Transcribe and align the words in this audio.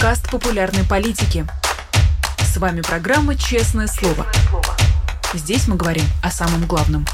подкаст 0.00 0.30
популярной 0.30 0.82
политики. 0.88 1.44
С 2.38 2.56
вами 2.56 2.80
программа 2.80 3.36
«Честное 3.36 3.86
слово». 3.86 4.26
Здесь 5.34 5.68
мы 5.68 5.76
говорим 5.76 6.04
о 6.22 6.30
самом 6.30 6.66
главном. 6.66 7.04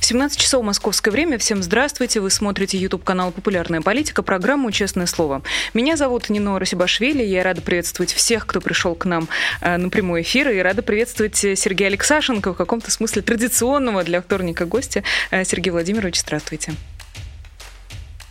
17 0.00 0.36
часов 0.36 0.64
московское 0.64 1.12
время. 1.12 1.38
Всем 1.38 1.62
здравствуйте. 1.62 2.18
Вы 2.18 2.30
смотрите 2.30 2.76
YouTube-канал 2.76 3.30
«Популярная 3.30 3.82
политика», 3.82 4.24
программу 4.24 4.72
«Честное 4.72 5.06
слово». 5.06 5.42
Меня 5.72 5.96
зовут 5.96 6.28
Нино 6.28 6.58
Расибашвили. 6.58 7.22
Я 7.22 7.44
рада 7.44 7.60
приветствовать 7.60 8.12
всех, 8.12 8.48
кто 8.48 8.60
пришел 8.60 8.96
к 8.96 9.04
нам 9.04 9.28
э, 9.60 9.76
на 9.76 9.90
прямой 9.90 10.22
эфир. 10.22 10.50
И 10.50 10.58
рада 10.58 10.82
приветствовать 10.82 11.36
Сергея 11.36 11.86
Алексашенко, 11.86 12.52
в 12.52 12.56
каком-то 12.56 12.90
смысле 12.90 13.22
традиционного 13.22 14.02
для 14.02 14.20
вторника 14.20 14.66
гостя. 14.66 15.04
Э, 15.30 15.44
Сергей 15.44 15.70
Владимирович, 15.70 16.18
здравствуйте. 16.20 16.74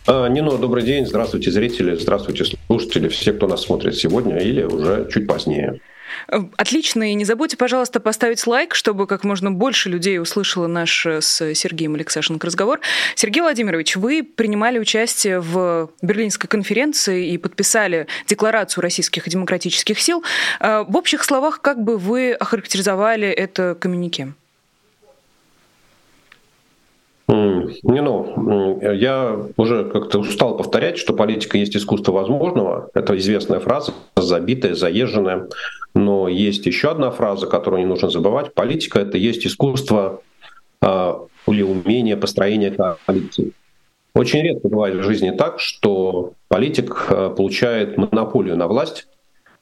А, 0.06 0.28
Нино, 0.28 0.58
добрый 0.58 0.82
день. 0.82 1.06
Здравствуйте, 1.06 1.50
зрители. 1.50 1.94
Здравствуйте, 1.96 2.44
слушатели. 2.66 3.08
Все, 3.08 3.32
кто 3.32 3.46
нас 3.46 3.62
смотрит 3.62 3.96
сегодня 3.96 4.38
или 4.38 4.62
уже 4.62 5.08
чуть 5.10 5.26
позднее. 5.26 5.80
Э, 6.28 6.40
отлично. 6.58 7.10
И 7.10 7.14
не 7.14 7.24
забудьте, 7.24 7.56
пожалуйста, 7.56 8.00
поставить 8.00 8.46
лайк, 8.46 8.74
чтобы 8.74 9.06
как 9.06 9.24
можно 9.24 9.50
больше 9.50 9.88
людей 9.88 10.20
услышало 10.20 10.66
наш 10.66 11.06
э, 11.06 11.22
с 11.22 11.54
Сергеем 11.54 11.94
Алексашенко 11.94 12.46
разговор. 12.46 12.80
Сергей 13.14 13.40
Владимирович, 13.40 13.96
вы 13.96 14.22
принимали 14.22 14.78
участие 14.78 15.40
в 15.40 15.90
Берлинской 16.02 16.48
конференции 16.48 17.30
и 17.30 17.38
подписали 17.38 18.06
Декларацию 18.26 18.82
российских 18.82 19.26
демократических 19.26 19.98
сил. 19.98 20.22
Э, 20.60 20.84
в 20.86 20.96
общих 20.98 21.24
словах, 21.24 21.62
как 21.62 21.82
бы 21.82 21.96
вы 21.96 22.32
охарактеризовали 22.32 23.28
это 23.28 23.74
коммюнике? 23.74 24.34
Не, 27.26 28.02
ну, 28.02 28.80
я 28.82 29.38
уже 29.56 29.84
как-то 29.84 30.18
устал 30.18 30.56
повторять, 30.56 30.98
что 30.98 31.14
политика 31.14 31.56
есть 31.56 31.74
искусство 31.74 32.12
возможного. 32.12 32.90
Это 32.92 33.16
известная 33.16 33.60
фраза, 33.60 33.94
забитая, 34.16 34.74
заезженная. 34.74 35.48
Но 35.94 36.28
есть 36.28 36.66
еще 36.66 36.90
одна 36.90 37.10
фраза, 37.10 37.46
которую 37.46 37.80
не 37.80 37.86
нужно 37.86 38.10
забывать. 38.10 38.52
Политика— 38.52 38.98
это 39.00 39.16
есть 39.16 39.46
искусство 39.46 40.20
э, 40.82 41.14
или 41.46 41.62
умение 41.62 42.16
построения 42.16 42.70
коалиции. 42.70 43.52
Очень 44.14 44.42
редко 44.42 44.68
бывает 44.68 44.96
в 44.96 45.02
жизни 45.02 45.30
так, 45.30 45.60
что 45.60 46.34
политик 46.48 47.06
э, 47.08 47.34
получает 47.36 47.96
монополию 47.96 48.56
на 48.56 48.68
власть, 48.68 49.08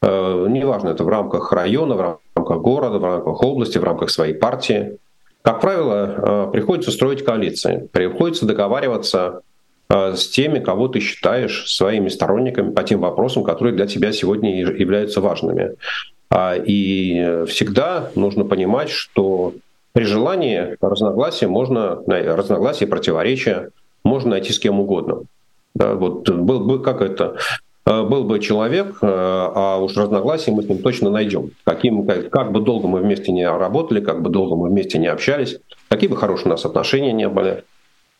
э, 0.02 0.46
неважно, 0.48 0.90
это 0.90 1.04
в 1.04 1.08
рамках 1.08 1.52
района, 1.52 1.94
в 1.94 2.18
рамках 2.34 2.60
города, 2.60 2.98
в 2.98 3.04
рамках 3.04 3.42
области, 3.42 3.78
в 3.78 3.84
рамках 3.84 4.10
своей 4.10 4.34
партии. 4.34 4.98
Как 5.42 5.60
правило, 5.60 6.48
приходится 6.52 6.90
строить 6.90 7.24
коалиции, 7.24 7.88
приходится 7.92 8.46
договариваться 8.46 9.40
с 9.90 10.28
теми, 10.28 10.60
кого 10.60 10.88
ты 10.88 11.00
считаешь 11.00 11.70
своими 11.70 12.08
сторонниками 12.08 12.72
по 12.72 12.82
тем 12.82 13.00
вопросам, 13.00 13.44
которые 13.44 13.74
для 13.74 13.86
тебя 13.86 14.12
сегодня 14.12 14.60
являются 14.60 15.20
важными. 15.20 15.72
А, 16.30 16.54
и 16.56 17.44
всегда 17.46 18.10
нужно 18.14 18.44
понимать, 18.44 18.88
что 18.88 19.52
при 19.92 20.04
желании 20.04 20.76
разногласия 20.80 21.46
можно, 21.46 22.02
разногласия, 22.06 22.86
противоречия 22.86 23.70
можно 24.04 24.30
найти 24.30 24.52
с 24.52 24.58
кем 24.58 24.80
угодно. 24.80 25.22
Да, 25.74 25.94
вот 25.94 26.28
был 26.30 26.60
бы 26.60 26.82
как 26.82 27.02
это, 27.02 27.36
э, 27.36 27.38
был 27.84 28.24
бы 28.24 28.38
человек, 28.38 28.98
э, 29.02 29.06
а 29.06 29.78
уж 29.78 29.96
разногласия 29.96 30.52
мы 30.52 30.62
с 30.62 30.68
ним 30.68 30.78
точно 30.78 31.10
найдем. 31.10 31.50
Каким, 31.64 32.06
как, 32.06 32.30
как 32.30 32.52
бы 32.52 32.60
долго 32.60 32.88
мы 32.88 33.00
вместе 33.00 33.32
не 33.32 33.48
работали, 33.48 34.00
как 34.00 34.22
бы 34.22 34.30
долго 34.30 34.56
мы 34.56 34.68
вместе 34.68 34.98
не 34.98 35.08
общались, 35.08 35.58
какие 35.88 36.08
бы 36.08 36.16
хорошие 36.16 36.46
у 36.46 36.50
нас 36.50 36.64
отношения 36.64 37.12
не 37.12 37.28
были. 37.28 37.64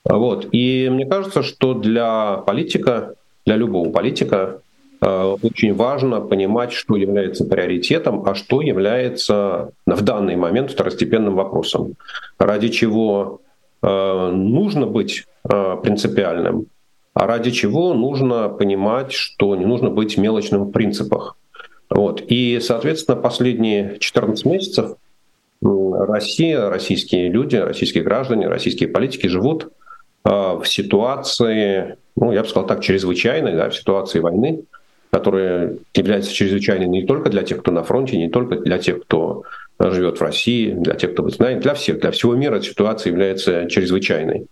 Вот. 0.05 0.49
И 0.53 0.89
мне 0.91 1.07
кажется, 1.07 1.43
что 1.43 1.75
для 1.75 2.39
политика, 2.39 3.15
для 3.47 3.57
любого 3.57 3.91
политика, 3.91 4.63
Э, 5.03 5.37
очень 5.43 5.75
важно 5.75 6.21
понимать, 6.21 6.73
что 6.73 6.97
является 6.97 7.45
приоритетом, 7.45 8.23
а 8.25 8.37
что 8.37 8.63
является 8.63 9.73
в 9.85 10.03
данный 10.03 10.37
момент 10.37 10.71
второстепенным 10.71 11.35
вопросом, 11.35 11.95
ради 12.39 12.69
чего 12.69 13.41
э, 13.83 14.31
нужно 14.33 14.87
быть 14.87 15.25
э, 15.45 15.77
принципиальным, 15.83 16.67
а 17.15 17.27
ради 17.27 17.51
чего 17.51 17.95
нужно 17.95 18.49
понимать, 18.49 19.13
что 19.13 19.55
не 19.57 19.65
нужно 19.65 19.91
быть 19.91 20.17
мелочным 20.17 20.65
в 20.65 20.71
принципах. 20.71 21.37
Вот. 21.91 22.23
И, 22.27 22.59
соответственно, 22.61 23.17
последние 23.17 23.99
14 23.99 24.45
месяцев 24.47 24.97
Россия, 25.63 26.69
российские 26.69 27.29
люди, 27.29 27.57
российские 27.57 28.03
граждане, 28.03 28.49
российские 28.49 28.89
политики 28.89 29.27
живут 29.27 29.73
в 30.25 30.63
ситуации, 30.65 31.97
ну, 32.17 32.33
я 32.33 32.43
бы 32.43 32.49
сказал 32.49 32.67
так, 32.67 32.81
чрезвычайной, 32.81 33.55
да, 33.55 33.69
в 33.69 33.77
ситуации 33.77 34.21
войны, 34.21 34.65
которая 35.11 35.77
является 35.95 36.33
чрезвычайной 36.33 36.87
не 36.87 37.05
только 37.05 37.29
для 37.29 37.43
тех, 37.43 37.61
кто 37.61 37.71
на 37.71 37.83
фронте, 37.83 38.17
не 38.17 38.31
только 38.31 38.57
для 38.57 38.79
тех, 38.79 39.03
кто 39.03 39.43
живет 39.79 40.19
в 40.19 40.23
России, 40.23 40.73
для 40.73 40.95
тех, 40.95 41.13
кто 41.13 41.29
знает, 41.29 41.61
для 41.61 41.75
всех, 41.75 42.01
для 42.01 42.11
всего 42.13 42.35
мира 42.35 42.61
ситуация 42.61 43.11
является 43.11 43.69
чрезвычайной. 43.69 44.47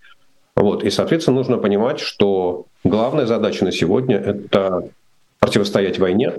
Вот. 0.61 0.85
И, 0.85 0.91
соответственно, 0.91 1.39
нужно 1.39 1.57
понимать, 1.57 2.01
что 2.01 2.67
главная 2.85 3.25
задача 3.25 3.65
на 3.65 3.73
сегодня— 3.73 4.17
это 4.19 4.91
противостоять 5.39 5.99
войне, 5.99 6.35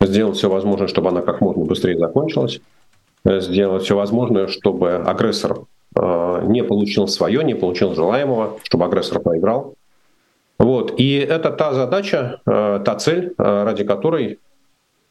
сделать 0.00 0.36
все 0.36 0.50
возможное, 0.50 0.88
чтобы 0.88 1.10
она 1.10 1.22
как 1.22 1.40
можно 1.40 1.64
быстрее 1.64 1.96
закончилась, 1.96 2.60
сделать 3.24 3.84
все 3.84 3.94
возможное, 3.94 4.48
чтобы 4.48 4.96
агрессор 4.96 5.60
э, 5.94 6.42
не 6.46 6.64
получил 6.64 7.06
свое, 7.06 7.44
не 7.44 7.54
получил 7.54 7.94
желаемого, 7.94 8.58
чтобы 8.64 8.84
агрессор 8.86 9.20
проиграл, 9.20 9.76
вот. 10.58 10.98
И 10.98 11.18
это 11.18 11.50
та 11.50 11.72
задача, 11.72 12.40
э, 12.46 12.80
та 12.84 12.96
цель, 12.96 13.34
э, 13.38 13.64
ради 13.64 13.84
которой 13.84 14.40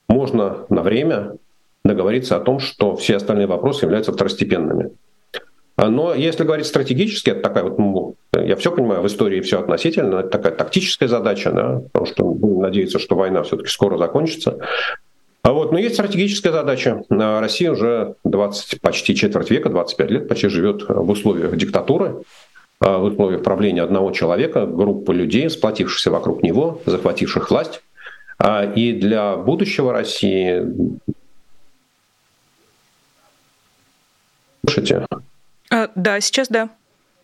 можно 0.09 0.66
на 0.69 0.81
время 0.81 1.38
договориться 1.85 2.35
о 2.35 2.40
том, 2.41 2.59
что 2.59 2.97
все 2.97 3.16
остальные 3.16 3.47
вопросы 3.47 3.85
являются 3.85 4.12
второстепенными. 4.12 4.91
Но 5.78 6.13
если 6.13 6.44
говорить 6.44 6.68
стратегически, 6.68 7.31
это 7.31 7.41
такая 7.41 7.66
вот, 7.66 7.78
ну, 7.78 8.16
я 8.34 8.56
все 8.56 8.72
понимаю, 8.72 9.02
в 9.02 9.08
истории 9.08 9.41
все 9.41 9.59
относительно, 9.59 10.19
это 10.19 10.30
такая 10.30 10.53
тактическая 10.53 11.09
задача, 11.09 11.52
да, 11.52 11.81
потому 11.91 12.06
что 12.06 12.24
будем 12.24 12.62
надеяться, 12.62 12.97
что 12.97 13.16
война 13.16 13.44
все-таки 13.44 13.69
скоро 13.69 13.97
закончится. 13.97 14.58
А 15.41 15.52
вот, 15.52 15.72
но 15.72 15.78
есть 15.78 15.96
стратегическая 15.96 16.52
задача. 16.52 17.03
Россия 17.09 17.72
уже 17.72 18.16
20, 18.24 18.81
почти 18.81 19.16
четверть 19.16 19.52
века, 19.52 19.69
25 19.69 20.12
лет 20.12 20.28
почти 20.28 20.47
живет 20.47 20.86
в 20.88 21.09
условиях 21.09 21.56
диктатуры. 21.56 22.24
А, 22.80 22.97
в 22.97 23.03
условиях 23.06 23.44
правления 23.44 23.84
одного 23.84 24.12
человека, 24.12 24.66
группы 24.66 25.13
людей, 25.13 25.50
сплотившихся 25.50 26.12
вокруг 26.12 26.44
него, 26.44 26.81
захвативших 26.86 27.50
власть. 27.50 27.81
А, 28.38 28.66
и 28.66 28.92
для 28.94 29.38
будущего 29.38 29.94
России... 29.94 30.63
Слушайте? 34.66 35.06
А, 35.72 35.90
да, 35.96 36.20
сейчас 36.22 36.48
да. 36.48 36.70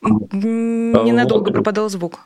Ненадолго 0.01 1.45
вот. 1.45 1.53
пропадал 1.53 1.89
звук. 1.89 2.19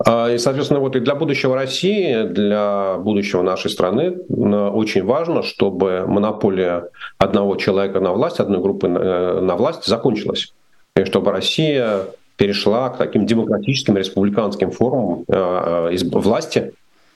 И, 0.00 0.38
соответственно, 0.38 0.78
вот 0.78 0.94
и 0.94 1.00
для 1.00 1.16
будущего 1.16 1.56
России, 1.56 2.22
для 2.22 2.96
будущего 2.98 3.42
нашей 3.42 3.68
страны 3.68 4.12
очень 4.12 5.04
важно, 5.04 5.42
чтобы 5.42 6.04
монополия 6.06 6.88
одного 7.18 7.56
человека 7.56 7.98
на 7.98 8.12
власть, 8.12 8.38
одной 8.38 8.60
группы 8.60 8.86
э, 8.86 9.40
на 9.40 9.56
власть 9.56 9.86
закончилась 9.86 10.52
и 10.98 11.04
чтобы 11.04 11.32
Россия 11.32 12.06
перешла 12.36 12.90
к 12.90 12.98
таким 12.98 13.26
демократическим 13.26 13.96
республиканским 13.96 14.70
формам 14.70 15.24
э, 15.28 15.90
из 15.92 16.04
власти, 16.10 16.72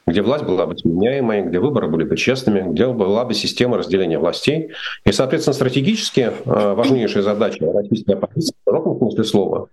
где 0.06 0.22
власть 0.22 0.44
была 0.44 0.66
бы 0.66 0.76
сменяемой, 0.76 1.42
где 1.42 1.58
выборы 1.58 1.88
были 1.88 2.04
бы 2.04 2.16
честными, 2.16 2.72
где 2.72 2.86
была 2.88 3.24
бы 3.24 3.34
система 3.34 3.78
разделения 3.78 4.18
властей. 4.18 4.70
И, 5.04 5.12
соответственно, 5.12 5.54
стратегически 5.54 6.30
э, 6.44 6.74
важнейшая 6.74 7.22
задача 7.22 7.72
российской 7.72 8.14
оппозиции, 8.14 8.54
в 8.64 8.70
широком 8.70 8.98
смысле 8.98 9.24
слова, 9.24 9.68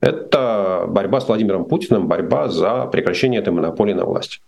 это 0.00 0.84
борьба 0.88 1.20
с 1.20 1.28
Владимиром 1.28 1.64
Путиным, 1.64 2.08
борьба 2.08 2.48
за 2.48 2.86
прекращение 2.86 3.40
этой 3.40 3.52
монополии 3.52 3.94
на 3.94 4.04
власть. 4.04 4.40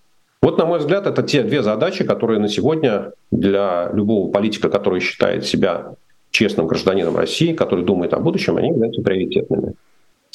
Вот, 0.42 0.58
на 0.58 0.66
мой 0.66 0.78
взгляд, 0.78 1.06
это 1.06 1.22
те 1.22 1.42
две 1.42 1.62
задачи, 1.62 2.04
которые 2.04 2.38
на 2.38 2.48
сегодня 2.48 3.12
для 3.30 3.90
любого 3.92 4.30
политика, 4.30 4.68
который 4.68 5.00
считает 5.00 5.46
себя 5.46 5.94
честным 6.30 6.66
гражданином 6.66 7.16
России, 7.16 7.54
который 7.54 7.84
думает 7.84 8.12
о 8.12 8.20
будущем, 8.20 8.56
они 8.58 8.68
являются 8.68 9.02
приоритетными. 9.02 9.74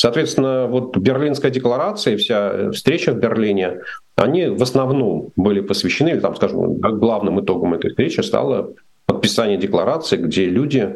Соответственно, 0.02 0.66
вот 0.66 0.98
Берлинская 0.98 1.52
декларация 1.52 2.16
и 2.16 2.18
вся 2.18 2.72
встреча 2.72 3.12
в 3.12 3.18
Берлине, 3.20 3.82
они 4.16 4.48
в 4.48 4.64
основном 4.64 5.30
были 5.36 5.62
посвящены, 5.62 6.10
или 6.10 6.20
там, 6.20 6.36
скажем, 6.36 6.80
главным 6.80 7.40
итогом 7.40 7.76
этой 7.76 7.92
встречи 7.92 8.20
стало 8.22 8.72
подписание 9.06 9.60
декларации, 9.60 10.18
где 10.18 10.46
люди 10.46 10.96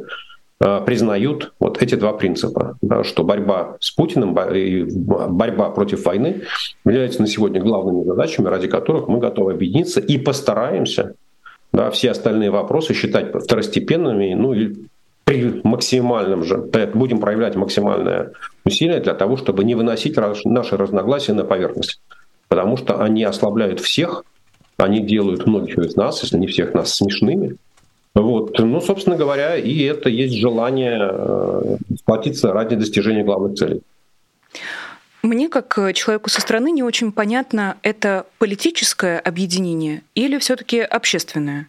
э, 0.60 0.82
признают 0.84 1.54
вот 1.60 1.84
эти 1.84 1.94
два 1.94 2.14
принципа, 2.14 2.80
да, 2.82 3.04
что 3.04 3.24
борьба 3.24 3.78
с 3.80 3.92
Путиным 3.92 4.36
и 4.40 4.86
борьба 4.96 5.70
против 5.70 6.04
войны 6.04 6.42
являются 6.84 7.22
на 7.22 7.28
сегодня 7.28 7.62
главными 7.62 8.06
задачами, 8.06 8.48
ради 8.48 8.68
которых 8.68 9.08
мы 9.08 9.20
готовы 9.20 9.52
объединиться 9.52 10.00
и 10.00 10.18
постараемся 10.18 11.14
да, 11.72 11.92
все 11.92 12.10
остальные 12.10 12.50
вопросы 12.50 12.96
считать 12.96 13.36
второстепенными, 13.36 14.34
ну 14.34 14.54
и 14.54 14.74
при 15.26 15.62
максимальном 15.64 16.44
же, 16.44 16.58
будем 16.96 17.20
проявлять 17.20 17.56
максимальное 17.56 18.32
усилия 18.66 19.00
для 19.00 19.14
того, 19.14 19.38
чтобы 19.38 19.64
не 19.64 19.76
выносить 19.76 20.18
наши 20.46 20.78
разногласия 20.78 21.34
на 21.34 21.44
поверхность. 21.44 22.02
Потому 22.48 22.78
что 22.78 23.02
они 23.02 23.24
ослабляют 23.24 23.80
всех, 23.80 24.24
они 24.78 25.02
делают 25.02 25.46
многих 25.46 25.78
из 25.78 25.96
нас, 25.96 26.22
если 26.24 26.38
не 26.38 26.48
всех 26.48 26.74
нас, 26.74 26.94
смешными. 26.96 27.58
Вот. 28.14 28.58
Ну, 28.60 28.82
собственно 28.82 29.18
говоря, 29.18 29.58
и 29.58 29.84
это 29.84 30.10
есть 30.10 30.36
желание 30.36 31.00
э, 31.02 31.78
сплотиться 32.00 32.54
ради 32.54 32.76
достижения 32.76 33.24
главных 33.24 33.58
целей. 33.58 33.82
Мне, 35.22 35.50
как 35.50 35.76
человеку 35.94 36.30
со 36.30 36.40
стороны, 36.40 36.72
не 36.72 36.84
очень 36.84 37.12
понятно, 37.12 37.78
это 37.82 38.26
политическое 38.38 39.20
объединение 39.20 40.04
или 40.14 40.38
все-таки 40.38 40.80
общественное? 40.80 41.68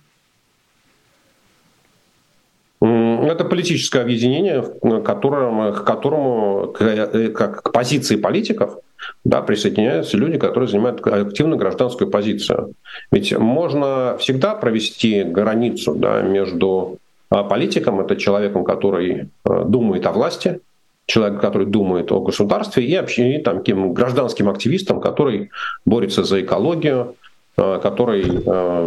Это 3.31 3.45
политическое 3.45 4.01
объединение, 4.03 4.63
к 4.63 5.03
которому, 5.03 5.73
к, 5.73 5.85
которому, 5.85 6.75
э, 6.79 7.29
как 7.29 7.63
к 7.63 7.73
позиции 7.73 8.17
политиков 8.17 8.79
да, 9.25 9.43
присоединяются 9.43 10.17
люди, 10.17 10.39
которые 10.39 10.69
занимают 10.69 11.07
активную 11.07 11.59
гражданскую 11.59 12.11
позицию. 12.11 12.73
Ведь 13.11 13.37
можно 13.37 14.17
всегда 14.19 14.55
провести 14.55 15.23
границу 15.23 15.95
да, 15.95 16.23
между 16.23 16.99
а, 17.31 17.43
политиком, 17.43 18.01
это 18.01 18.17
человеком, 18.17 18.65
который 18.65 19.29
э, 19.45 19.65
думает 19.67 20.07
о 20.07 20.13
власти, 20.13 20.61
человек, 21.07 21.41
который 21.41 21.67
думает 21.67 22.11
о 22.13 22.21
государстве, 22.21 22.85
и, 22.85 22.93
и 22.95 23.39
там, 23.39 23.59
таким 23.59 23.93
гражданским 23.93 24.49
активистом, 24.49 25.01
который 25.01 25.51
борется 25.85 26.25
за 26.25 26.43
экологию, 26.43 27.17
э, 27.57 27.81
который 27.83 28.25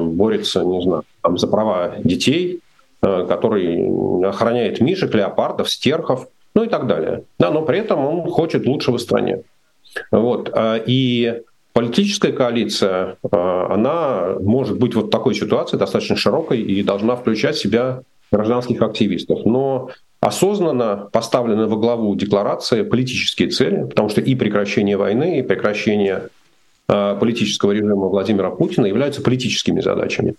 борется, 0.09 0.63
не 0.63 0.81
знаю, 0.81 1.03
там, 1.21 1.37
за 1.37 1.47
права 1.47 1.95
детей, 2.03 2.61
который 3.01 4.27
охраняет 4.27 4.81
мишек, 4.81 5.13
леопардов, 5.13 5.69
стерхов, 5.69 6.27
ну 6.55 6.63
и 6.63 6.67
так 6.67 6.87
далее. 6.87 7.23
Да, 7.37 7.51
но 7.51 7.61
при 7.61 7.79
этом 7.79 8.05
он 8.05 8.29
хочет 8.29 8.65
лучшего 8.65 8.97
в 8.97 9.01
стране. 9.01 9.43
Вот. 10.11 10.51
Э, 10.53 10.81
и 10.85 11.41
политическая 11.73 12.31
коалиция, 12.31 13.17
э, 13.23 13.27
она 13.31 14.35
может 14.39 14.77
быть 14.77 14.95
вот 14.95 15.07
в 15.07 15.09
такой 15.09 15.35
ситуации 15.35 15.77
достаточно 15.77 16.15
широкой 16.15 16.61
и 16.61 16.83
должна 16.83 17.15
включать 17.15 17.55
в 17.55 17.61
себя 17.61 18.01
гражданских 18.31 18.81
активистов. 18.81 19.45
Но 19.45 19.89
осознанно 20.19 21.09
поставлены 21.11 21.67
во 21.67 21.77
главу 21.77 22.13
декларации 22.15 22.83
политические 22.83 23.49
цели, 23.49 23.85
потому 23.85 24.09
что 24.09 24.21
и 24.21 24.35
прекращение 24.35 24.97
войны, 24.97 25.39
и 25.39 25.43
прекращение 25.43 26.29
политического 26.87 27.71
режима 27.71 28.07
Владимира 28.07 28.49
Путина 28.49 28.87
являются 28.87 29.21
политическими 29.21 29.79
задачами. 29.79 30.33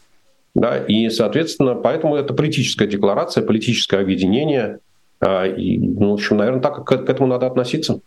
Да, 0.55 0.79
и, 0.79 1.09
соответственно, 1.11 1.75
поэтому 1.75 2.17
это 2.17 2.35
политическая 2.35 2.87
декларация, 2.87 3.45
политическое 3.45 4.01
объединение. 4.01 4.81
А, 5.21 5.47
и, 5.47 5.79
ну, 5.79 6.11
в 6.11 6.15
общем, 6.15 6.39
наверное, 6.39 6.61
так 6.61 6.85
к, 6.85 6.97
к 6.97 7.09
этому 7.09 7.29
надо 7.29 7.47
относиться. 7.47 8.01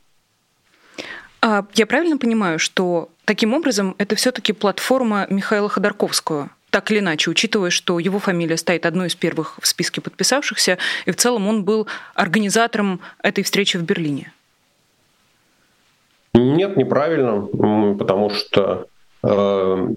А 1.42 1.66
я 1.76 1.86
правильно 1.86 2.18
понимаю, 2.18 2.60
что 2.60 3.10
таким 3.26 3.54
образом 3.54 3.96
это 3.98 4.16
все-таки 4.16 4.54
платформа 4.54 5.28
Михаила 5.30 5.70
Ходорковского? 5.70 6.50
Так 6.70 6.90
или 6.90 7.00
иначе, 7.00 7.30
учитывая, 7.30 7.70
что 7.70 8.00
его 8.00 8.18
фамилия 8.18 8.58
стоит 8.58 8.86
одной 8.86 9.08
из 9.08 9.16
первых 9.16 9.60
в 9.62 9.68
списке 9.68 10.02
подписавшихся, 10.02 10.80
и 11.06 11.12
в 11.12 11.16
целом 11.16 11.48
он 11.48 11.64
был 11.64 11.88
организатором 12.16 13.00
этой 13.22 13.44
встречи 13.44 13.78
в 13.78 13.84
Берлине. 13.84 14.34
Нет, 16.34 16.78
неправильно, 16.78 17.42
потому 17.96 18.32
что 18.32 18.88
э, 19.22 19.88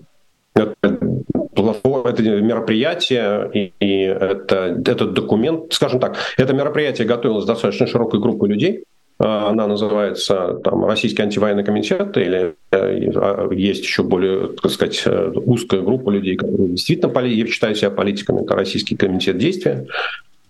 это, 0.56 0.74
это 0.82 2.22
мероприятие 2.40 3.50
и, 3.52 3.72
и 3.80 4.02
это, 4.02 4.82
этот 4.84 5.12
документ, 5.12 5.72
скажем 5.72 6.00
так, 6.00 6.16
это 6.36 6.52
мероприятие 6.54 7.06
готовилось 7.06 7.44
достаточно 7.44 7.86
широкой 7.86 8.20
группой 8.20 8.48
людей. 8.48 8.84
А, 9.18 9.48
она 9.48 9.66
называется 9.66 10.60
там, 10.62 10.84
Российский 10.84 11.22
антивоенный 11.22 11.64
комитет, 11.64 12.16
или 12.18 12.54
э, 12.70 13.10
а, 13.14 13.48
есть 13.52 13.82
еще 13.82 14.02
более, 14.02 14.48
так 14.48 14.70
сказать, 14.70 15.02
э, 15.06 15.32
узкая 15.34 15.80
группа 15.80 16.10
людей, 16.10 16.36
которые 16.36 16.68
действительно, 16.68 17.18
я 17.20 17.46
считаю 17.46 17.74
себя 17.74 17.90
политиками, 17.90 18.42
это 18.42 18.54
Российский 18.54 18.96
комитет 18.96 19.38
действия. 19.38 19.86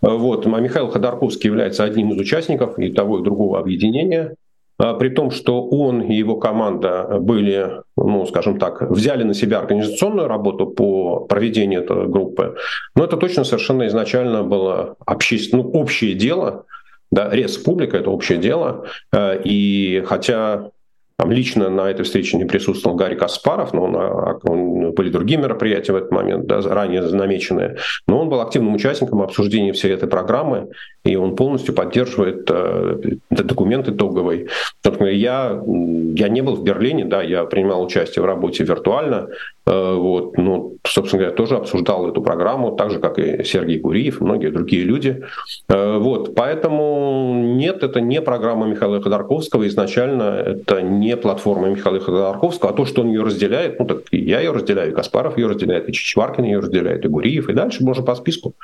Вот. 0.00 0.47
А 0.47 0.61
Михаил 0.61 0.88
Ходорковский 0.88 1.49
является 1.49 1.85
одним 1.85 2.12
из 2.12 2.19
участников 2.19 2.79
и 2.79 2.93
того 2.93 3.20
и 3.20 3.23
другого 3.23 3.59
объединения. 3.59 4.35
А, 4.78 4.94
при 4.94 5.08
том, 5.08 5.31
что 5.31 5.67
он 5.67 6.02
и 6.02 6.14
его 6.14 6.37
команда 6.37 7.19
были, 7.20 7.82
ну, 7.96 8.26
скажем 8.26 8.58
так, 8.58 8.82
взяли 8.90 9.23
на 9.23 9.34
себя 9.34 9.58
организационную 9.58 10.28
работу 10.28 10.67
по 10.67 11.20
проведению 11.20 11.82
этой 11.82 12.06
группы, 12.06 12.56
но 12.94 13.05
это 13.05 13.17
точно 13.17 13.44
совершенно 13.44 13.87
изначально 13.87 14.43
было 14.43 14.96
общественное, 15.06 15.64
ну, 15.64 15.70
общее 15.70 16.14
дело, 16.14 16.64
да, 17.11 17.31
республика— 17.31 17.96
это 17.99 18.11
общее 18.11 18.38
дело, 18.38 18.87
а, 19.12 19.34
и 19.34 20.02
хотя 20.06 20.70
там 21.19 21.32
лично 21.32 21.70
на 21.70 21.90
этой 21.90 22.02
встрече 22.05 22.37
не 22.37 22.44
присутствовал 22.44 22.94
Гарри 22.94 23.14
Каспаров, 23.14 23.73
но 23.73 23.84
он, 23.84 23.96
а, 23.96 24.38
он, 24.43 24.93
были 24.93 25.08
другие 25.08 25.40
мероприятия 25.40 25.93
в 25.93 25.96
этот 25.96 26.11
момент, 26.11 26.46
да, 26.46 26.61
ранее 26.61 27.00
намеченные. 27.00 27.78
Но 28.06 28.20
он 28.20 28.28
был 28.28 28.40
активным 28.43 28.75
участником 28.75 29.23
обсуждения 29.23 29.73
всей 29.73 29.93
этой 29.93 30.08
программы, 30.08 30.69
и 31.06 31.17
он 31.17 31.37
полностью 31.37 31.75
поддерживает 31.75 32.50
э, 32.50 33.17
документ 33.31 33.88
итоговый. 33.88 34.49
Я, 34.85 35.62
я 35.64 36.29
не 36.29 36.43
был 36.43 36.56
в 36.56 36.64
Берлине, 36.64 37.05
да, 37.05 37.23
я 37.23 37.44
принимал 37.44 37.82
участие 37.82 38.23
в 38.23 38.26
работе 38.26 38.64
виртуально, 38.64 39.29
э, 39.67 39.94
вот, 39.94 40.37
ну, 40.37 40.76
собственно 40.85 41.23
говоря, 41.23 41.37
тоже 41.37 41.56
обсуждал 41.56 42.08
эту 42.08 42.23
программу, 42.23 42.73
так 42.73 42.91
же, 42.91 42.99
как 42.99 43.19
и 43.19 43.44
Сергей 43.44 43.79
Гуриев, 43.79 44.20
многие 44.20 44.50
другие 44.50 44.82
люди. 44.82 45.23
Э, 45.69 45.99
вот, 45.99 46.35
поэтому 46.35 47.35
нет, 47.56 47.85
это 47.85 48.00
не 48.00 48.20
программа 48.20 48.67
Михаила 48.67 49.00
Ходорковского, 49.00 49.67
изначально 49.69 50.43
это 50.44 50.82
не 50.82 51.17
платформа 51.17 51.69
Михаила 51.69 52.00
Ходорковского, 52.00 52.73
а 52.73 52.75
то, 52.75 52.85
что 52.85 53.02
он 53.02 53.09
ее 53.09 53.23
разделяет, 53.23 53.79
ну 53.79 53.87
так 53.87 53.99
и 54.11 54.19
я 54.19 54.41
ее 54.41 54.50
разделяю, 54.50 54.91
и 54.91 54.94
Каспаров 54.94 55.38
ее 55.38 55.47
разделяет, 55.47 55.88
и 55.88 55.93
Чичваркин 55.93 56.44
ее 56.44 56.59
разделяет, 56.59 57.05
и 57.05 57.09
Гуриев, 57.09 57.49
и 57.49 57.52
дальше 57.52 57.85
можно 57.85 58.05
по 58.05 58.14
списку. 58.17 58.55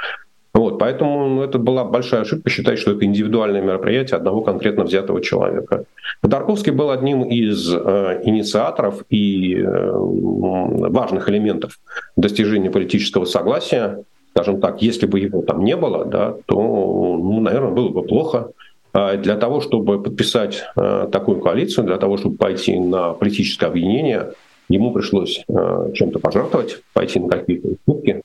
Вот, 0.54 0.78
поэтому 0.78 1.28
ну, 1.28 1.42
это 1.42 1.58
была 1.58 1.84
большая 1.84 2.22
ошибка 2.22 2.50
считать, 2.50 2.78
что 2.78 2.92
это 2.92 3.06
индивидуальное 3.06 3.62
мероприятие 3.62 4.18
одного 4.18 4.42
конкретно 4.42 4.84
взятого 4.84 5.22
человека. 5.22 5.84
Ходорковский 6.20 6.72
был 6.72 6.90
одним 6.90 7.24
из 7.24 7.72
э, 7.72 8.20
инициаторов 8.24 9.02
и 9.08 9.56
э, 9.56 9.90
важных 9.94 11.30
элементов 11.30 11.78
достижения 12.16 12.70
политического 12.70 13.24
согласия. 13.24 14.04
Скажем 14.34 14.60
так, 14.60 14.82
если 14.82 15.06
бы 15.06 15.20
его 15.20 15.40
там 15.40 15.64
не 15.64 15.74
было, 15.74 16.04
да, 16.04 16.34
то, 16.46 16.56
ну, 16.56 17.40
наверное, 17.40 17.70
было 17.70 17.88
бы 17.88 18.02
плохо. 18.02 18.50
А 18.92 19.16
для 19.16 19.36
того, 19.36 19.62
чтобы 19.62 20.02
подписать 20.02 20.64
э, 20.76 21.08
такую 21.10 21.40
коалицию, 21.40 21.86
для 21.86 21.96
того, 21.96 22.18
чтобы 22.18 22.36
пойти 22.36 22.78
на 22.78 23.14
политическое 23.14 23.66
объединение, 23.66 24.32
ему 24.68 24.92
пришлось 24.92 25.44
э, 25.48 25.90
чем-то 25.94 26.18
пожертвовать, 26.18 26.82
пойти 26.92 27.20
на 27.20 27.30
какие-то 27.30 27.68
уступки, 27.68 28.20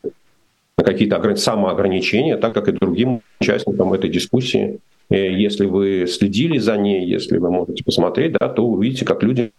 какие-то 0.83 1.35
самоограничения, 1.35 2.37
так 2.37 2.53
как 2.53 2.67
и 2.67 2.71
другим 2.71 3.21
участникам 3.39 3.93
этой 3.93 4.09
дискуссии. 4.09 4.79
Э, 5.09 5.31
если 5.31 5.65
вы 5.65 6.05
следили 6.07 6.57
за 6.57 6.77
ней, 6.77 7.05
если 7.05 7.37
вы 7.37 7.51
можете 7.51 7.83
посмотреть, 7.83 8.33
да, 8.33 8.49
то 8.49 8.65
увидите, 8.65 9.05
как 9.05 9.23
люди 9.23 9.51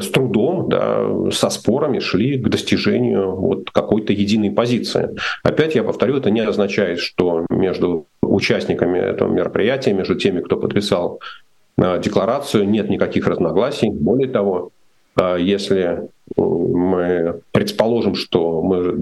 с 0.00 0.08
трудом, 0.08 0.68
да, 0.68 1.30
со 1.30 1.50
спорами 1.50 1.98
шли 1.98 2.38
к 2.38 2.48
достижению 2.48 3.36
вот 3.36 3.70
какой-то 3.70 4.12
единой 4.12 4.50
позиции. 4.50 5.10
Опять 5.42 5.74
я 5.74 5.82
повторю, 5.82 6.16
это 6.16 6.30
не 6.30 6.40
означает, 6.40 6.98
что 6.98 7.46
между 7.50 8.06
участниками 8.22 8.98
этого 8.98 9.30
мероприятия, 9.30 9.92
между 9.92 10.14
теми, 10.14 10.40
кто 10.40 10.56
подписал 10.56 11.20
э, 11.76 12.00
декларацию, 12.02 12.68
нет 12.68 12.88
никаких 12.88 13.26
разногласий. 13.26 13.90
Более 13.90 14.28
того, 14.28 14.70
э, 14.70 14.81
если 15.16 16.08
мы 16.36 17.40
предположим, 17.52 18.14
что 18.14 18.62
мы 18.62 18.92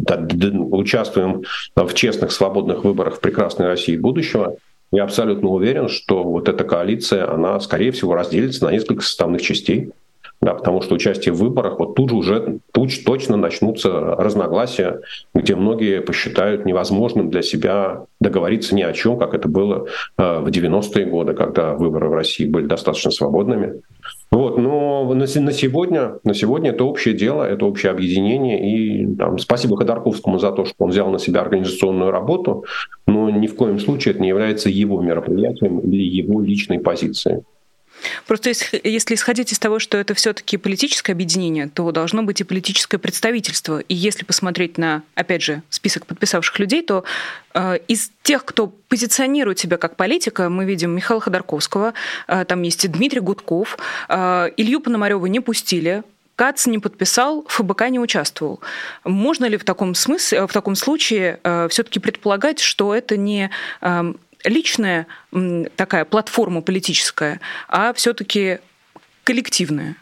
участвуем 0.72 1.44
в 1.76 1.94
честных, 1.94 2.32
свободных 2.32 2.84
выборах 2.84 3.16
в 3.16 3.20
прекрасной 3.20 3.66
России 3.66 3.96
будущего, 3.96 4.56
я 4.92 5.04
абсолютно 5.04 5.48
уверен, 5.48 5.88
что 5.88 6.24
вот 6.24 6.48
эта 6.48 6.64
коалиция, 6.64 7.32
она, 7.32 7.60
скорее 7.60 7.92
всего, 7.92 8.14
разделится 8.14 8.64
на 8.64 8.72
несколько 8.72 9.02
составных 9.02 9.40
частей 9.40 9.92
да, 10.40 10.54
потому 10.54 10.80
что 10.80 10.94
участие 10.94 11.34
в 11.34 11.38
выборах, 11.38 11.78
вот 11.78 11.94
тут 11.94 12.10
же 12.10 12.16
уже 12.16 12.60
тут 12.72 12.90
точно 13.04 13.36
начнутся 13.36 13.90
разногласия, 13.90 15.00
где 15.34 15.54
многие 15.54 16.00
посчитают 16.00 16.64
невозможным 16.64 17.30
для 17.30 17.42
себя 17.42 18.04
договориться 18.20 18.74
ни 18.74 18.82
о 18.82 18.92
чем, 18.92 19.18
как 19.18 19.34
это 19.34 19.48
было 19.48 19.86
э, 20.16 20.38
в 20.40 20.46
90-е 20.48 21.04
годы, 21.04 21.34
когда 21.34 21.74
выборы 21.74 22.08
в 22.08 22.14
России 22.14 22.46
были 22.46 22.66
достаточно 22.66 23.10
свободными. 23.10 23.82
Вот, 24.30 24.58
но 24.58 25.12
на, 25.12 25.26
на 25.26 25.52
сегодня, 25.52 26.18
на 26.24 26.34
сегодня 26.34 26.70
это 26.70 26.84
общее 26.84 27.14
дело, 27.14 27.42
это 27.42 27.66
общее 27.66 27.92
объединение. 27.92 29.02
И 29.02 29.16
там, 29.16 29.38
спасибо 29.38 29.76
Ходорковскому 29.76 30.38
за 30.38 30.52
то, 30.52 30.64
что 30.64 30.74
он 30.78 30.90
взял 30.90 31.10
на 31.10 31.18
себя 31.18 31.42
организационную 31.42 32.10
работу, 32.10 32.64
но 33.06 33.28
ни 33.28 33.46
в 33.46 33.56
коем 33.56 33.78
случае 33.78 34.14
это 34.14 34.22
не 34.22 34.28
является 34.28 34.70
его 34.70 35.00
мероприятием 35.02 35.80
или 35.80 36.02
его 36.02 36.40
личной 36.40 36.78
позицией. 36.78 37.42
Просто 38.26 38.50
если, 38.50 39.14
исходить 39.14 39.52
из 39.52 39.58
того, 39.58 39.78
что 39.78 39.98
это 39.98 40.14
все-таки 40.14 40.56
политическое 40.56 41.12
объединение, 41.12 41.68
то 41.68 41.90
должно 41.92 42.22
быть 42.22 42.40
и 42.40 42.44
политическое 42.44 42.98
представительство. 42.98 43.80
И 43.80 43.94
если 43.94 44.24
посмотреть 44.24 44.78
на, 44.78 45.02
опять 45.14 45.42
же, 45.42 45.62
список 45.70 46.06
подписавших 46.06 46.58
людей, 46.58 46.82
то 46.82 47.04
э, 47.54 47.78
из 47.88 48.10
тех, 48.22 48.44
кто 48.44 48.68
позиционирует 48.88 49.58
себя 49.58 49.76
как 49.76 49.96
политика, 49.96 50.48
мы 50.48 50.64
видим 50.64 50.94
Михаила 50.94 51.20
Ходорковского, 51.20 51.94
э, 52.28 52.44
там 52.44 52.62
есть 52.62 52.84
и 52.84 52.88
Дмитрий 52.88 53.20
Гудков, 53.20 53.78
э, 54.08 54.50
Илью 54.56 54.80
Пономарева 54.80 55.26
не 55.26 55.40
пустили, 55.40 56.02
КАЦ 56.40 56.66
не 56.66 56.78
подписал, 56.78 57.44
ФБК 57.48 57.90
не 57.90 57.98
участвовал. 57.98 58.60
Можно 59.04 59.44
ли 59.44 59.58
в 59.58 59.64
таком 59.64 59.94
смысле, 59.94 60.46
в 60.46 60.52
таком 60.52 60.74
случае 60.74 61.38
э, 61.42 61.68
все-таки 61.68 62.00
предполагать, 62.00 62.60
что 62.60 62.94
это 62.94 63.18
не 63.18 63.50
э, 63.82 64.14
личная 64.44 65.06
такая 65.76 66.04
платформа 66.04 66.62
политическая, 66.62 67.40
а 67.68 67.92
все-таки 67.92 68.58
коллективная? 69.24 69.96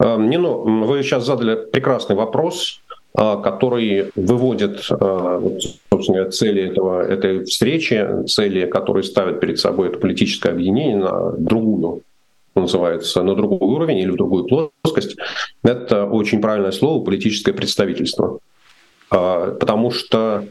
Э, 0.00 0.16
Нино, 0.18 0.48
вы 0.48 1.02
сейчас 1.02 1.26
задали 1.26 1.66
прекрасный 1.70 2.16
вопрос, 2.16 2.80
э, 3.16 3.36
который 3.42 4.10
выводит, 4.16 4.86
э, 4.90 5.58
собственно, 5.92 6.30
цели 6.30 6.70
этого, 6.70 7.02
этой 7.02 7.44
встречи, 7.44 8.24
цели, 8.26 8.66
которые 8.66 9.04
ставят 9.04 9.40
перед 9.40 9.58
собой 9.58 9.88
это 9.88 9.98
политическое 9.98 10.50
объединение 10.50 10.96
на 10.96 11.32
другую 11.32 12.02
называется, 12.56 13.22
на 13.22 13.36
другой 13.36 13.60
уровень 13.60 13.98
или 13.98 14.10
в 14.10 14.16
другую 14.16 14.44
плоскость, 14.44 15.16
это 15.62 16.04
очень 16.04 16.40
правильное 16.42 16.72
слово 16.72 17.02
политическое 17.02 17.52
представительство. 17.52 18.40
Потому 19.08 19.92
что 19.92 20.44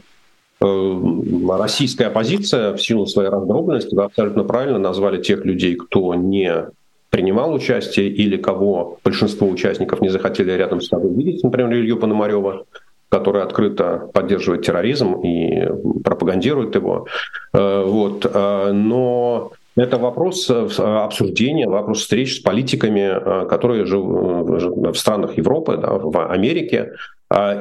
российская 0.60 2.06
оппозиция 2.06 2.74
в 2.74 2.82
силу 2.82 3.06
своей 3.06 3.30
раздробленности, 3.30 3.94
вы 3.94 4.04
абсолютно 4.04 4.44
правильно 4.44 4.78
назвали 4.78 5.22
тех 5.22 5.44
людей, 5.44 5.76
кто 5.76 6.14
не 6.14 6.66
принимал 7.08 7.52
участие 7.52 8.08
или 8.08 8.36
кого 8.36 8.98
большинство 9.02 9.48
участников 9.48 10.00
не 10.00 10.10
захотели 10.10 10.52
рядом 10.52 10.80
с 10.80 10.88
собой 10.88 11.12
видеть, 11.12 11.42
например, 11.42 11.72
Илью 11.72 11.96
Пономарева, 11.96 12.64
который 13.08 13.42
открыто 13.42 14.08
поддерживает 14.14 14.64
терроризм 14.64 15.14
и 15.14 15.66
пропагандирует 16.04 16.74
его. 16.76 17.06
Э, 17.52 17.82
вот. 17.84 18.30
Э, 18.32 18.70
но 18.72 19.50
это 19.76 19.98
вопрос 19.98 20.48
обсуждения, 20.50 21.68
вопрос 21.68 22.00
встреч 22.00 22.36
с 22.36 22.38
политиками, 22.40 23.46
которые 23.48 23.86
живут 23.86 24.94
в 24.94 24.98
странах 24.98 25.36
Европы, 25.36 25.76
да, 25.76 25.92
в 25.94 26.30
Америке, 26.30 26.92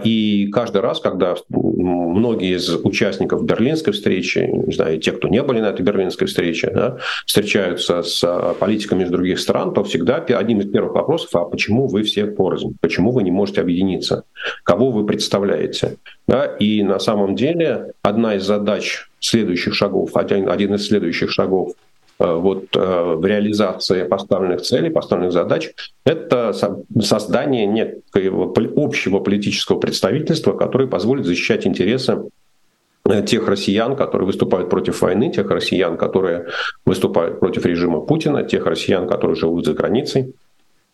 и 0.03 0.49
каждый 0.51 0.81
раз, 0.81 0.99
когда 0.99 1.35
многие 1.49 2.55
из 2.55 2.69
участников 2.69 3.45
берлинской 3.45 3.93
встречи, 3.93 4.39
не 4.39 4.73
знаю, 4.73 4.99
те, 4.99 5.11
кто 5.11 5.27
не 5.27 5.43
были 5.43 5.59
на 5.59 5.67
этой 5.67 5.83
берлинской 5.83 6.27
встрече, 6.27 6.71
да, 6.73 6.97
встречаются 7.25 8.01
с 8.01 8.23
а, 8.23 8.55
политиками 8.55 9.03
из 9.03 9.09
других 9.09 9.39
стран, 9.39 9.73
то 9.73 9.83
всегда 9.83 10.15
одним 10.17 10.61
из 10.61 10.71
первых 10.71 10.93
вопросов, 10.93 11.35
а 11.35 11.45
почему 11.45 11.87
вы 11.87 12.01
все 12.01 12.25
порознь? 12.25 12.77
Почему 12.81 13.11
вы 13.11 13.21
не 13.21 13.31
можете 13.31 13.61
объединиться? 13.61 14.23
Кого 14.63 14.89
вы 14.89 15.05
представляете? 15.05 15.97
Да, 16.27 16.45
и 16.45 16.81
на 16.81 16.99
самом 16.99 17.35
деле 17.35 17.93
одна 18.01 18.35
из 18.35 18.43
задач 18.43 19.09
следующих 19.19 19.75
шагов, 19.75 20.15
один, 20.15 20.49
один 20.49 20.73
из 20.73 20.87
следующих 20.87 21.31
шагов 21.31 21.73
вот 22.19 22.75
э, 22.75 23.13
в 23.15 23.25
реализации 23.25 24.03
поставленных 24.03 24.61
целей, 24.61 24.89
поставленных 24.89 25.31
задач, 25.31 25.71
это 26.03 26.53
создание 27.01 27.65
некоего 27.65 28.53
общего 28.75 29.19
политического 29.19 29.79
представительства, 29.79 30.51
которое 30.51 30.87
позволит 30.87 31.25
защищать 31.25 31.65
интересы 31.65 32.23
э, 33.05 33.23
тех 33.23 33.47
россиян, 33.47 33.95
которые 33.95 34.25
выступают 34.25 34.69
против 34.69 35.01
войны, 35.01 35.31
тех 35.31 35.49
россиян, 35.49 35.95
которые 35.95 36.47
выступают 36.85 37.39
против 37.39 37.65
режима 37.65 38.01
Путина, 38.01 38.43
тех 38.43 38.65
россиян, 38.65 39.07
которые 39.07 39.37
живут 39.37 39.65
за 39.65 39.73
границей, 39.73 40.33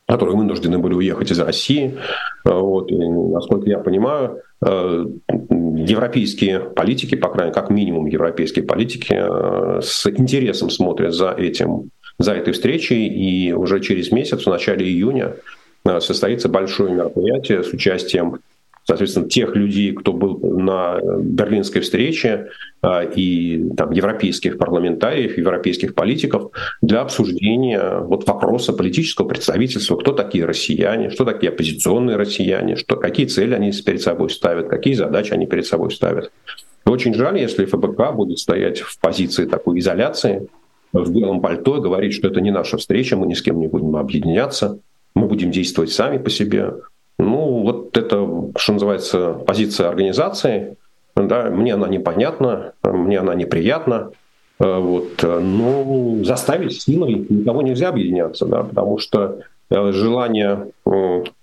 которые 0.07 0.37
вынуждены 0.37 0.77
были 0.77 0.93
уехать 0.93 1.31
из 1.31 1.39
России. 1.39 1.97
Вот. 2.43 2.91
И, 2.91 2.95
насколько 2.95 3.69
я 3.69 3.79
понимаю, 3.79 4.41
Э, 4.65 5.05
европейские 5.39 6.59
политики, 6.59 7.15
по 7.15 7.29
крайней 7.29 7.51
мере, 7.51 7.61
как 7.61 7.69
минимум 7.69 8.07
европейские 8.07 8.65
политики, 8.65 9.13
э, 9.13 9.81
с 9.81 10.07
интересом 10.07 10.69
смотрят 10.69 11.13
за 11.13 11.31
этим, 11.31 11.91
за 12.17 12.33
этой 12.33 12.53
встречей, 12.53 13.07
и 13.07 13.51
уже 13.51 13.79
через 13.81 14.11
месяц, 14.11 14.43
в 14.43 14.49
начале 14.49 14.85
июня, 14.85 15.35
э, 15.85 15.99
состоится 15.99 16.49
большое 16.49 16.93
мероприятие 16.93 17.63
с 17.63 17.73
участием 17.73 18.39
соответственно, 18.85 19.27
тех 19.27 19.55
людей, 19.55 19.91
кто 19.93 20.13
был 20.13 20.39
на 20.41 20.99
берлинской 21.01 21.81
встрече, 21.81 22.49
а, 22.81 23.03
и 23.03 23.69
там, 23.75 23.91
европейских 23.91 24.57
парламентариев, 24.57 25.37
европейских 25.37 25.95
политиков 25.95 26.51
для 26.81 27.01
обсуждения 27.01 27.99
вот 27.99 28.27
вопроса 28.27 28.73
политического 28.73 29.27
представительства, 29.27 29.97
кто 29.97 30.13
такие 30.13 30.45
россияне, 30.45 31.09
что 31.09 31.25
такие 31.25 31.51
оппозиционные 31.51 32.15
россияне, 32.15 32.75
что, 32.75 32.95
какие 32.95 33.25
цели 33.25 33.55
они 33.55 33.71
перед 33.71 34.01
собой 34.01 34.29
ставят, 34.29 34.67
какие 34.67 34.93
задачи 34.93 35.33
они 35.33 35.47
перед 35.47 35.65
собой 35.65 35.91
ставят. 35.91 36.31
очень 36.85 37.15
жаль, 37.15 37.39
если 37.39 37.65
ФБК 37.65 38.13
будет 38.13 38.37
стоять 38.37 38.81
в 38.81 38.99
позиции 38.99 39.45
такой 39.45 39.79
изоляции, 39.79 40.47
в 40.93 41.11
белом 41.11 41.41
пальто 41.41 41.81
говорить, 41.81 42.13
что 42.13 42.27
это 42.27 42.39
не 42.39 42.51
наша 42.51 42.77
встреча, 42.77 43.17
мы 43.17 43.25
ни 43.27 43.33
с 43.33 43.41
кем 43.41 43.59
не 43.59 43.67
будем 43.67 43.95
объединяться, 43.95 44.79
мы 45.15 45.27
будем 45.27 45.51
действовать 45.51 45.91
сами 45.91 46.17
по 46.17 46.29
себе. 46.29 46.73
Ну, 47.17 47.63
вот 47.63 47.97
это, 47.97 48.27
что 48.57 48.73
называется, 48.73 49.33
позиция 49.33 49.87
организации. 49.87 50.77
Да, 51.15 51.49
мне 51.49 51.73
она 51.73 51.87
непонятна, 51.87 52.73
мне 52.83 53.19
она 53.19 53.35
неприятна. 53.35 54.11
Э, 54.59 54.79
вот, 54.79 55.23
но 55.23 56.23
заставить 56.23 56.81
силой 56.81 57.25
никого 57.29 57.61
нельзя 57.61 57.89
объединяться, 57.89 58.45
да, 58.45 58.63
потому 58.63 58.97
что 58.97 59.39
э, 59.69 59.91
желание 59.91 60.71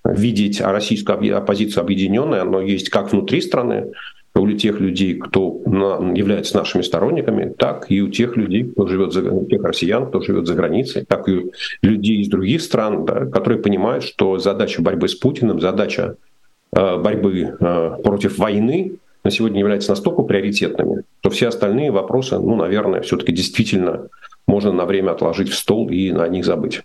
видеть 0.04 0.60
российскую 0.60 1.36
оппозицию 1.36 1.82
объединенной, 1.82 2.42
оно 2.42 2.60
есть 2.60 2.90
как 2.90 3.12
внутри 3.12 3.40
страны, 3.40 3.92
у 4.34 4.50
тех 4.52 4.80
людей, 4.80 5.14
кто 5.14 5.60
является 6.14 6.56
нашими 6.56 6.82
сторонниками, 6.82 7.52
так 7.56 7.90
и 7.90 8.00
у 8.00 8.08
тех 8.08 8.36
людей, 8.36 8.64
кто 8.64 8.86
живет 8.86 9.12
за 9.12 9.22
тех 9.46 9.62
россиян, 9.62 10.06
кто 10.06 10.20
живет 10.20 10.46
за 10.46 10.54
границей, 10.54 11.04
так 11.04 11.28
и 11.28 11.32
у 11.32 11.52
людей 11.82 12.18
из 12.18 12.28
других 12.28 12.62
стран, 12.62 13.04
да, 13.04 13.26
которые 13.26 13.60
понимают, 13.60 14.04
что 14.04 14.38
задача 14.38 14.80
борьбы 14.80 15.08
с 15.08 15.14
Путиным, 15.14 15.60
задача 15.60 16.16
э, 16.74 16.96
борьбы 16.98 17.56
э, 17.58 17.96
против 18.02 18.38
войны 18.38 18.92
на 19.24 19.30
сегодня 19.30 19.60
является 19.60 19.90
настолько 19.90 20.22
приоритетными, 20.22 21.02
что 21.20 21.30
все 21.30 21.48
остальные 21.48 21.92
вопросы, 21.92 22.38
ну, 22.38 22.56
наверное, 22.56 23.02
все-таки 23.02 23.32
действительно 23.32 24.08
можно 24.46 24.72
на 24.72 24.86
время 24.86 25.12
отложить 25.12 25.50
в 25.50 25.54
стол 25.54 25.88
и 25.90 26.10
на 26.10 26.26
них 26.28 26.44
забыть. 26.44 26.82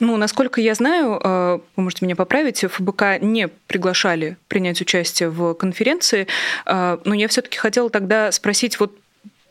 Ну, 0.00 0.16
насколько 0.16 0.60
я 0.60 0.74
знаю, 0.74 1.20
э, 1.22 1.58
вы 1.76 1.82
можете 1.82 2.04
меня 2.04 2.16
поправить, 2.16 2.64
ФБК 2.64 3.20
не 3.20 3.48
приглашали 3.48 4.36
принять 4.48 4.80
участие 4.80 5.30
в 5.30 5.54
конференции, 5.54 6.26
э, 6.66 6.98
но 7.04 7.14
я 7.14 7.28
все-таки 7.28 7.58
хотела 7.58 7.90
тогда 7.90 8.30
спросить 8.32 8.78
вот 8.80 8.96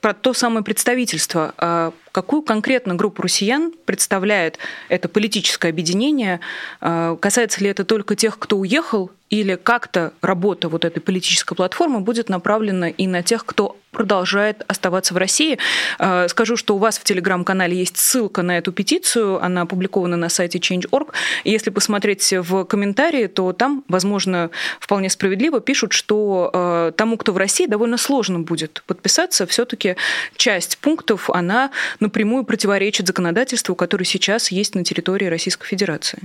про 0.01 0.13
то 0.13 0.33
самое 0.33 0.63
представительство. 0.63 1.53
Э, 1.57 1.91
какую 2.11 2.41
конкретно 2.41 2.95
группу 2.95 3.21
россиян 3.21 3.73
представляет 3.85 4.59
это 4.89 5.09
политическое 5.09 5.69
объединение? 5.69 6.39
Касается 6.79 7.61
ли 7.61 7.69
это 7.69 7.85
только 7.85 8.15
тех, 8.15 8.37
кто 8.37 8.57
уехал 8.57 9.11
или 9.33 9.55
как-то 9.55 10.13
работа 10.21 10.69
вот 10.69 10.85
этой 10.85 10.99
политической 10.99 11.55
платформы 11.55 12.01
будет 12.01 12.29
направлена 12.29 12.89
и 12.89 13.07
на 13.07 13.23
тех, 13.23 13.47
кто 13.47 13.77
продолжает 13.89 14.63
оставаться 14.67 15.15
в 15.15 15.17
России. 15.17 15.57
А, 15.97 16.27
скажу, 16.27 16.55
что 16.55 16.75
у 16.75 16.77
вас 16.77 16.99
в 16.99 17.03
телеграм-канале 17.03 17.75
есть 17.75 17.97
ссылка 17.97 18.43
на 18.43 18.59
эту 18.59 18.71
петицию, 18.71 19.43
она 19.43 19.61
опубликована 19.61 20.17
на 20.17 20.29
сайте 20.29 20.59
Change.org. 20.59 21.13
Если 21.45 21.71
посмотреть 21.71 22.31
в 22.31 22.65
комментарии, 22.65 23.25
то 23.25 23.53
там, 23.53 23.83
возможно, 23.87 24.51
вполне 24.79 25.09
справедливо 25.09 25.61
пишут, 25.61 25.93
что 25.93 26.51
а, 26.53 26.91
тому, 26.91 27.17
кто 27.17 27.33
в 27.33 27.37
России, 27.37 27.65
довольно 27.65 27.97
сложно 27.97 28.39
будет 28.39 28.83
подписаться. 28.85 29.47
Все-таки 29.47 29.95
часть 30.35 30.77
пунктов, 30.77 31.31
она 31.31 31.71
напрямую 31.99 32.43
противоречит 32.43 33.07
законодательству, 33.07 33.73
которое 33.73 34.05
сейчас 34.05 34.51
есть 34.51 34.75
на 34.75 34.83
территории 34.83 35.25
Российской 35.25 35.65
Федерации. 35.65 36.19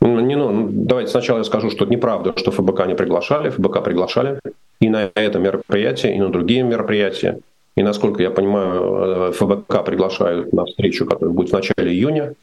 Ну, 0.00 0.20
не, 0.20 0.36
ну, 0.36 0.68
давайте 0.70 1.10
сначала 1.10 1.38
я 1.38 1.44
скажу, 1.44 1.70
что 1.70 1.84
неправда, 1.84 2.32
что 2.36 2.50
ФБК 2.50 2.86
не 2.86 2.94
приглашали. 2.94 3.50
ФБК 3.50 3.82
приглашали 3.82 4.40
и 4.80 4.88
на 4.88 5.10
это 5.14 5.38
мероприятие, 5.38 6.14
и 6.16 6.20
на 6.20 6.30
другие 6.30 6.62
мероприятия. 6.62 7.40
И, 7.76 7.82
насколько 7.82 8.22
я 8.22 8.30
понимаю, 8.30 9.30
э, 9.30 9.32
ФБК 9.32 9.84
приглашают 9.84 10.52
на 10.52 10.64
встречу, 10.64 11.06
которая 11.06 11.34
будет 11.34 11.50
в 11.50 11.52
начале 11.52 11.92
июня. 11.92 12.34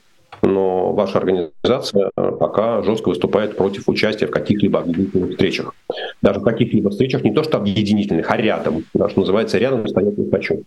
Но 0.42 0.94
ваша 0.94 1.18
организация 1.18 2.12
э, 2.16 2.32
пока 2.40 2.82
жестко 2.84 3.10
выступает 3.10 3.56
против 3.58 3.88
участия 3.88 4.28
в 4.28 4.32
каких-либо 4.32 4.80
объединительных 4.80 5.32
встречах. 5.32 5.74
Даже 6.22 6.40
в 6.40 6.44
каких-либо 6.44 6.90
встречах 6.90 7.24
не 7.24 7.34
то 7.34 7.44
что 7.44 7.58
объединительных, 7.58 8.30
а 8.30 8.38
рядом. 8.38 8.84
Да, 8.94 9.10
что 9.10 9.22
называется, 9.22 9.58
рядом 9.58 9.88
стоять 9.88 10.18
не 10.18 10.30
хочу. 10.30 10.64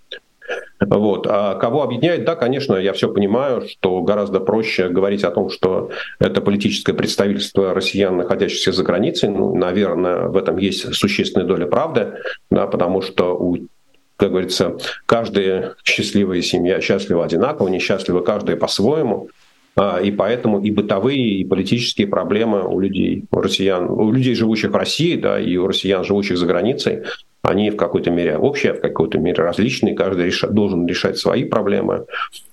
Вот. 0.80 1.26
А 1.28 1.54
кого 1.56 1.82
объединяет? 1.82 2.24
Да, 2.24 2.36
конечно, 2.36 2.76
я 2.76 2.92
все 2.92 3.12
понимаю, 3.12 3.66
что 3.68 4.00
гораздо 4.02 4.40
проще 4.40 4.88
говорить 4.88 5.24
о 5.24 5.30
том, 5.30 5.50
что 5.50 5.90
это 6.18 6.40
политическое 6.40 6.94
представительство 6.94 7.74
россиян, 7.74 8.16
находящихся 8.16 8.72
за 8.72 8.82
границей. 8.84 9.28
Ну, 9.28 9.54
наверное, 9.54 10.28
в 10.28 10.36
этом 10.36 10.56
есть 10.56 10.94
существенная 10.94 11.46
доля 11.46 11.66
правды, 11.66 12.14
да, 12.50 12.66
потому 12.66 13.02
что 13.02 13.36
у 13.36 13.58
как 14.16 14.30
говорится, 14.30 14.76
каждая 15.06 15.76
счастливая 15.84 16.42
семья 16.42 16.80
счастлива 16.80 17.24
одинаково, 17.24 17.68
несчастлива 17.68 18.20
каждая 18.20 18.56
по-своему. 18.56 19.28
А, 19.76 20.00
и 20.00 20.10
поэтому 20.10 20.60
и 20.60 20.72
бытовые, 20.72 21.36
и 21.36 21.44
политические 21.44 22.08
проблемы 22.08 22.66
у 22.66 22.80
людей, 22.80 23.26
у 23.30 23.40
россиян, 23.40 23.88
у 23.88 24.10
людей, 24.10 24.34
живущих 24.34 24.72
в 24.72 24.76
России, 24.76 25.14
да, 25.14 25.38
и 25.38 25.56
у 25.56 25.68
россиян, 25.68 26.02
живущих 26.02 26.36
за 26.36 26.46
границей, 26.46 27.04
они 27.42 27.70
в 27.70 27.76
какой-то 27.76 28.10
мере 28.10 28.36
общие, 28.36 28.74
в 28.74 28.80
какой-то 28.80 29.18
мере 29.18 29.42
различные, 29.42 29.94
каждый 29.94 30.26
решать, 30.26 30.50
должен 30.50 30.86
решать 30.86 31.18
свои 31.18 31.44
проблемы. 31.44 32.06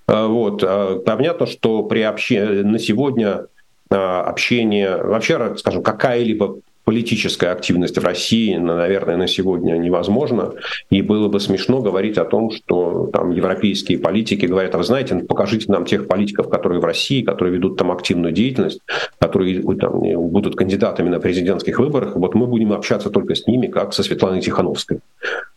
А, 0.08 0.28
вот. 0.28 0.64
А, 0.64 1.00
понятно, 1.00 1.46
что 1.46 1.84
при 1.84 2.02
общении 2.02 2.62
на 2.62 2.80
сегодня 2.80 3.48
общение, 3.88 4.98
вообще, 4.98 5.56
скажем, 5.58 5.84
какая-либо 5.84 6.60
политическая 6.86 7.52
активность 7.52 7.98
в 7.98 8.04
России, 8.04 8.56
наверное, 8.56 9.18
на 9.18 9.28
сегодня 9.28 9.74
невозможна. 9.74 10.54
И 10.92 11.02
было 11.02 11.28
бы 11.28 11.40
смешно 11.40 11.82
говорить 11.82 12.18
о 12.18 12.26
том, 12.26 12.52
что 12.52 13.10
там 13.12 13.32
европейские 13.32 13.98
политики 13.98 14.46
говорят, 14.46 14.76
а 14.76 14.78
вы 14.78 14.84
знаете, 14.84 15.16
ну, 15.16 15.26
покажите 15.26 15.72
нам 15.72 15.86
тех 15.86 16.08
политиков, 16.08 16.48
которые 16.48 16.80
в 16.80 16.86
России, 16.86 17.24
которые 17.24 17.56
ведут 17.56 17.78
там 17.78 17.92
активную 17.92 18.32
деятельность, 18.32 18.80
которые 19.20 19.62
там, 19.78 20.00
будут 20.30 20.56
кандидатами 20.56 21.10
на 21.10 21.20
президентских 21.20 21.80
выборах, 21.80 22.16
вот 22.16 22.36
мы 22.36 22.46
будем 22.46 22.72
общаться 22.72 23.10
только 23.10 23.34
с 23.34 23.48
ними, 23.48 23.68
как 23.68 23.94
со 23.94 24.04
Светланой 24.04 24.42
Тихановской. 24.42 25.00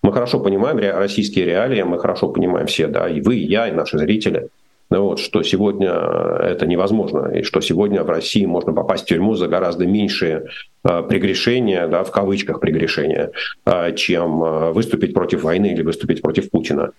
Мы 0.02 0.12
хорошо 0.12 0.40
понимаем 0.40 0.78
российские 0.78 1.44
реалии, 1.44 1.82
мы 1.82 1.98
хорошо 1.98 2.28
понимаем 2.28 2.66
все, 2.66 2.86
да, 2.86 3.08
и 3.08 3.20
вы, 3.20 3.36
и 3.36 3.46
я, 3.46 3.68
и 3.68 3.72
наши 3.72 3.98
зрители, 3.98 4.48
ну 4.90 5.02
вот, 5.02 5.18
что 5.18 5.42
сегодня 5.42 5.90
это 5.90 6.66
невозможно, 6.66 7.30
и 7.34 7.42
что 7.42 7.60
сегодня 7.60 8.02
в 8.04 8.08
России 8.08 8.46
можно 8.46 8.72
попасть 8.72 9.04
в 9.04 9.06
тюрьму 9.06 9.34
за 9.34 9.46
гораздо 9.46 9.86
меньшие 9.86 10.46
э, 10.84 11.02
прегрешения, 11.02 11.86
да, 11.88 12.04
в 12.04 12.10
кавычках 12.10 12.60
прегрешения, 12.60 13.32
э, 13.66 13.94
чем 13.94 14.42
э, 14.42 14.72
выступить 14.72 15.12
против 15.12 15.42
войны 15.42 15.72
или 15.72 15.82
выступить 15.82 16.22
против 16.22 16.50
Путина. 16.50 16.92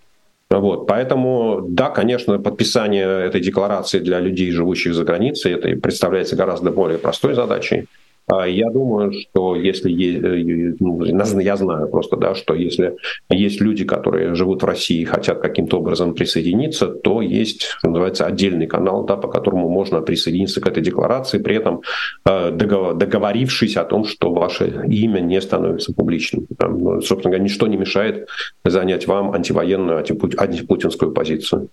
Вот, 0.51 0.87
поэтому, 0.87 1.61
да, 1.67 1.89
конечно, 1.89 2.39
подписание 2.39 3.07
этой 3.25 3.41
декларации 3.41 3.99
для 3.99 4.19
людей, 4.19 4.51
живущих 4.51 4.95
за 4.95 5.03
границей, 5.03 5.53
это 5.53 5.69
представляется 5.79 6.35
гораздо 6.35 6.71
более 6.71 6.97
простой 6.97 7.35
задачей. 7.35 7.87
А 8.31 8.47
я 8.47 8.69
думаю, 8.69 9.11
что 9.11 9.55
если 9.55 9.91
э, 9.91 10.75
ну, 10.79 11.03
я 11.03 11.55
знаю 11.55 11.87
просто, 11.87 12.15
да, 12.15 12.35
что 12.35 12.53
если 12.53 12.95
есть 13.29 13.59
люди, 13.59 13.85
которые 13.85 14.35
живут 14.35 14.61
в 14.61 14.65
России 14.65 15.01
и 15.01 15.05
хотят 15.05 15.41
каким-то 15.41 15.79
образом 15.79 16.13
присоединиться, 16.13 16.87
то 16.87 17.23
есть, 17.23 17.63
что 17.63 17.89
называется, 17.89 18.27
отдельный 18.27 18.67
канал, 18.67 19.03
да, 19.03 19.17
по 19.17 19.27
которому 19.27 19.67
можно 19.67 20.01
присоединиться 20.01 20.61
к 20.61 20.67
этой 20.67 20.83
декларации, 20.83 21.39
при 21.39 21.55
этом 21.55 21.81
э, 22.25 22.51
договорившись 22.51 23.77
о 23.77 23.83
том, 23.83 24.05
что 24.05 24.31
ваше 24.31 24.85
имя 24.87 25.21
не 25.21 25.41
становится 25.41 25.91
публичным. 25.91 26.45
Ну, 26.59 27.01
собственно 27.01 27.31
говоря, 27.31 27.43
ничто 27.43 27.65
не 27.65 27.77
мешает 27.77 28.27
занять 28.63 29.07
вам 29.07 29.31
антивоенную, 29.31 29.97
антипутинскую 29.97 31.13
позицию. 31.13 31.69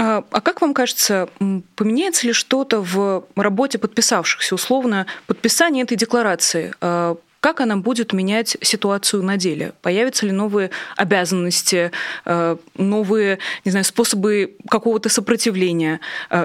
А, 0.00 0.22
а 0.30 0.40
как 0.40 0.60
вам 0.60 0.74
кажется, 0.74 1.28
поменяется 1.74 2.28
ли 2.28 2.32
что-то 2.32 2.80
в 2.80 3.24
работе 3.34 3.78
подписавшихся, 3.78 4.54
условно, 4.54 5.06
подписание 5.26 5.82
этой 5.82 5.96
декларации? 5.96 6.72
А, 6.80 7.16
как 7.40 7.60
она 7.60 7.76
будет 7.76 8.12
менять 8.12 8.56
ситуацию 8.60 9.24
на 9.24 9.36
деле? 9.36 9.72
Появятся 9.82 10.24
ли 10.24 10.30
новые 10.30 10.70
обязанности, 10.96 11.90
а, 12.24 12.58
новые, 12.76 13.40
не 13.64 13.72
знаю, 13.72 13.84
способы 13.84 14.54
какого-то 14.70 15.08
сопротивления? 15.08 15.98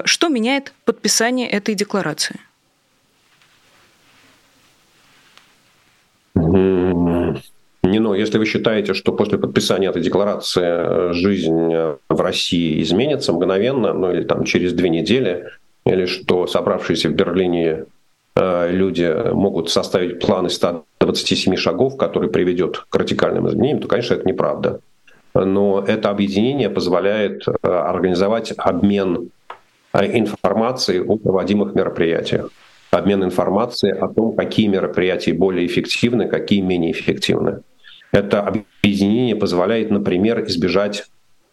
Что 0.04 0.28
меняет 0.28 0.72
подписание 0.84 1.48
этой 1.48 1.76
декларации? 1.76 2.40
Не, 7.84 7.98
но 7.98 8.14
если 8.14 8.38
вы 8.38 8.46
считаете, 8.46 8.94
что 8.94 9.12
после 9.12 9.36
подписания 9.36 9.88
этой 9.88 10.00
декларации 10.00 10.62
э, 10.64 11.12
жизнь 11.12 11.70
э, 11.70 11.96
в 12.08 12.18
России 12.18 12.80
изменится 12.80 13.34
мгновенно, 13.34 13.92
ну 13.92 14.10
или 14.10 14.24
там 14.24 14.44
через 14.44 14.72
две 14.72 14.88
недели, 14.88 15.50
или 15.84 16.06
что 16.06 16.46
собравшиеся 16.46 17.10
в 17.10 17.12
Берлине 17.12 17.84
э, 18.36 18.70
люди 18.72 19.14
могут 19.34 19.68
составить 19.68 20.18
план 20.18 20.46
из 20.46 20.54
127 20.54 21.56
шагов, 21.56 21.98
который 21.98 22.30
приведет 22.30 22.86
к 22.88 22.96
радикальным 22.96 23.48
изменениям, 23.48 23.80
то, 23.80 23.88
конечно, 23.88 24.14
это 24.14 24.26
неправда. 24.26 24.80
Но 25.34 25.84
это 25.86 26.08
объединение 26.08 26.70
позволяет 26.70 27.44
организовать 27.60 28.54
обмен 28.56 29.30
информацией 29.92 31.00
о 31.00 31.18
проводимых 31.18 31.74
мероприятиях 31.74 32.50
обмен 32.90 33.24
информацией 33.24 33.92
о 33.92 34.06
том, 34.06 34.36
какие 34.36 34.68
мероприятия 34.68 35.32
более 35.32 35.66
эффективны, 35.66 36.28
какие 36.28 36.60
менее 36.60 36.92
эффективны. 36.92 37.62
Это 38.14 38.42
объединение 38.42 39.34
позволяет, 39.34 39.90
например, 39.90 40.44
избежать 40.46 41.06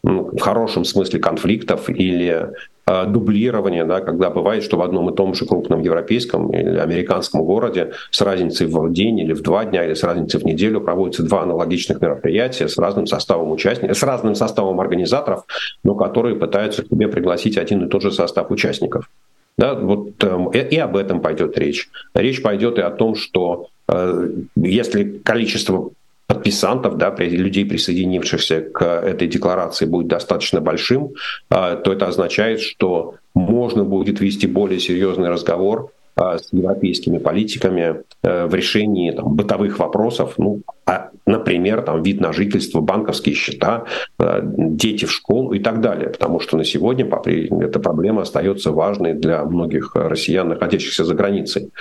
ну, 0.04 0.30
в 0.32 0.40
хорошем 0.40 0.86
смысле 0.86 1.20
конфликтов 1.20 1.90
или 1.90 2.52
э, 2.86 3.06
дублирования, 3.08 3.84
да, 3.84 4.00
когда 4.00 4.30
бывает, 4.30 4.64
что 4.64 4.78
в 4.78 4.84
одном 4.84 5.10
и 5.10 5.16
том 5.16 5.34
же 5.34 5.48
крупном 5.48 5.82
европейском 5.82 6.54
или 6.54 6.78
американском 6.78 7.44
городе 7.44 7.94
с 8.12 8.22
разницей 8.22 8.68
в 8.68 8.94
день 8.94 9.20
или 9.20 9.34
в 9.34 9.42
два 9.42 9.66
дня 9.66 9.84
или 9.86 9.96
с 9.96 10.04
разницей 10.04 10.40
в 10.40 10.44
неделю 10.44 10.82
проводятся 10.82 11.24
два 11.24 11.42
аналогичных 11.42 12.00
мероприятия 12.00 12.68
с 12.68 12.78
разным 12.78 13.08
составом 13.08 13.52
участников, 13.52 13.98
с 13.98 14.04
разным 14.04 14.36
составом 14.36 14.80
организаторов, 14.80 15.46
но 15.84 15.96
которые 15.96 16.36
пытаются 16.36 16.84
к 16.84 16.90
себе 16.90 17.08
пригласить 17.08 17.58
один 17.58 17.88
и 17.88 17.90
тот 17.90 18.04
же 18.04 18.12
состав 18.12 18.52
участников. 18.52 19.10
Да, 19.58 19.74
вот 19.74 20.24
э, 20.24 20.68
и 20.70 20.78
об 20.78 20.96
этом 20.96 21.22
пойдет 21.22 21.58
речь. 21.58 21.90
Речь 22.14 22.44
пойдет 22.44 22.78
и 22.78 22.82
о 22.82 22.92
том, 22.92 23.16
что 23.16 23.70
э, 23.88 24.30
если 24.56 25.04
количество 25.24 25.90
подписантов, 26.32 26.98
да, 26.98 27.14
людей, 27.20 27.66
присоединившихся 27.66 28.62
к 28.62 28.86
этой 28.86 29.28
декларации, 29.28 29.86
будет 29.86 30.08
достаточно 30.08 30.62
большим, 30.62 31.10
а, 31.50 31.76
то 31.76 31.92
это 31.92 32.08
означает, 32.08 32.62
что 32.62 33.16
можно 33.36 33.84
будет 33.84 34.22
вести 34.22 34.48
более 34.48 34.80
серьезный 34.80 35.30
разговор 35.30 35.92
а, 36.16 36.38
с 36.38 36.54
европейскими 36.54 37.18
политиками 37.18 38.04
э, 38.24 38.46
в 38.46 38.56
решении 38.56 39.12
там, 39.12 39.36
бытовых 39.36 39.80
вопросов, 39.80 40.36
ну, 40.38 40.62
а, 40.86 41.10
например, 41.26 41.82
там, 41.82 42.02
вид 42.02 42.22
на 42.22 42.32
жительство, 42.32 42.80
банковские 42.80 43.36
счета, 43.36 43.84
э, 44.18 44.40
дети 44.44 45.04
в 45.04 45.12
школу 45.12 45.52
и 45.52 45.60
так 45.60 45.82
далее, 45.82 46.10
потому 46.10 46.40
что 46.40 46.58
на 46.58 46.64
сегодня 46.64 47.06
эта 47.06 47.80
проблема 47.80 48.22
остается 48.22 48.72
важной 48.72 49.14
для 49.14 49.44
многих 49.44 49.96
россиян, 49.96 50.48
находящихся 50.48 51.04
за 51.04 51.14
границей. 51.14 51.72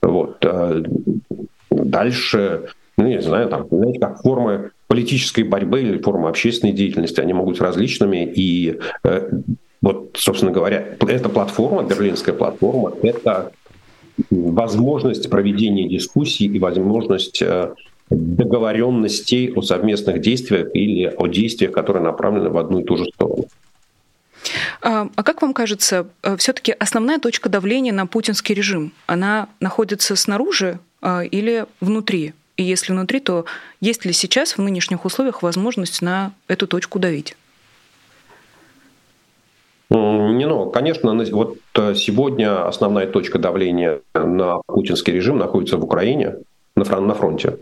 Вот. 0.00 0.38
Э, 0.44 0.82
дальше 1.70 2.68
ну, 2.98 3.06
не 3.06 3.22
знаю, 3.22 3.48
там, 3.48 3.66
знаете, 3.70 4.00
как 4.00 4.20
формы 4.20 4.72
политической 4.88 5.44
борьбы 5.44 5.80
или 5.80 5.98
формы 5.98 6.28
общественной 6.28 6.72
деятельности, 6.72 7.20
они 7.20 7.32
могут 7.32 7.54
быть 7.54 7.60
различными, 7.62 8.30
и 8.34 8.80
э, 9.04 9.30
вот, 9.80 10.10
собственно 10.14 10.50
говоря, 10.50 10.84
эта 11.06 11.28
платформа, 11.28 11.84
берлинская 11.84 12.34
платформа, 12.34 12.92
это 13.02 13.52
возможность 14.30 15.30
проведения 15.30 15.88
дискуссий 15.88 16.46
и 16.46 16.58
возможность 16.58 17.40
э, 17.40 17.72
договоренностей 18.10 19.52
о 19.54 19.62
совместных 19.62 20.20
действиях 20.20 20.74
или 20.74 21.04
о 21.04 21.28
действиях, 21.28 21.70
которые 21.70 22.02
направлены 22.02 22.50
в 22.50 22.58
одну 22.58 22.80
и 22.80 22.84
ту 22.84 22.96
же 22.96 23.04
сторону. 23.14 23.44
А, 24.82 25.08
а 25.14 25.22
как 25.22 25.42
вам 25.42 25.54
кажется, 25.54 26.08
э, 26.24 26.36
все-таки 26.36 26.72
основная 26.72 27.20
точка 27.20 27.48
давления 27.48 27.92
на 27.92 28.06
путинский 28.06 28.56
режим, 28.56 28.92
она 29.06 29.48
находится 29.60 30.16
снаружи 30.16 30.80
а, 31.00 31.22
или 31.22 31.66
внутри? 31.80 32.32
И 32.58 32.64
если 32.64 32.92
внутри, 32.92 33.20
то 33.20 33.44
есть 33.80 34.04
ли 34.04 34.12
сейчас 34.12 34.58
в 34.58 34.60
нынешних 34.60 35.04
условиях 35.04 35.42
возможность 35.42 36.02
на 36.02 36.32
эту 36.48 36.66
точку 36.66 36.98
давить? 36.98 37.36
Не, 39.90 40.44
ну, 40.46 40.68
конечно, 40.68 41.14
вот 41.30 41.58
э, 41.76 41.94
сегодня 41.94 42.66
основная 42.66 43.06
точка 43.06 43.38
давления 43.38 44.00
на 44.12 44.60
путинский 44.66 45.12
режим 45.12 45.38
находится 45.38 45.78
в 45.78 45.84
Украине, 45.84 46.34
на, 46.76 46.84
фронте. 46.84 47.58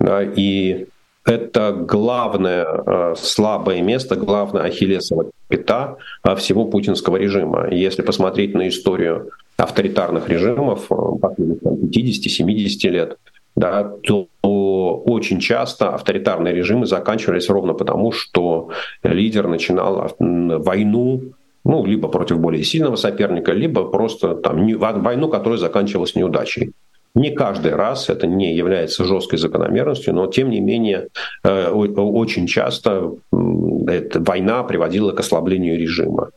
Да, 0.00 0.22
и 0.22 0.86
это 1.24 1.72
главное 1.72 2.66
э, 2.66 3.14
слабое 3.16 3.80
место, 3.82 4.16
главное 4.16 4.64
ахиллесово 4.64 5.30
пята 5.48 5.96
э, 6.24 6.34
всего 6.34 6.64
путинского 6.64 7.16
режима. 7.16 7.68
Если 7.70 8.02
посмотреть 8.02 8.54
на 8.54 8.68
историю 8.68 9.30
авторитарных 9.56 10.28
режимов 10.28 10.88
последних 11.20 11.62
50-70 11.62 12.88
лет, 12.90 13.16
да, 13.60 13.92
то 14.02 14.26
очень 14.42 15.38
часто 15.38 15.94
авторитарные 15.94 16.54
режимы 16.54 16.86
заканчивались 16.86 17.50
ровно 17.50 17.74
потому, 17.74 18.10
что 18.10 18.70
лидер 19.02 19.48
начинал 19.48 20.14
войну 20.18 21.22
ну, 21.62 21.84
либо 21.84 22.08
против 22.08 22.38
более 22.38 22.64
сильного 22.64 22.96
соперника, 22.96 23.52
либо 23.52 23.84
просто 23.84 24.34
там, 24.34 24.66
войну, 24.78 25.28
которая 25.28 25.58
заканчивалась 25.58 26.14
неудачей. 26.14 26.72
Не 27.14 27.32
каждый 27.32 27.74
раз 27.74 28.08
это 28.08 28.26
не 28.26 28.54
является 28.54 29.04
жесткой 29.04 29.38
закономерностью, 29.38 30.14
но 30.14 30.26
тем 30.26 30.48
не 30.48 30.60
менее 30.60 31.08
э, 31.44 31.68
очень 31.68 32.46
часто 32.46 33.12
эта 33.86 34.20
война 34.20 34.62
приводила 34.62 35.12
к 35.12 35.20
ослаблению 35.20 35.78
режима. 35.78 36.30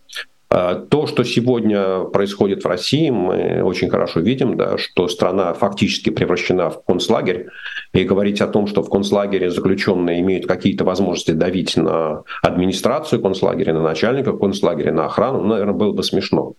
То, 0.54 1.08
что 1.08 1.24
сегодня 1.24 2.02
происходит 2.04 2.64
в 2.64 2.68
России, 2.68 3.10
мы 3.10 3.64
очень 3.64 3.90
хорошо 3.90 4.20
видим, 4.20 4.56
да, 4.56 4.78
что 4.78 5.08
страна 5.08 5.54
фактически 5.54 6.12
превращена 6.12 6.70
в 6.70 6.84
концлагерь. 6.84 7.48
И 7.92 8.04
говорить 8.04 8.40
о 8.40 8.48
том, 8.48 8.68
что 8.68 8.84
в 8.84 8.90
концлагере 8.90 9.50
заключенные 9.50 10.22
имеют 10.22 10.46
какие-то 10.46 10.84
возможности 10.84 11.32
давить 11.32 11.76
на 11.76 12.22
администрацию 12.44 13.20
концлагеря, 13.20 13.74
на 13.74 13.82
начальника 13.82 14.34
концлагеря, 14.34 14.92
на 14.92 15.06
охрану, 15.06 15.40
ну, 15.42 15.48
наверное, 15.48 15.74
было 15.74 15.92
бы 15.92 16.04
смешно. 16.04 16.54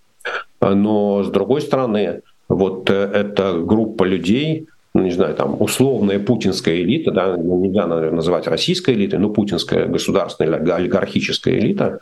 Но, 0.61 1.23
с 1.23 1.29
другой 1.29 1.61
стороны, 1.61 2.23
вот 2.49 2.91
э, 2.91 2.95
эта 2.95 3.53
группа 3.53 4.03
людей, 4.03 4.67
ну, 4.93 5.03
не 5.03 5.11
знаю, 5.13 5.35
там, 5.35 5.61
условная 5.61 6.19
путинская 6.19 6.77
элита, 6.77 7.13
да, 7.13 7.37
нельзя, 7.37 7.87
наверное, 7.87 8.17
называть 8.17 8.49
российской 8.49 8.95
элитой, 8.95 9.21
но 9.21 9.31
путинская 9.31 9.87
государственная 9.87 10.59
или 10.59 10.71
олигархическая 10.71 11.59
элита, 11.59 12.01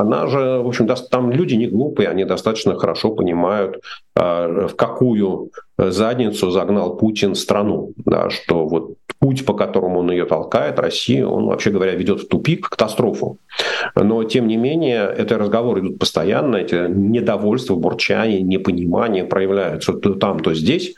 она 0.00 0.26
же, 0.26 0.60
в 0.60 0.66
общем, 0.66 0.88
там 1.10 1.30
люди 1.30 1.54
не 1.54 1.66
глупые, 1.66 2.08
они 2.08 2.24
достаточно 2.24 2.74
хорошо 2.78 3.10
понимают, 3.10 3.82
а, 4.14 4.66
в 4.66 4.74
какую 4.74 5.50
задницу 5.76 6.50
загнал 6.50 6.96
Путин 6.96 7.34
страну, 7.34 7.92
да, 8.04 8.30
что 8.30 8.66
вот 8.66 8.94
путь, 9.18 9.44
по 9.44 9.52
которому 9.52 10.00
он 10.00 10.10
ее 10.10 10.24
толкает, 10.24 10.78
Россию, 10.78 11.30
он, 11.30 11.46
вообще 11.46 11.70
говоря, 11.70 11.94
ведет 11.94 12.20
в 12.20 12.28
тупик, 12.28 12.66
в 12.66 12.70
катастрофу. 12.70 13.38
Но, 13.94 14.24
тем 14.24 14.48
не 14.48 14.56
менее, 14.56 15.14
эти 15.16 15.34
разговоры 15.34 15.80
идут 15.80 15.98
постоянно, 15.98 16.56
эти 16.56 16.88
недовольства, 16.88 17.74
бурчания, 17.74 18.40
непонимание 18.40 19.24
проявляются 19.24 19.92
то 19.92 20.14
там, 20.14 20.40
то 20.40 20.54
здесь. 20.54 20.94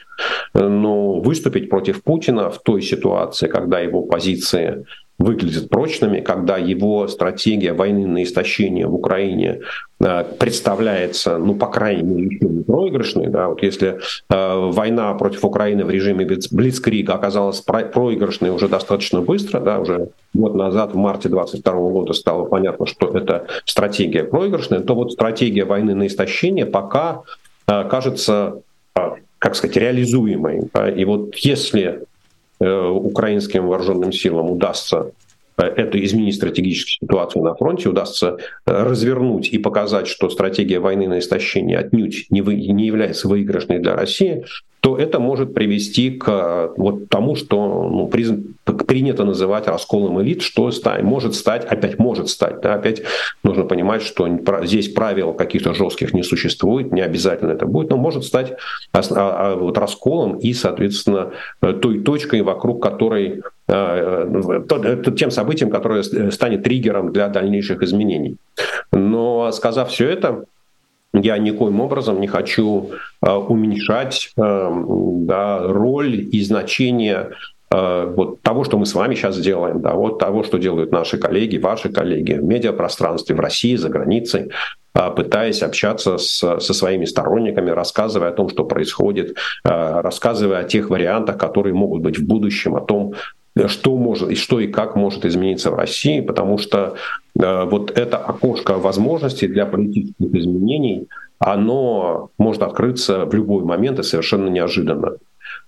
Но 0.54 1.14
выступить 1.14 1.68
против 1.68 2.04
Путина 2.04 2.50
в 2.50 2.62
той 2.62 2.82
ситуации, 2.82 3.48
когда 3.48 3.80
его 3.80 4.02
позиции 4.02 4.84
выглядят 5.22 5.70
прочными, 5.70 6.20
когда 6.20 6.58
его 6.58 7.06
стратегия 7.08 7.72
войны 7.72 8.06
на 8.06 8.22
истощение 8.22 8.86
в 8.86 8.94
Украине 8.94 9.60
э, 10.00 10.24
представляется, 10.38 11.38
ну, 11.38 11.54
по 11.54 11.66
крайней 11.66 12.02
мере, 12.02 12.26
еще 12.26 12.46
не 12.46 12.62
проигрышной. 12.62 13.28
Да? 13.28 13.48
Вот 13.48 13.62
если 13.62 14.00
э, 14.30 14.70
война 14.70 15.14
против 15.14 15.44
Украины 15.44 15.84
в 15.84 15.90
режиме 15.90 16.26
Блицкрига 16.50 17.14
оказалась 17.14 17.60
проигрышной 17.60 18.50
уже 18.50 18.68
достаточно 18.68 19.20
быстро, 19.20 19.60
да, 19.60 19.80
уже 19.80 20.08
год 20.34 20.54
назад, 20.54 20.92
в 20.92 20.96
марте 20.96 21.28
22 21.28 21.72
года 21.72 22.12
стало 22.12 22.44
понятно, 22.44 22.86
что 22.86 23.16
это 23.16 23.46
стратегия 23.64 24.24
проигрышная, 24.24 24.80
то 24.80 24.94
вот 24.94 25.12
стратегия 25.12 25.64
войны 25.64 25.94
на 25.94 26.06
истощение 26.06 26.66
пока 26.66 27.22
э, 27.68 27.88
кажется, 27.88 28.62
э, 28.96 29.00
как 29.38 29.54
сказать, 29.54 29.76
реализуемой. 29.76 30.68
И 30.96 31.04
вот 31.04 31.36
если 31.36 32.02
украинским 32.68 33.66
вооруженным 33.66 34.12
силам 34.12 34.50
удастся 34.50 34.96
э, 34.98 35.10
это 35.56 36.02
изменить 36.04 36.36
стратегическую 36.36 37.08
ситуацию 37.08 37.44
на 37.44 37.54
фронте, 37.54 37.88
удастся 37.88 38.38
э, 38.66 38.82
развернуть 38.82 39.48
и 39.48 39.58
показать, 39.58 40.06
что 40.06 40.30
стратегия 40.30 40.80
войны 40.80 41.08
на 41.08 41.18
истощение 41.18 41.78
отнюдь 41.78 42.26
не, 42.30 42.42
вы, 42.42 42.54
не 42.54 42.86
является 42.86 43.28
выигрышной 43.28 43.78
для 43.78 43.94
России, 43.94 44.44
то 44.82 44.98
это 44.98 45.20
может 45.20 45.54
привести 45.54 46.10
к 46.10 46.72
вот 46.76 47.08
тому, 47.08 47.36
что 47.36 47.88
ну, 47.88 48.08
приз, 48.08 48.32
принято 48.64 49.24
называть 49.24 49.68
расколом 49.68 50.20
элит, 50.20 50.42
что 50.42 50.72
стать, 50.72 51.04
может 51.04 51.36
стать, 51.36 51.64
опять 51.64 52.00
может 52.00 52.28
стать. 52.28 52.60
Да, 52.62 52.74
опять 52.74 53.02
нужно 53.44 53.62
понимать, 53.62 54.02
что 54.02 54.28
здесь 54.64 54.88
правил 54.88 55.34
каких-то 55.34 55.72
жестких 55.72 56.12
не 56.14 56.24
существует, 56.24 56.90
не 56.90 57.00
обязательно 57.00 57.52
это 57.52 57.64
будет, 57.64 57.90
но 57.90 57.96
может 57.96 58.24
стать 58.24 58.54
а, 58.92 59.02
а, 59.12 59.54
вот 59.54 59.78
расколом 59.78 60.38
и, 60.38 60.52
соответственно, 60.52 61.30
той 61.60 62.00
точкой, 62.00 62.42
вокруг 62.42 62.82
которой 62.82 63.28
э, 63.28 63.40
э, 63.40 63.61
тем 65.16 65.30
событием, 65.30 65.70
которое 65.70 66.02
станет 66.02 66.62
триггером 66.62 67.12
для 67.12 67.28
дальнейших 67.28 67.82
изменений. 67.82 68.36
Но 68.92 69.50
сказав 69.52 69.90
все 69.90 70.08
это, 70.08 70.44
я 71.14 71.38
никоим 71.38 71.80
образом 71.80 72.20
не 72.20 72.26
хочу 72.26 72.90
э, 73.24 73.30
уменьшать 73.30 74.32
э, 74.36 74.70
да, 74.80 75.60
роль 75.62 76.28
и 76.32 76.42
значение 76.42 77.32
э, 77.70 78.12
вот 78.16 78.40
того, 78.40 78.64
что 78.64 78.78
мы 78.78 78.86
с 78.86 78.94
вами 78.94 79.14
сейчас 79.14 79.38
делаем, 79.38 79.82
да, 79.82 79.92
вот 79.92 80.18
того, 80.18 80.42
что 80.42 80.58
делают 80.58 80.90
наши 80.90 81.18
коллеги, 81.18 81.58
ваши 81.58 81.90
коллеги 81.90 82.34
в 82.34 82.44
медиапространстве, 82.44 83.36
в 83.36 83.40
России, 83.40 83.76
за 83.76 83.90
границей, 83.90 84.50
пытаясь 84.94 85.62
общаться 85.62 86.18
с, 86.18 86.60
со 86.60 86.74
своими 86.74 87.04
сторонниками, 87.06 87.70
рассказывая 87.70 88.28
о 88.28 88.32
том, 88.32 88.50
что 88.50 88.64
происходит, 88.64 89.38
рассказывая 89.64 90.58
о 90.58 90.64
тех 90.64 90.90
вариантах, 90.90 91.38
которые 91.38 91.72
могут 91.72 92.02
быть 92.02 92.18
в 92.18 92.26
будущем, 92.26 92.76
о 92.76 92.80
том, 92.82 93.14
что 93.66 93.96
может 93.96 94.30
и 94.30 94.34
что 94.34 94.60
и 94.60 94.66
как 94.66 94.96
может 94.96 95.24
измениться 95.24 95.70
в 95.70 95.74
России, 95.74 96.20
потому 96.20 96.58
что 96.58 96.94
э, 97.38 97.64
вот 97.64 97.90
это 97.96 98.16
окошко 98.16 98.78
возможностей 98.78 99.46
для 99.46 99.66
политических 99.66 100.34
изменений, 100.34 101.08
оно 101.38 102.30
может 102.38 102.62
открыться 102.62 103.26
в 103.26 103.34
любой 103.34 103.64
момент 103.64 103.98
и 103.98 104.02
совершенно 104.02 104.48
неожиданно. 104.48 105.16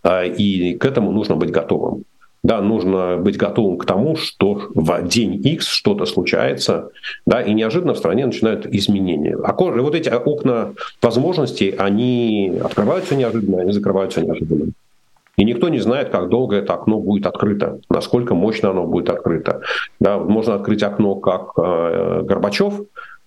Э, 0.02 0.26
и 0.26 0.74
к 0.74 0.84
этому 0.84 1.12
нужно 1.12 1.36
быть 1.36 1.50
готовым. 1.50 2.04
Да, 2.42 2.60
нужно 2.60 3.16
быть 3.16 3.38
готовым 3.38 3.78
к 3.78 3.86
тому, 3.86 4.16
что 4.16 4.68
в 4.74 5.08
день 5.08 5.40
X 5.46 5.66
что-то 5.66 6.04
случается, 6.04 6.90
да, 7.24 7.40
и 7.40 7.54
неожиданно 7.54 7.94
в 7.94 7.98
стране 7.98 8.26
начинают 8.26 8.66
изменения. 8.66 9.34
А 9.42 9.54
вот 9.54 9.94
эти 9.94 10.10
окна 10.10 10.74
возможностей, 11.00 11.70
они 11.70 12.60
открываются 12.62 13.16
неожиданно, 13.16 13.62
они 13.62 13.72
закрываются 13.72 14.20
неожиданно. 14.20 14.72
И 15.36 15.44
никто 15.44 15.68
не 15.68 15.78
знает, 15.78 16.10
как 16.10 16.28
долго 16.28 16.56
это 16.56 16.74
окно 16.74 17.00
будет 17.00 17.26
открыто, 17.26 17.80
насколько 17.90 18.34
мощно 18.34 18.70
оно 18.70 18.86
будет 18.86 19.10
открыто. 19.10 19.62
Да, 20.00 20.18
можно 20.18 20.54
открыть 20.54 20.82
окно, 20.82 21.16
как 21.16 21.52
э, 21.56 22.22
Горбачев, 22.22 22.74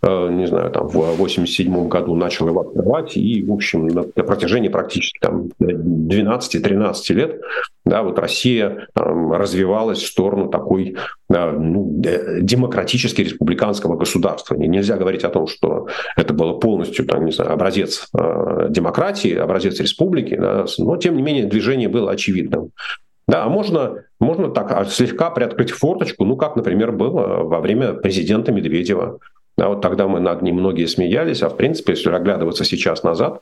не 0.04 0.46
знаю, 0.46 0.72
там 0.72 0.88
в 0.88 0.94
87 0.94 1.88
году 1.88 2.16
начал 2.16 2.48
его 2.48 2.62
открывать, 2.62 3.18
и, 3.18 3.44
в 3.44 3.52
общем, 3.52 3.88
на, 3.88 4.04
протяжении 4.04 4.70
практически 4.70 5.18
там 5.20 5.50
12-13 5.60 7.14
лет, 7.14 7.42
да, 7.84 8.04
вот 8.04 8.20
Россия 8.20 8.88
там, 8.94 9.32
развивалась 9.34 10.00
в 10.00 10.08
сторону 10.08 10.50
такой 10.50 10.98
да, 11.30 11.52
ну, 11.52 12.02
демократически 12.42 13.22
республиканского 13.22 13.96
государства. 13.98 14.56
Нельзя 14.56 14.98
говорить 14.98 15.24
о 15.24 15.30
том, 15.30 15.48
что 15.48 15.88
это 16.16 16.34
было 16.34 16.54
полностью, 16.54 17.06
там, 17.06 17.26
не 17.26 17.32
знаю, 17.32 17.54
образец 17.54 18.08
э, 18.18 18.68
демократии, 18.70 19.36
образец 19.36 19.80
республики, 19.80 20.36
да, 20.36 20.66
но, 20.78 20.98
тем 20.98 21.16
не 21.16 21.24
менее, 21.24 21.46
движение 21.46 21.90
было 21.90 22.12
очевидным. 22.12 22.72
Да, 23.28 23.44
а 23.44 23.50
можно, 23.50 24.06
можно 24.22 24.50
так 24.50 24.72
а 24.72 24.86
слегка 24.86 25.30
приоткрыть 25.32 25.72
форточку, 25.72 26.24
ну, 26.24 26.38
как, 26.38 26.56
например, 26.56 26.94
было 26.94 27.44
во 27.44 27.60
время 27.60 27.94
президента 27.94 28.54
Медведева. 28.54 29.20
Да, 29.58 29.70
вот 29.70 29.82
тогда 29.82 30.08
мы 30.08 30.20
над 30.20 30.44
ним 30.44 30.56
многие 30.56 30.86
смеялись, 30.86 31.42
а 31.42 31.50
в 31.50 31.58
принципе, 31.58 31.94
если 31.94 32.12
оглядываться 32.12 32.64
сейчас 32.64 33.04
назад, 33.04 33.42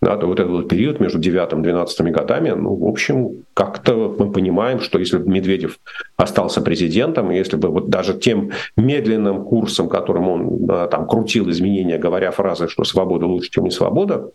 да, 0.00 0.16
то 0.16 0.26
вот 0.26 0.40
этот 0.40 0.50
вот 0.50 0.68
период 0.68 0.98
между 0.98 1.20
9 1.20 1.52
и 1.52 1.56
12 1.62 2.00
годами, 2.12 2.50
ну, 2.50 2.74
в 2.74 2.88
общем, 2.88 3.44
как-то 3.54 4.16
мы 4.18 4.32
понимаем, 4.32 4.80
что 4.80 4.98
если 4.98 5.18
бы 5.18 5.30
Медведев 5.30 5.78
остался 6.16 6.60
президентом, 6.60 7.30
если 7.30 7.56
бы 7.56 7.68
вот 7.68 7.88
даже 7.88 8.14
тем 8.14 8.50
медленным 8.76 9.44
курсом, 9.44 9.88
которым 9.88 10.28
он 10.28 10.66
да, 10.66 10.88
там 10.88 11.06
крутил 11.06 11.48
изменения, 11.50 11.98
говоря 11.98 12.32
фразы, 12.32 12.66
что 12.66 12.82
свобода 12.82 13.26
лучше, 13.26 13.50
чем 13.50 13.64
не 13.64 13.70
свобода, 13.70 14.30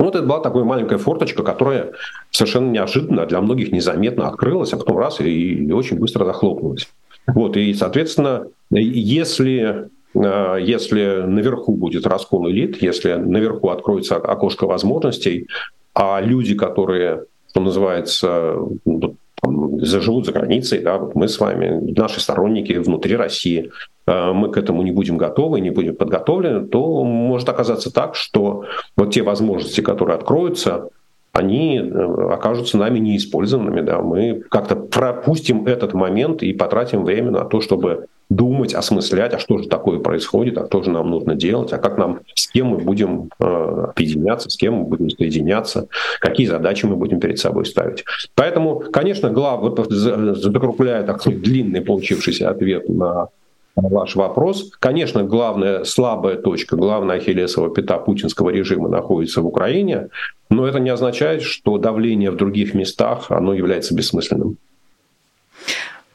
вот 0.00 0.16
это 0.16 0.26
была 0.26 0.40
такая 0.40 0.64
маленькая 0.64 0.98
форточка, 0.98 1.44
которая 1.44 1.92
совершенно 2.32 2.68
неожиданно, 2.70 3.26
для 3.26 3.40
многих 3.40 3.70
незаметно 3.70 4.26
открылась, 4.26 4.72
а 4.72 4.76
потом 4.76 4.98
раз 4.98 5.20
и, 5.20 5.66
и 5.66 5.70
очень 5.70 6.00
быстро 6.00 6.24
захлопнулась. 6.24 6.88
Вот, 7.28 7.56
и, 7.56 7.72
соответственно, 7.74 8.48
если 8.70 9.88
если 10.22 11.22
наверху 11.26 11.72
будет 11.72 12.06
раскол 12.06 12.48
элит, 12.48 12.80
если 12.80 13.14
наверху 13.14 13.68
откроется 13.68 14.16
окошко 14.16 14.66
возможностей, 14.66 15.48
а 15.94 16.20
люди, 16.20 16.54
которые, 16.54 17.24
что 17.50 17.60
называется, 17.60 18.56
заживут 19.78 20.26
за 20.26 20.32
границей, 20.32 20.80
да, 20.80 20.98
вот 20.98 21.14
мы 21.14 21.28
с 21.28 21.38
вами, 21.38 21.92
наши 21.96 22.20
сторонники 22.20 22.72
внутри 22.72 23.16
России, 23.16 23.70
э, 24.06 24.32
мы 24.32 24.50
к 24.50 24.56
этому 24.56 24.82
не 24.82 24.92
будем 24.92 25.16
готовы, 25.18 25.60
не 25.60 25.70
будем 25.70 25.96
подготовлены, 25.96 26.66
то 26.66 27.04
может 27.04 27.48
оказаться 27.48 27.92
так, 27.92 28.14
что 28.14 28.64
вот 28.96 29.12
те 29.12 29.22
возможности, 29.22 29.80
которые 29.80 30.16
откроются, 30.16 30.88
они 31.32 31.78
э, 31.78 32.32
окажутся 32.32 32.78
нами 32.78 32.98
неиспользованными. 32.98 33.82
Да. 33.82 34.00
Мы 34.00 34.42
как-то 34.50 34.76
пропустим 34.76 35.66
этот 35.66 35.94
момент 35.94 36.42
и 36.42 36.52
потратим 36.52 37.04
время 37.04 37.30
на 37.30 37.44
то, 37.44 37.60
чтобы 37.60 38.06
думать, 38.28 38.74
осмыслять, 38.74 39.34
а 39.34 39.38
что 39.38 39.58
же 39.58 39.68
такое 39.68 39.98
происходит, 40.00 40.58
а 40.58 40.66
что 40.66 40.82
же 40.82 40.90
нам 40.90 41.10
нужно 41.10 41.34
делать, 41.34 41.72
а 41.72 41.78
как 41.78 41.96
нам, 41.96 42.20
с 42.34 42.48
кем 42.48 42.68
мы 42.68 42.78
будем 42.78 43.30
э, 43.38 43.86
объединяться, 43.90 44.50
с 44.50 44.56
кем 44.56 44.74
мы 44.74 44.84
будем 44.84 45.10
соединяться, 45.10 45.86
какие 46.20 46.46
задачи 46.46 46.86
мы 46.86 46.96
будем 46.96 47.20
перед 47.20 47.38
собой 47.38 47.66
ставить. 47.66 48.04
Поэтому, 48.34 48.80
конечно, 48.92 49.30
глав, 49.30 49.60
вот, 49.60 49.90
закругляя 49.90 51.04
такой 51.04 51.34
длинный 51.34 51.82
получившийся 51.82 52.50
ответ 52.50 52.88
на 52.88 53.28
ваш 53.76 54.16
вопрос. 54.16 54.72
Конечно, 54.80 55.22
главная 55.22 55.84
слабая 55.84 56.36
точка, 56.36 56.76
главная 56.76 57.16
ахиллесова 57.16 57.70
пята 57.70 57.98
путинского 57.98 58.50
режима 58.50 58.88
находится 58.88 59.42
в 59.42 59.46
Украине, 59.46 60.08
но 60.50 60.66
это 60.66 60.80
не 60.80 60.90
означает, 60.90 61.42
что 61.42 61.78
давление 61.78 62.30
в 62.30 62.36
других 62.36 62.74
местах 62.74 63.30
оно 63.30 63.54
является 63.54 63.94
бессмысленным. 63.94 64.56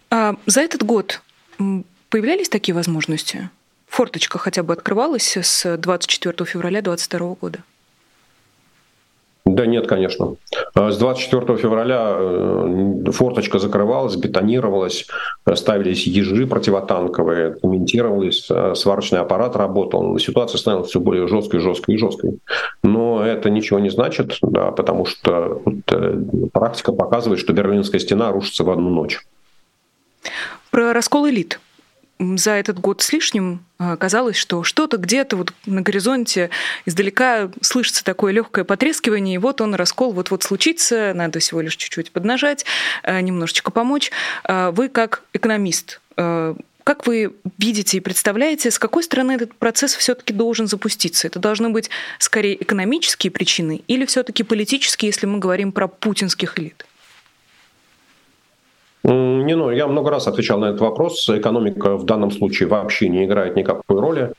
А 0.10 0.36
за 0.46 0.62
этот 0.62 0.84
год 0.84 1.22
появлялись 2.12 2.50
такие 2.50 2.76
возможности? 2.76 3.50
форточка 3.92 4.38
хотя 4.40 4.64
бы 4.64 4.74
открывалась 4.74 5.38
с 5.38 5.78
24 5.78 6.46
февраля 6.46 6.82
2022 6.82 7.36
года? 7.42 7.60
Да 9.44 9.66
нет, 9.66 9.88
конечно. 9.88 10.36
А 10.76 10.92
с 10.92 10.98
24 10.98 11.58
февраля 11.58 12.16
э, 12.16 13.12
форточка 13.12 13.60
закрывалась, 13.60 14.16
бетонировалась, 14.16 15.08
ставились 15.56 16.06
ежи 16.06 16.46
противотанковые, 16.46 17.56
комментировались, 17.56 18.48
э, 18.50 18.76
сварочный 18.76 19.20
аппарат 19.20 19.56
работал. 19.56 20.18
Ситуация 20.20 20.60
становилась 20.60 20.92
все 20.92 21.00
более 21.00 21.28
жесткой, 21.28 21.60
жесткой 21.60 21.96
и 21.96 21.98
жесткой. 21.98 22.40
Но 22.84 23.26
это 23.26 23.50
ничего 23.50 23.80
не 23.80 23.90
значит, 23.90 24.38
да, 24.42 24.72
потому 24.72 25.06
что 25.06 25.62
вот, 25.66 25.92
э, 25.92 26.22
практика 26.54 26.94
показывает, 26.94 27.40
что 27.40 27.52
Берлинская 27.52 28.00
стена 28.00 28.32
рушится 28.32 28.64
в 28.64 28.70
одну 28.70 28.90
ночь. 28.90 29.20
Про 30.70 30.94
раскол 30.94 31.28
элит 31.28 31.60
за 32.38 32.52
этот 32.52 32.80
год 32.80 33.02
с 33.02 33.12
лишним 33.12 33.66
а, 33.78 33.98
казалось, 33.98 34.36
что 34.36 34.64
что-то 34.64 34.98
где-то 34.98 35.38
вот 35.38 35.54
на 35.66 35.82
горизонте 35.82 36.50
издалека 36.86 37.52
слышится 37.62 38.04
такое 38.04 38.32
легкое 38.32 38.64
потрескивание, 38.64 39.36
и 39.36 39.38
вот 39.38 39.62
он 39.62 39.76
раскол 39.76 40.14
вот-вот 40.14 40.44
случится, 40.44 41.14
надо 41.16 41.40
всего 41.40 41.62
лишь 41.62 41.76
чуть-чуть 41.76 42.12
поднажать, 42.12 42.66
а, 43.04 43.20
немножечко 43.22 43.72
помочь. 43.72 44.12
А, 44.44 44.72
вы 44.72 44.90
как 44.90 45.24
экономист, 45.34 46.00
как 46.84 47.08
вы 47.08 47.34
видите 47.58 47.98
и 47.98 48.00
представляете, 48.00 48.70
с 48.70 48.78
какой 48.78 49.04
стороны 49.04 49.32
этот 49.34 49.54
процесс 49.56 49.96
все-таки 49.96 50.34
должен 50.34 50.68
запуститься? 50.68 51.28
Это 51.28 51.40
должны 51.40 51.70
быть 51.70 51.90
скорее 52.20 52.62
экономические 52.62 53.32
причины 53.32 53.82
или 53.88 54.06
все-таки 54.06 54.44
политические, 54.44 55.08
если 55.08 55.26
мы 55.26 55.40
говорим 55.40 55.72
про 55.72 55.88
путинских 55.88 56.60
элит? 56.60 56.86
Не, 59.04 59.56
ну, 59.56 59.72
я 59.72 59.88
много 59.88 60.12
раз 60.12 60.28
отвечал 60.28 60.60
на 60.60 60.66
этот 60.66 60.82
вопрос. 60.82 61.28
Экономика 61.30 61.98
в 61.98 62.06
данном 62.06 62.32
случае 62.32 62.70
вообще 62.70 63.10
не 63.10 63.26
играет 63.26 63.56
никакой 63.56 64.00
роли. 64.00 64.32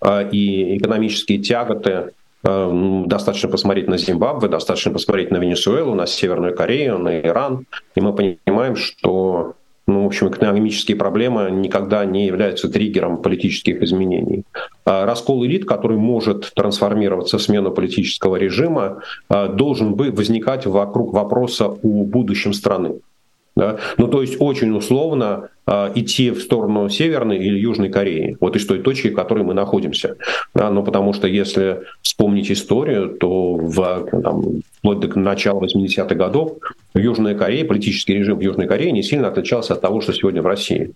А, 0.00 0.22
и 0.22 0.76
экономические 0.78 1.38
тяготы 1.38 2.12
а, 2.44 3.02
Достаточно 3.06 3.48
посмотреть 3.48 3.88
на 3.88 3.98
Зимбабве, 3.98 4.48
достаточно 4.48 4.92
посмотреть 4.92 5.32
на 5.32 5.38
Венесуэлу, 5.38 5.94
на 5.94 6.06
Северную 6.06 6.54
Корею, 6.54 6.98
на 6.98 7.20
Иран. 7.20 7.66
И 7.96 8.00
мы 8.00 8.12
понимаем, 8.14 8.76
что 8.76 9.54
ну, 9.88 10.04
в 10.04 10.06
общем, 10.06 10.28
экономические 10.28 10.98
проблемы 10.98 11.50
никогда 11.50 12.04
не 12.04 12.26
являются 12.26 12.68
триггером 12.68 13.22
политических 13.22 13.82
изменений. 13.82 14.44
А 14.84 15.06
раскол 15.06 15.46
элит, 15.46 15.64
который 15.64 15.96
может 15.96 16.52
трансформироваться 16.54 17.38
в 17.38 17.42
смену 17.42 17.70
политического 17.70 18.36
режима, 18.36 19.00
должен 19.30 19.94
бы 19.94 20.10
возникать 20.10 20.66
вокруг 20.66 21.14
вопроса 21.14 21.68
о 21.68 22.04
будущем 22.04 22.52
страны. 22.52 23.00
Да? 23.58 23.76
Ну, 23.96 24.06
то 24.06 24.22
есть 24.22 24.36
очень 24.38 24.70
условно 24.70 25.48
э, 25.66 25.90
идти 25.96 26.30
в 26.30 26.40
сторону 26.40 26.88
Северной 26.88 27.38
или 27.38 27.58
Южной 27.58 27.88
Кореи, 27.88 28.36
вот 28.38 28.54
из 28.54 28.64
той 28.64 28.78
точки, 28.78 29.08
в 29.08 29.16
которой 29.16 29.42
мы 29.42 29.52
находимся. 29.52 30.16
Да? 30.54 30.70
Ну, 30.70 30.84
потому 30.84 31.12
что 31.12 31.26
если 31.26 31.80
вспомнить 32.00 32.52
историю, 32.52 33.16
то 33.18 33.56
в, 33.56 34.08
там, 34.22 34.62
вплоть 34.78 35.00
до 35.00 35.18
начала 35.18 35.60
80-х 35.60 36.14
годов 36.14 36.58
Южная 36.94 37.34
Корея, 37.34 37.64
политический 37.64 38.14
режим 38.14 38.38
Южной 38.38 38.68
Корее 38.68 38.92
не 38.92 39.02
сильно 39.02 39.26
отличался 39.26 39.72
от 39.72 39.80
того, 39.80 40.00
что 40.02 40.12
сегодня 40.12 40.40
в 40.40 40.46
России. 40.46 40.92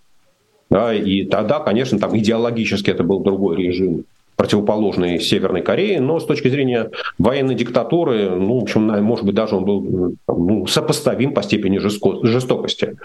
Да, 0.70 0.94
и 0.94 1.25
тогда, 1.25 1.59
конечно, 1.59 1.98
там 1.98 2.16
идеологически 2.16 2.90
это 2.90 3.03
был 3.03 3.25
другой 3.25 3.57
режим 3.57 4.05
противоположной 4.42 5.20
Северной 5.20 5.62
Корее, 5.62 6.00
но 6.00 6.18
с 6.18 6.26
точки 6.26 6.48
зрения 6.48 6.90
военной 7.16 7.55
диктатуры, 7.55 8.28
ну, 8.31 8.59
в 8.59 8.62
общем, 8.64 8.88
может 9.05 9.24
быть, 9.24 9.37
даже 9.37 9.55
он 9.55 9.64
был 9.64 10.16
ну, 10.26 10.66
сопоставим 10.66 11.33
по 11.33 11.44
степени 11.44 11.78
жестокости. 11.78 12.96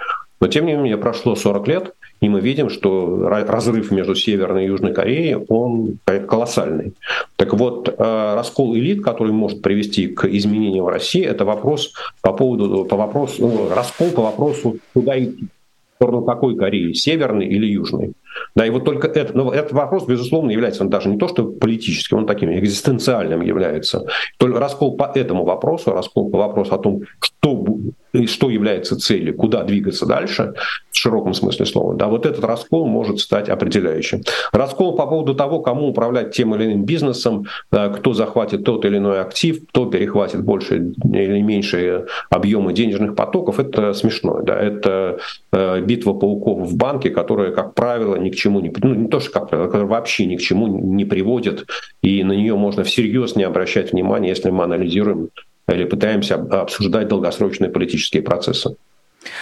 Но, 0.41 0.47
тем 0.47 0.65
не 0.65 0.73
менее, 0.73 0.97
прошло 0.97 1.35
40 1.35 1.67
лет, 1.67 1.93
и 2.21 2.29
мы 2.29 2.41
видим, 2.41 2.71
что 2.71 3.29
разрыв 3.29 3.91
между 3.91 4.15
Северной 4.15 4.63
и 4.63 4.67
Южной 4.67 4.93
Кореей, 4.93 5.35
он 5.47 5.99
колоссальный. 6.27 6.93
Так 7.35 7.53
вот, 7.53 7.87
э, 7.87 7.93
раскол 8.35 8.75
элит, 8.75 9.03
который 9.03 9.31
может 9.31 9.61
привести 9.61 10.07
к 10.07 10.25
изменениям 10.25 10.85
в 10.85 10.89
России, 10.89 11.23
это 11.23 11.45
вопрос 11.45 11.93
по 12.23 12.33
поводу, 12.33 12.85
по 12.85 12.97
вопросу, 12.97 13.47
ну, 13.47 13.69
раскол 13.75 14.09
по 14.09 14.23
вопросу, 14.23 14.77
куда 14.95 15.23
идти 15.23 15.43
в 15.43 15.95
сторону 15.97 16.23
какой 16.23 16.55
Кореи, 16.55 16.93
северной 16.93 17.45
или 17.45 17.67
южной. 17.67 18.13
Да, 18.57 18.65
и 18.65 18.71
вот 18.71 18.85
только 18.85 19.07
это, 19.07 19.37
ну, 19.37 19.51
этот 19.51 19.71
вопрос, 19.73 20.07
безусловно, 20.07 20.49
является 20.49 20.81
он 20.81 20.89
даже 20.89 21.09
не 21.09 21.19
то, 21.19 21.27
что 21.27 21.45
политическим, 21.45 22.17
он 22.17 22.25
таким 22.25 22.51
экзистенциальным 22.51 23.41
является. 23.41 24.07
Только 24.39 24.59
раскол 24.59 24.97
по 24.97 25.11
этому 25.13 25.45
вопросу, 25.45 25.91
раскол 25.91 26.31
по 26.31 26.39
вопросу 26.39 26.73
о 26.73 26.79
том, 26.79 27.03
что, 27.21 27.63
что 28.25 28.49
является 28.49 28.97
целью, 28.97 29.35
куда 29.35 29.63
двигаться 29.63 30.05
дальше, 30.05 30.53
в 30.91 30.97
широком 30.97 31.33
смысле 31.33 31.65
слова, 31.65 31.93
да, 31.93 32.07
вот 32.07 32.25
этот 32.25 32.43
раскол 32.43 32.87
может 32.87 33.19
стать 33.19 33.49
определяющим. 33.49 34.23
Раскол 34.51 34.95
по 34.95 35.05
поводу 35.05 35.35
того, 35.35 35.59
кому 35.59 35.89
управлять 35.89 36.31
тем 36.31 36.55
или 36.55 36.65
иным 36.65 36.85
бизнесом, 36.85 37.45
кто 37.69 38.13
захватит 38.13 38.63
тот 38.63 38.85
или 38.85 38.97
иной 38.97 39.21
актив, 39.21 39.59
кто 39.67 39.85
перехватит 39.85 40.43
больше 40.43 40.93
или 41.03 41.41
меньше 41.41 42.07
объемы 42.29 42.73
денежных 42.73 43.15
потоков, 43.15 43.59
это 43.59 43.93
смешно. 43.93 44.41
Да, 44.41 44.59
это 44.59 45.19
э, 45.51 45.81
битва 45.81 46.13
пауков 46.13 46.67
в 46.67 46.75
банке, 46.75 47.09
которая, 47.09 47.51
как 47.51 47.73
правило, 47.73 48.15
ни 48.15 48.29
к 48.29 48.35
чему 48.35 48.59
не, 48.59 48.73
ну, 48.81 48.93
не 48.95 49.07
то, 49.07 49.19
что 49.19 49.31
как 49.31 49.49
правило, 49.49 49.67
которая 49.67 49.87
вообще 49.87 50.25
ни 50.25 50.35
к 50.35 50.41
чему 50.41 50.67
не 50.67 51.05
приводит, 51.05 51.67
и 52.01 52.23
на 52.23 52.33
нее 52.33 52.55
можно 52.55 52.83
всерьез 52.83 53.35
не 53.35 53.43
обращать 53.43 53.91
внимания, 53.91 54.29
если 54.29 54.49
мы 54.49 54.63
анализируем 54.63 55.29
или 55.69 55.85
пытаемся 55.85 56.35
обсуждать 56.35 57.07
долгосрочные 57.07 57.69
политические 57.69 58.23
процессы. 58.23 58.75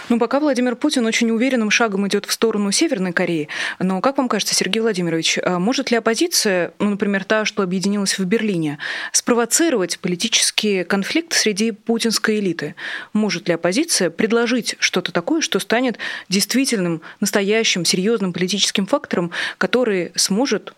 Ну, 0.09 0.19
пока 0.19 0.39
Владимир 0.39 0.75
Путин 0.75 1.05
очень 1.05 1.29
уверенным 1.31 1.69
шагом 1.69 2.07
идет 2.07 2.25
в 2.25 2.31
сторону 2.31 2.71
Северной 2.71 3.13
Кореи. 3.13 3.49
Но 3.79 4.01
как 4.01 4.17
вам 4.17 4.27
кажется, 4.27 4.55
Сергей 4.55 4.79
Владимирович, 4.79 5.37
а 5.43 5.59
может 5.59 5.91
ли 5.91 5.97
оппозиция, 5.97 6.73
ну, 6.79 6.91
например, 6.91 7.23
та, 7.23 7.45
что 7.45 7.61
объединилась 7.61 8.17
в 8.17 8.25
Берлине, 8.25 8.79
спровоцировать 9.11 9.99
политический 9.99 10.83
конфликт 10.83 11.33
среди 11.33 11.71
путинской 11.71 12.39
элиты? 12.39 12.75
Может 13.13 13.47
ли 13.47 13.53
оппозиция 13.53 14.09
предложить 14.09 14.75
что-то 14.79 15.11
такое, 15.11 15.41
что 15.41 15.59
станет 15.59 15.97
действительным, 16.29 17.01
настоящим, 17.19 17.85
серьезным 17.85 18.33
политическим 18.33 18.85
фактором, 18.87 19.31
который 19.57 20.11
сможет, 20.15 20.73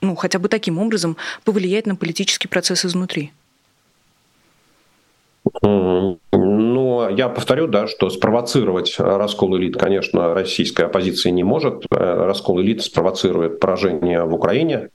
ну, 0.00 0.16
хотя 0.16 0.38
бы 0.38 0.48
таким 0.48 0.78
образом 0.78 1.16
повлиять 1.44 1.86
на 1.86 1.94
политический 1.94 2.48
процесс 2.48 2.84
изнутри? 2.84 3.32
Ну, 5.62 7.08
я 7.10 7.28
повторю, 7.28 7.66
да, 7.66 7.86
что 7.86 8.10
спровоцировать 8.10 8.96
раскол 8.98 9.56
элит, 9.56 9.76
конечно, 9.76 10.34
российская 10.34 10.84
оппозиция 10.84 11.32
не 11.32 11.44
может. 11.44 11.84
Э, 11.90 12.24
раскол 12.24 12.60
элит 12.60 12.82
спровоцирует 12.82 13.60
поражение 13.60 14.24
в 14.24 14.34
Украине, 14.34 14.90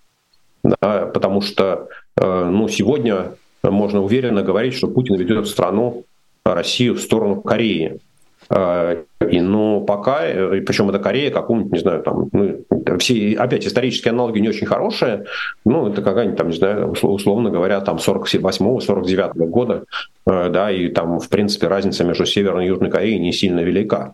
да, 0.64 1.06
потому 1.14 1.42
что 1.42 1.90
э, 2.18 2.46
ну, 2.46 2.68
сегодня 2.68 3.34
можно 3.64 4.02
уверенно 4.02 4.44
говорить, 4.44 4.74
что 4.74 4.88
Путин 4.88 5.16
ведет 5.16 5.48
страну, 5.48 6.06
Россию 6.44 6.96
в 6.96 7.02
сторону 7.02 7.42
Кореи. 7.42 8.00
А, 8.50 9.04
и, 9.28 9.42
но 9.42 9.82
пока, 9.82 10.26
э, 10.26 10.62
причем 10.62 10.90
это 10.90 11.00
Корея, 11.00 11.32
какому-нибудь, 11.32 11.74
не 11.74 11.80
знаю, 11.80 12.04
там, 12.04 12.30
ну, 12.32 12.66
все, 13.00 13.36
опять, 13.36 13.66
исторические 13.66 14.12
аналоги 14.12 14.40
не 14.40 14.50
очень 14.50 14.68
хорошие, 14.68 15.26
ну, 15.66 15.88
это 15.88 16.02
какая-нибудь, 16.02 16.38
там, 16.38 16.50
не 16.50 16.56
знаю, 16.56 16.92
условно 16.92 17.50
говоря, 17.50 17.82
там, 17.82 17.98
48-49 17.98 19.34
года, 19.48 19.86
э, 20.28 20.50
да, 20.50 20.72
и 20.72 20.90
там, 20.90 21.20
в 21.20 21.30
принципе, 21.30 21.68
разница 21.68 22.04
между 22.04 22.26
Северной 22.26 22.66
и 22.66 22.68
Южной 22.68 22.92
Кореей 22.92 23.20
не 23.20 23.34
сильно 23.34 23.62
велика. 23.62 24.14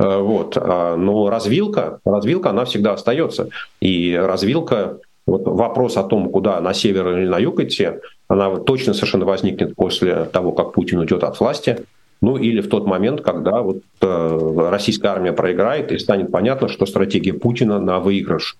Э, 0.00 0.18
вот. 0.18 0.56
А, 0.56 0.96
но 0.96 1.30
развилка, 1.30 2.00
развилка, 2.04 2.50
она 2.50 2.64
всегда 2.64 2.94
остается. 2.94 3.48
И 3.80 4.14
развилка, 4.14 4.98
вот 5.26 5.42
вопрос 5.44 5.96
о 5.96 6.04
том, 6.04 6.30
куда 6.30 6.60
на 6.60 6.72
север 6.74 7.18
или 7.18 7.26
на 7.26 7.38
юг 7.38 7.60
идти, 7.60 7.88
она 8.28 8.56
точно 8.56 8.94
совершенно 8.94 9.26
возникнет 9.26 9.76
после 9.76 10.24
того, 10.24 10.52
как 10.52 10.72
Путин 10.72 10.98
уйдет 10.98 11.22
от 11.22 11.38
власти. 11.38 11.84
Ну 12.22 12.36
или 12.36 12.60
в 12.60 12.68
тот 12.68 12.86
момент, 12.86 13.22
когда 13.22 13.62
вот, 13.62 13.78
э, 14.02 14.68
российская 14.70 15.08
армия 15.08 15.32
проиграет 15.32 15.90
и 15.90 15.98
станет 15.98 16.30
понятно, 16.30 16.68
что 16.68 16.84
стратегия 16.86 17.32
Путина 17.32 17.80
на 17.80 17.98
выигрыш 17.98 18.56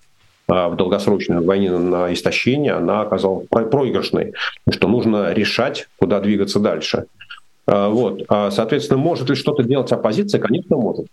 э, 0.48 0.68
в 0.68 0.76
долгосрочной 0.76 1.44
войне 1.44 1.76
на 1.76 2.12
истощение, 2.12 2.72
она 2.72 3.02
оказалась 3.02 3.46
проигрышной, 3.48 4.32
что 4.70 4.88
нужно 4.88 5.32
решать, 5.32 5.88
куда 5.98 6.20
двигаться 6.20 6.58
дальше. 6.58 7.04
Э, 7.66 7.88
вот. 7.88 8.22
А, 8.28 8.50
соответственно, 8.50 8.98
может 8.98 9.28
ли 9.28 9.34
что-то 9.34 9.62
делать 9.62 9.92
оппозиция? 9.92 10.40
Конечно, 10.40 10.76
может. 10.76 11.06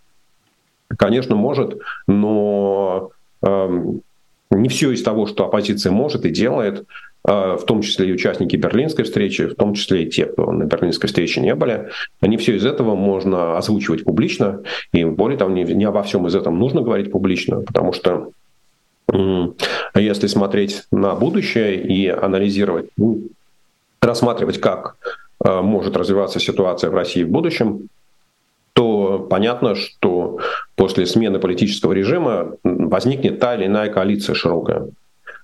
Конечно, 0.96 1.36
может, 1.36 1.78
но 2.06 3.10
эм, 3.42 4.00
не 4.50 4.68
все 4.70 4.90
из 4.90 5.02
того, 5.02 5.26
что 5.26 5.44
оппозиция 5.44 5.92
может 5.92 6.24
и 6.24 6.30
делает, 6.30 6.86
в 7.28 7.64
том 7.66 7.82
числе 7.82 8.08
и 8.08 8.12
участники 8.12 8.56
Берлинской 8.56 9.04
встречи, 9.04 9.46
в 9.46 9.54
том 9.54 9.74
числе 9.74 10.04
и 10.04 10.10
те, 10.10 10.24
кто 10.24 10.50
на 10.50 10.64
Берлинской 10.64 11.08
встрече 11.08 11.42
не 11.42 11.54
были, 11.54 11.90
не 12.22 12.38
все 12.38 12.56
из 12.56 12.64
этого 12.64 12.94
можно 12.94 13.58
озвучивать 13.58 14.04
публично, 14.04 14.62
и 14.94 15.04
более 15.04 15.36
того, 15.36 15.50
не, 15.50 15.64
не 15.64 15.84
обо 15.84 16.02
всем 16.02 16.26
из 16.26 16.34
этого 16.34 16.54
нужно 16.54 16.80
говорить 16.80 17.12
публично, 17.12 17.60
потому 17.60 17.92
что 17.92 18.30
если 19.94 20.26
смотреть 20.26 20.84
на 20.90 21.14
будущее 21.14 21.82
и 21.82 22.08
анализировать, 22.08 22.86
ну, 22.96 23.22
рассматривать, 24.00 24.60
как 24.60 24.96
а, 25.42 25.62
может 25.62 25.96
развиваться 25.96 26.40
ситуация 26.40 26.90
в 26.90 26.94
России 26.94 27.24
в 27.24 27.30
будущем, 27.30 27.88
то 28.74 29.26
понятно, 29.28 29.74
что 29.74 30.38
после 30.76 31.04
смены 31.06 31.40
политического 31.40 31.92
режима 31.92 32.56
возникнет 32.62 33.40
та 33.40 33.56
или 33.56 33.66
иная 33.66 33.90
коалиция 33.90 34.34
широкая, 34.34 34.88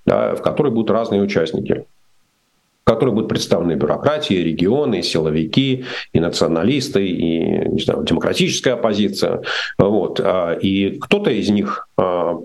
да, 0.05 0.35
в 0.35 0.41
которой 0.41 0.71
будут 0.71 0.91
разные 0.91 1.21
участники 1.21 1.85
в 2.85 2.91
которой 2.91 3.15
будут 3.15 3.29
представлены 3.29 3.73
бюрократии, 3.73 4.35
регионы, 4.35 5.01
силовики, 5.01 5.85
и 6.13 6.19
националисты, 6.19 7.07
и 7.07 7.67
не 7.67 7.81
знаю, 7.81 8.03
демократическая 8.03 8.73
оппозиция. 8.73 9.41
Вот. 9.79 10.19
А, 10.23 10.53
и 10.53 10.99
кто-то 10.99 11.31
из 11.31 11.49
них 11.49 11.89
а, 11.97 12.35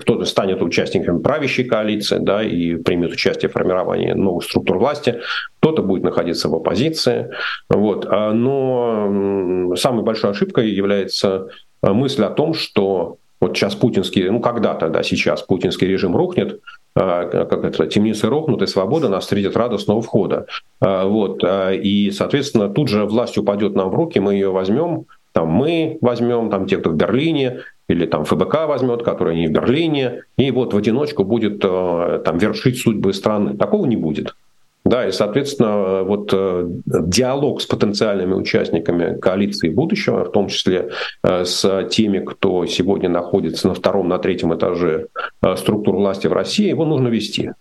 кто-то 0.00 0.24
станет 0.24 0.62
участником 0.62 1.22
правящей 1.22 1.64
коалиции 1.64 2.18
да, 2.18 2.42
и 2.42 2.74
примет 2.74 3.12
участие 3.12 3.48
в 3.48 3.52
формировании 3.52 4.10
новых 4.10 4.42
структур 4.42 4.78
власти, 4.78 5.20
кто-то 5.60 5.82
будет 5.82 6.02
находиться 6.02 6.48
в 6.48 6.56
оппозиции. 6.56 7.30
Вот. 7.68 8.04
А, 8.10 8.32
но 8.32 9.76
самой 9.76 10.02
большой 10.02 10.32
ошибкой 10.32 10.70
является 10.70 11.46
мысль 11.82 12.24
о 12.24 12.30
том, 12.30 12.54
что 12.54 13.18
вот 13.40 13.56
сейчас 13.56 13.76
путинский, 13.76 14.28
ну 14.28 14.40
когда-то, 14.40 14.88
да, 14.88 15.04
сейчас 15.04 15.42
путинский 15.42 15.86
режим 15.86 16.16
рухнет, 16.16 16.60
как 16.94 17.64
это, 17.64 17.86
темницы 17.86 18.28
рухнут, 18.28 18.62
и 18.62 18.66
свобода 18.66 19.08
нас 19.08 19.24
встретит 19.24 19.56
радостного 19.56 20.00
входа. 20.00 20.46
А, 20.80 21.06
вот. 21.06 21.42
А, 21.42 21.72
и, 21.72 22.10
соответственно, 22.10 22.68
тут 22.68 22.88
же 22.88 23.04
власть 23.04 23.36
упадет 23.36 23.74
нам 23.74 23.90
в 23.90 23.94
руки, 23.94 24.20
мы 24.20 24.34
ее 24.34 24.50
возьмем, 24.50 25.06
там 25.32 25.48
мы 25.48 25.98
возьмем, 26.00 26.50
там 26.50 26.66
те, 26.66 26.76
кто 26.76 26.90
в 26.90 26.96
Берлине, 26.96 27.60
или 27.88 28.06
там 28.06 28.24
ФБК 28.24 28.66
возьмет, 28.66 29.02
который 29.02 29.36
не 29.36 29.48
в 29.48 29.52
Берлине, 29.52 30.22
и 30.38 30.50
вот 30.50 30.72
в 30.72 30.76
одиночку 30.76 31.24
будет 31.24 31.58
там 31.60 32.38
вершить 32.38 32.78
судьбы 32.78 33.12
страны. 33.12 33.56
Такого 33.56 33.86
не 33.86 33.96
будет. 33.96 34.34
Да, 34.84 35.08
и, 35.08 35.12
соответственно, 35.12 36.02
вот 36.02 36.30
э, 36.34 36.66
диалог 36.84 37.62
с 37.62 37.66
потенциальными 37.66 38.34
участниками 38.34 39.18
коалиции 39.18 39.70
будущего, 39.70 40.24
в 40.24 40.30
том 40.30 40.48
числе 40.48 40.90
э, 41.22 41.44
с 41.46 41.88
теми, 41.90 42.18
кто 42.18 42.66
сегодня 42.66 43.08
находится 43.08 43.68
на 43.68 43.74
втором, 43.74 44.08
на 44.08 44.18
третьем 44.18 44.54
этаже 44.54 45.06
э, 45.42 45.56
структур 45.56 45.96
власти 45.96 46.26
в 46.26 46.34
России, 46.34 46.68
его 46.68 46.84
нужно 46.84 47.08
вести. 47.08 47.52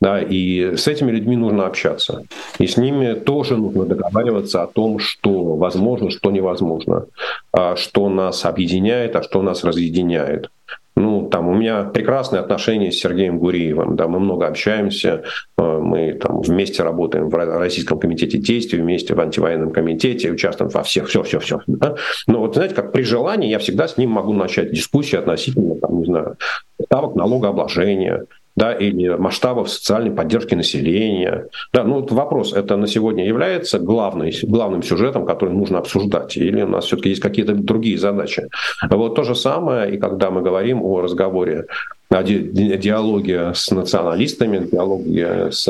Да, 0.00 0.20
и 0.20 0.74
с 0.76 0.88
этими 0.88 1.12
людьми 1.12 1.36
нужно 1.36 1.66
общаться. 1.66 2.24
И 2.58 2.66
с 2.66 2.76
ними 2.76 3.14
тоже 3.14 3.56
нужно 3.56 3.84
договариваться 3.84 4.62
о 4.62 4.66
том, 4.66 4.98
что 4.98 5.54
возможно, 5.54 6.10
что 6.10 6.32
невозможно, 6.32 7.06
а 7.52 7.76
что 7.76 8.08
нас 8.08 8.44
объединяет, 8.44 9.14
а 9.14 9.22
что 9.22 9.42
нас 9.42 9.62
разъединяет. 9.62 10.50
Ну, 10.94 11.28
там 11.28 11.48
у 11.48 11.54
меня 11.54 11.84
прекрасные 11.84 12.40
отношения 12.40 12.92
с 12.92 12.98
Сергеем 12.98 13.38
Гуриевым, 13.38 13.96
да, 13.96 14.08
мы 14.08 14.20
много 14.20 14.46
общаемся, 14.46 15.22
э, 15.56 15.62
мы 15.62 16.12
там 16.12 16.42
вместе 16.42 16.82
работаем 16.82 17.30
в 17.30 17.34
Российском 17.34 17.98
комитете 17.98 18.38
действий, 18.38 18.80
вместе 18.80 19.14
в 19.14 19.20
антивоенном 19.20 19.70
комитете, 19.70 20.30
участвуем 20.30 20.70
во 20.70 20.82
всех, 20.82 21.08
все, 21.08 21.22
все, 21.22 21.40
все. 21.40 21.60
Да? 21.66 21.96
Но 22.26 22.40
вот, 22.40 22.54
знаете, 22.54 22.74
как 22.74 22.92
при 22.92 23.02
желании 23.02 23.48
я 23.48 23.58
всегда 23.58 23.88
с 23.88 23.96
ним 23.96 24.10
могу 24.10 24.34
начать 24.34 24.72
дискуссию 24.72 25.20
относительно, 25.20 25.76
там, 25.76 25.98
не 25.98 26.04
знаю, 26.04 26.36
ставок 26.84 27.14
налогообложения, 27.14 28.26
да, 28.56 28.72
или 28.72 29.08
масштабов 29.08 29.70
социальной 29.70 30.10
поддержки 30.10 30.54
населения. 30.54 31.46
Да, 31.72 31.84
ну 31.84 32.00
вот 32.00 32.12
вопрос, 32.12 32.52
это 32.52 32.76
на 32.76 32.86
сегодня 32.86 33.26
является 33.26 33.78
главной, 33.78 34.34
главным 34.42 34.82
сюжетом, 34.82 35.24
который 35.24 35.54
нужно 35.54 35.78
обсуждать, 35.78 36.36
или 36.36 36.62
у 36.62 36.68
нас 36.68 36.86
все-таки 36.86 37.10
есть 37.10 37.22
какие-то 37.22 37.54
другие 37.54 37.98
задачи. 37.98 38.48
Вот 38.90 39.14
то 39.14 39.22
же 39.22 39.34
самое, 39.34 39.94
и 39.94 39.98
когда 39.98 40.30
мы 40.30 40.42
говорим 40.42 40.82
о 40.82 41.00
разговоре 41.00 41.66
о 42.10 42.22
диалоге 42.22 43.52
с 43.54 43.70
националистами, 43.70 44.68
диалоге 44.70 45.50
с 45.50 45.64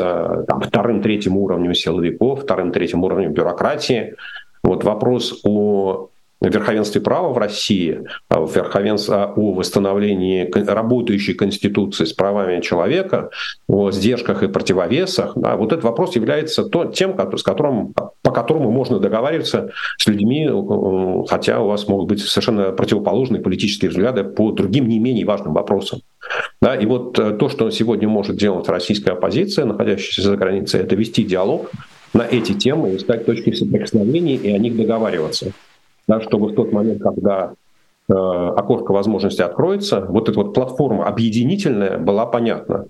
там, 0.47 0.59
вторым, 0.61 1.01
третьим 1.01 1.37
уровнем 1.37 1.73
силовиков, 1.73 2.43
вторым, 2.43 2.71
третьим 2.71 3.03
уровнем 3.03 3.31
бюрократии. 3.31 4.15
Вот 4.61 4.83
вопрос 4.83 5.39
о 5.43 6.09
верховенстве 6.49 7.01
права 7.01 7.29
в 7.29 7.37
России, 7.37 8.01
а 8.29 8.41
верховенстве, 8.41 9.15
а 9.15 9.33
о 9.35 9.53
восстановлении 9.53 10.49
работающей 10.53 11.33
конституции 11.33 12.05
с 12.05 12.13
правами 12.13 12.61
человека, 12.61 13.29
о 13.67 13.91
сдержках 13.91 14.43
и 14.43 14.47
противовесах, 14.47 15.33
да, 15.35 15.55
вот 15.55 15.71
этот 15.71 15.85
вопрос 15.85 16.15
является 16.15 16.65
то, 16.65 16.85
тем, 16.85 17.17
с 17.37 17.43
которым, 17.43 17.93
по 17.93 18.31
которому 18.31 18.71
можно 18.71 18.99
договариваться 18.99 19.71
с 19.97 20.07
людьми, 20.07 20.49
хотя 21.29 21.61
у 21.61 21.67
вас 21.67 21.87
могут 21.87 22.09
быть 22.09 22.21
совершенно 22.21 22.71
противоположные 22.71 23.41
политические 23.41 23.89
взгляды 23.89 24.23
по 24.23 24.51
другим 24.51 24.87
не 24.87 24.99
менее 24.99 25.25
важным 25.25 25.53
вопросам. 25.53 26.01
Да, 26.61 26.75
и 26.75 26.85
вот 26.85 27.19
э, 27.19 27.31
то, 27.31 27.49
что 27.49 27.69
сегодня 27.69 28.07
может 28.07 28.37
делать 28.37 28.69
российская 28.69 29.11
оппозиция, 29.11 29.65
находящаяся 29.65 30.21
за 30.21 30.37
границей, 30.37 30.79
это 30.79 30.95
вести 30.95 31.23
диалог 31.23 31.69
на 32.13 32.21
эти 32.21 32.53
темы, 32.53 32.95
искать 32.95 33.25
точки 33.25 33.51
соприкосновения 33.51 34.35
и 34.35 34.49
о 34.51 34.57
них 34.57 34.77
договариваться 34.77 35.51
да, 36.07 36.21
чтобы 36.21 36.47
в 36.49 36.55
тот 36.55 36.71
момент, 36.71 37.01
когда 37.01 37.53
э, 38.09 38.13
окошко 38.13 38.91
возможности 38.91 39.41
откроется, 39.41 40.01
вот 40.01 40.29
эта 40.29 40.39
вот 40.39 40.53
платформа 40.53 41.05
объединительная 41.05 41.97
была 41.97 42.25
понятна, 42.25 42.85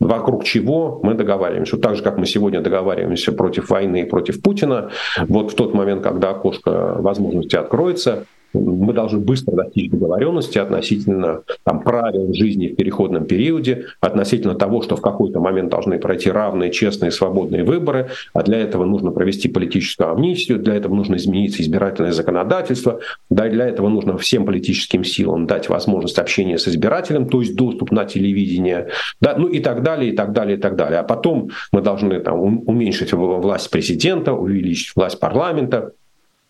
вокруг 0.00 0.44
чего 0.44 1.00
мы 1.02 1.14
договариваемся. 1.14 1.76
Вот 1.76 1.82
так 1.82 1.96
же, 1.96 2.02
как 2.02 2.18
мы 2.18 2.26
сегодня 2.26 2.60
договариваемся 2.60 3.32
против 3.32 3.70
войны 3.70 4.02
и 4.02 4.04
против 4.04 4.42
Путина, 4.42 4.90
вот 5.28 5.52
в 5.52 5.54
тот 5.54 5.74
момент, 5.74 6.02
когда 6.02 6.30
окошко 6.30 6.96
возможности 6.98 7.56
откроется, 7.56 8.26
мы 8.60 8.92
должны 8.92 9.20
быстро 9.20 9.52
достичь 9.52 9.90
договоренности 9.90 10.58
относительно 10.58 11.42
там, 11.64 11.82
правил 11.82 12.32
жизни 12.32 12.68
в 12.68 12.76
переходном 12.76 13.26
периоде, 13.26 13.86
относительно 14.00 14.54
того, 14.54 14.82
что 14.82 14.96
в 14.96 15.00
какой-то 15.00 15.40
момент 15.40 15.70
должны 15.70 15.98
пройти 15.98 16.30
равные, 16.30 16.70
честные, 16.70 17.10
свободные 17.10 17.64
выборы, 17.64 18.08
а 18.32 18.42
для 18.42 18.58
этого 18.58 18.84
нужно 18.84 19.10
провести 19.10 19.48
политическую 19.48 20.10
амнистию, 20.10 20.58
для 20.58 20.74
этого 20.74 20.94
нужно 20.94 21.16
изменить 21.16 21.60
избирательное 21.60 22.12
законодательство, 22.12 23.00
да, 23.30 23.48
для 23.48 23.66
этого 23.66 23.88
нужно 23.88 24.16
всем 24.18 24.46
политическим 24.46 25.04
силам 25.04 25.46
дать 25.46 25.68
возможность 25.68 26.18
общения 26.18 26.58
с 26.58 26.68
избирателем, 26.68 27.28
то 27.28 27.40
есть 27.40 27.56
доступ 27.56 27.90
на 27.90 28.04
телевидение, 28.04 28.88
да, 29.20 29.36
ну 29.36 29.48
и 29.48 29.60
так 29.60 29.82
далее, 29.82 30.12
и 30.12 30.16
так 30.16 30.32
далее, 30.32 30.56
и 30.56 30.60
так 30.60 30.76
далее. 30.76 31.00
А 31.00 31.02
потом 31.02 31.50
мы 31.72 31.82
должны 31.82 32.20
там, 32.20 32.40
уменьшить 32.66 33.12
власть 33.12 33.70
президента, 33.70 34.32
увеличить 34.32 34.94
власть 34.96 35.20
парламента, 35.20 35.92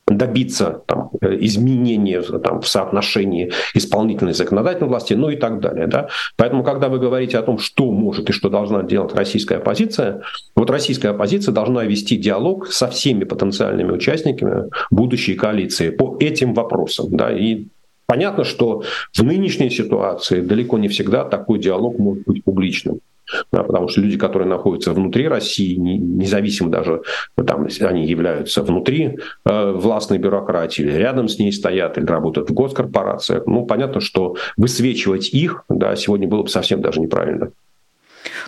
добиться 0.06 0.82
там, 0.86 1.10
э, 1.20 1.36
изменения 1.40 2.22
там, 2.22 2.60
в 2.60 2.68
соотношении 2.68 3.52
исполнительной 3.74 4.32
и 4.32 4.34
законодательной 4.34 4.88
власти, 4.88 5.14
ну 5.14 5.30
и 5.30 5.36
так 5.36 5.60
далее. 5.60 5.88
Да? 5.88 6.08
Поэтому, 6.36 6.62
когда 6.62 6.88
вы 6.88 6.98
говорите 6.98 7.38
о 7.38 7.42
том, 7.42 7.58
что 7.58 7.90
может 7.90 8.30
и 8.30 8.32
что 8.32 8.48
должна 8.48 8.82
делать 8.84 9.14
российская 9.14 9.56
оппозиция, 9.56 10.22
вот 10.54 10.70
российская 10.70 11.08
оппозиция 11.08 11.52
должна 11.52 11.84
вести 11.84 12.16
диалог 12.16 12.68
со 12.68 12.86
всеми 12.86 13.24
потенциальными 13.24 13.92
участниками 13.92 14.70
будущей 14.90 15.34
коалиции 15.34 15.90
по 15.90 16.16
этим 16.20 16.54
вопросам. 16.54 17.16
Да? 17.16 17.32
И 17.32 17.66
понятно, 18.06 18.44
что 18.44 18.84
в 19.12 19.22
нынешней 19.24 19.70
ситуации 19.70 20.40
далеко 20.40 20.78
не 20.78 20.88
всегда 20.88 21.24
такой 21.24 21.58
диалог 21.58 21.98
может 21.98 22.22
быть 22.26 22.44
публичным. 22.44 23.00
Да, 23.52 23.62
потому 23.62 23.88
что 23.88 24.00
люди, 24.00 24.16
которые 24.16 24.48
находятся 24.48 24.92
внутри 24.92 25.28
России, 25.28 25.74
не, 25.74 25.98
независимо 25.98 26.70
даже, 26.70 27.02
там, 27.34 27.68
они 27.80 28.06
являются 28.06 28.62
внутри 28.62 29.18
э, 29.44 29.72
властной 29.72 30.18
бюрократии, 30.18 30.82
или 30.82 30.92
рядом 30.92 31.28
с 31.28 31.38
ней 31.38 31.52
стоят, 31.52 31.98
или 31.98 32.06
работают 32.06 32.50
в 32.50 32.54
госкорпорациях, 32.54 33.46
ну, 33.46 33.66
понятно, 33.66 34.00
что 34.00 34.36
высвечивать 34.56 35.30
их 35.30 35.64
да, 35.68 35.96
сегодня 35.96 36.28
было 36.28 36.42
бы 36.42 36.48
совсем 36.48 36.80
даже 36.80 37.00
неправильно. 37.00 37.50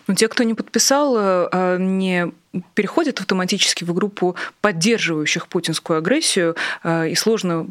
Но 0.06 0.14
те, 0.14 0.28
кто 0.28 0.42
не 0.42 0.54
подписал, 0.54 1.16
э, 1.16 1.48
а 1.52 1.76
не 1.76 2.32
переходят 2.74 3.20
автоматически 3.20 3.84
в 3.84 3.92
группу 3.92 4.36
поддерживающих 4.60 5.48
путинскую 5.48 5.98
агрессию, 5.98 6.56
э, 6.82 7.10
и 7.10 7.14
сложно 7.14 7.68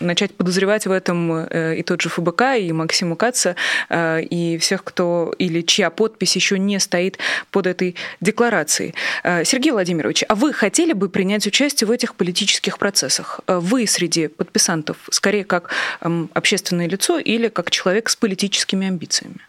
начать 0.00 0.34
подозревать 0.34 0.86
в 0.86 0.90
этом 0.90 1.32
э, 1.32 1.76
и 1.76 1.82
тот 1.82 2.00
же 2.00 2.08
ФБК, 2.08 2.56
и 2.58 2.72
Максима 2.72 3.16
Каца, 3.16 3.56
э, 3.88 4.22
и 4.22 4.58
всех, 4.58 4.84
кто 4.84 5.34
или 5.38 5.62
чья 5.62 5.90
подпись 5.90 6.36
еще 6.36 6.58
не 6.58 6.78
стоит 6.78 7.18
под 7.50 7.66
этой 7.66 7.96
декларацией. 8.20 8.94
Э, 9.22 9.44
Сергей 9.44 9.72
Владимирович, 9.72 10.24
а 10.28 10.34
вы 10.34 10.52
хотели 10.52 10.92
бы 10.92 11.08
принять 11.08 11.46
участие 11.46 11.88
в 11.88 11.90
этих 11.90 12.14
политических 12.14 12.78
процессах? 12.78 13.40
Вы 13.46 13.86
среди 13.86 14.28
подписантов 14.28 14.96
скорее 15.10 15.44
как 15.44 15.70
эм, 16.00 16.30
общественное 16.34 16.88
лицо 16.88 17.18
или 17.18 17.48
как 17.48 17.70
человек 17.70 18.08
с 18.08 18.16
политическими 18.16 18.88
амбициями? 18.88 19.40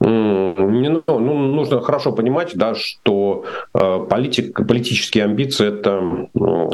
Не, 0.00 0.88
ну, 0.88 1.02
ну, 1.06 1.34
нужно 1.38 1.80
хорошо 1.80 2.12
понимать, 2.12 2.52
да, 2.54 2.74
что 2.74 3.44
э, 3.74 4.06
политик, 4.08 4.56
политические 4.66 5.24
амбиции– 5.24 5.68
это 5.68 6.28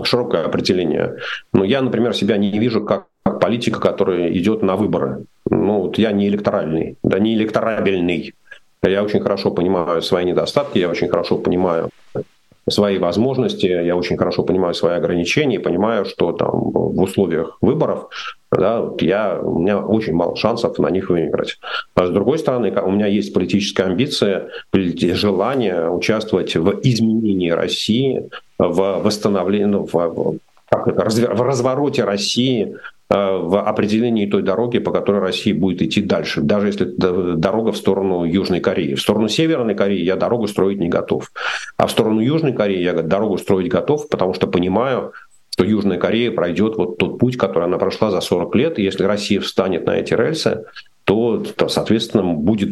широкое 0.04 0.44
определение. 0.44 1.16
Но 1.52 1.64
я, 1.64 1.80
например, 1.80 2.14
себя 2.14 2.36
не 2.36 2.58
вижу 2.58 2.84
как, 2.84 3.06
политика, 3.40 3.80
который 3.80 4.36
идет 4.38 4.62
на 4.62 4.76
выборы. 4.76 5.24
Ну, 5.50 5.80
вот 5.80 5.98
я 5.98 6.12
не 6.12 6.28
электоральный, 6.28 6.96
да 7.02 7.18
не 7.18 7.34
электорабельный. 7.34 8.34
Я 8.82 9.02
очень 9.02 9.20
хорошо 9.20 9.50
понимаю 9.50 10.02
свои 10.02 10.24
недостатки, 10.24 10.78
я 10.78 10.90
очень 10.90 11.08
хорошо 11.08 11.38
понимаю 11.38 11.88
свои 12.68 12.98
возможности, 12.98 13.66
я 13.66 13.96
очень 13.96 14.16
хорошо 14.16 14.42
понимаю 14.42 14.74
свои 14.74 14.96
ограничения, 14.96 15.60
понимаю, 15.60 16.04
что 16.04 16.32
там 16.32 16.50
в 16.50 17.00
условиях 17.00 17.58
выборов 17.60 18.08
да, 18.58 18.84
я, 19.00 19.38
у 19.40 19.58
меня 19.58 19.78
очень 19.78 20.14
мало 20.14 20.36
шансов 20.36 20.78
на 20.78 20.90
них 20.90 21.10
выиграть. 21.10 21.58
А 21.94 22.06
с 22.06 22.10
другой 22.10 22.38
стороны, 22.38 22.70
у 22.70 22.90
меня 22.90 23.06
есть 23.06 23.32
политическая 23.32 23.84
амбиция, 23.84 24.48
желание 24.72 25.90
участвовать 25.90 26.56
в 26.56 26.80
изменении 26.82 27.50
России, 27.50 28.28
в 28.58 29.00
восстановлении, 29.02 29.66
ну, 29.66 29.88
в 29.90 30.38
как 30.70 30.88
это, 30.88 31.04
в 31.04 31.42
развороте 31.42 32.04
России 32.04 32.76
Э, 33.10 33.36
в 33.36 33.60
определении 33.60 34.24
той 34.24 34.42
дороги, 34.42 34.78
по 34.78 34.90
которой 34.90 35.20
Россия 35.20 35.54
будет 35.54 35.82
идти 35.82 36.00
дальше, 36.00 36.40
даже 36.40 36.68
если 36.68 36.86
дорога 36.86 37.72
в 37.72 37.76
сторону 37.76 38.24
Южной 38.24 38.60
Кореи. 38.60 38.94
В 38.94 39.00
сторону 39.00 39.28
Северной 39.28 39.74
Кореи 39.74 40.02
я 40.02 40.16
дорогу 40.16 40.48
строить 40.48 40.80
не 40.80 40.88
готов. 40.88 41.30
А 41.76 41.86
в 41.86 41.90
сторону 41.90 42.20
Южной 42.20 42.54
Кореи 42.54 42.82
я 42.82 42.94
дорогу 42.94 43.36
строить 43.36 43.68
готов, 43.68 44.08
потому 44.08 44.32
что 44.32 44.46
понимаю, 44.46 45.12
что 45.54 45.64
Южная 45.64 45.98
Корея 45.98 46.32
пройдет 46.32 46.74
вот 46.76 46.98
тот 46.98 47.20
путь, 47.20 47.36
который 47.36 47.66
она 47.66 47.78
прошла 47.78 48.10
за 48.10 48.20
40 48.20 48.54
лет. 48.56 48.78
И 48.80 48.82
если 48.82 49.04
Россия 49.04 49.40
встанет 49.40 49.86
на 49.86 49.92
эти 49.92 50.12
рельсы, 50.12 50.64
то, 51.04 51.44
то 51.56 51.68
соответственно, 51.68 52.24
будет 52.24 52.70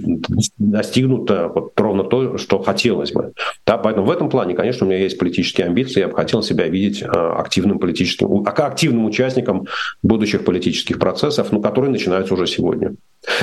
достигнуто 0.59 1.47
вот 1.55 1.79
ровно 1.79 2.03
то, 2.03 2.39
что 2.39 2.61
хотелось 2.61 3.13
бы. 3.13 3.35
Да, 3.65 3.79
поэтому 3.79 4.05
в 4.05 4.11
этом 4.11 4.29
плане, 4.29 4.55
конечно, 4.55 4.85
у 4.85 4.91
меня 4.91 4.99
есть 4.99 5.17
политические 5.17 5.69
амбиции, 5.69 6.01
я 6.01 6.09
бы 6.09 6.17
хотел 6.17 6.43
себя 6.43 6.67
видеть 6.67 7.05
а, 7.05 7.41
активным 7.41 7.79
политическим, 7.79 8.43
активным 8.45 9.05
участником 9.05 9.69
будущих 10.03 10.45
политических 10.45 10.99
процессов, 10.99 11.53
ну, 11.53 11.63
которые 11.63 11.93
начинаются 11.93 12.35
уже 12.35 12.49
сегодня. 12.49 12.97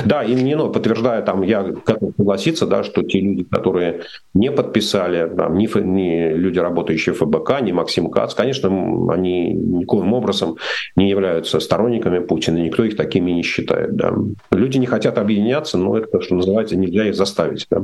Да, 0.04 0.24
и 0.24 0.34
не, 0.34 0.56
ну, 0.56 0.70
подтверждая, 0.70 1.22
там, 1.22 1.42
я 1.42 1.64
готов 1.64 2.12
согласиться, 2.18 2.68
да, 2.68 2.84
что 2.84 3.02
те 3.04 3.22
люди, 3.22 3.46
которые 3.46 4.02
не 4.34 4.52
подписали, 4.52 5.30
там, 5.36 5.58
ни, 5.58 5.70
ни 5.80 6.34
люди, 6.34 6.60
работающие 6.60 7.16
в 7.16 7.20
ФБК, 7.20 7.62
ни 7.62 7.72
Максим 7.72 8.10
Кац, 8.10 8.34
конечно, 8.34 8.68
они 9.14 9.54
никоим 9.54 10.14
образом 10.14 10.58
не 10.98 11.10
являются 11.10 11.60
сторонниками 11.60 12.20
Путина, 12.20 12.58
никто 12.58 12.84
их 12.84 12.98
такими 12.98 13.32
не 13.32 13.44
считает. 13.44 13.96
Да. 13.96 14.14
Люди 14.52 14.78
не 14.78 14.86
хотят 14.86 15.18
объединяться, 15.18 15.78
но 15.78 15.98
это, 15.98 16.20
что 16.22 16.36
называется, 16.36 16.76
нельзя 16.76 17.08
их 17.08 17.16
заставить. 17.16 17.66
Да. 17.70 17.84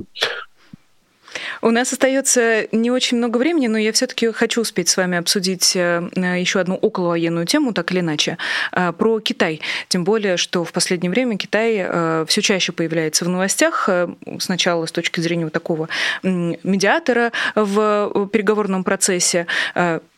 У 1.61 1.71
нас 1.71 1.91
остается 1.93 2.67
не 2.71 2.91
очень 2.91 3.17
много 3.17 3.37
времени, 3.37 3.67
но 3.67 3.77
я 3.77 3.91
все-таки 3.91 4.31
хочу 4.31 4.61
успеть 4.61 4.89
с 4.89 4.97
вами 4.97 5.17
обсудить 5.17 5.75
э, 5.75 6.09
еще 6.37 6.59
одну 6.59 6.75
околовоенную 6.75 7.45
тему, 7.45 7.73
так 7.73 7.91
или 7.91 7.99
иначе, 7.99 8.37
э, 8.71 8.91
про 8.93 9.19
Китай. 9.19 9.61
Тем 9.87 10.03
более, 10.03 10.37
что 10.37 10.63
в 10.63 10.71
последнее 10.71 11.11
время 11.11 11.37
Китай 11.37 11.77
э, 11.77 12.25
все 12.27 12.41
чаще 12.41 12.71
появляется 12.71 13.25
в 13.25 13.29
новостях. 13.29 13.89
Сначала 14.39 14.85
с 14.85 14.91
точки 14.91 15.19
зрения 15.19 15.45
вот 15.45 15.53
такого 15.53 15.89
медиатора 16.23 17.31
в 17.55 18.27
переговорном 18.31 18.83
процессе, 18.83 19.47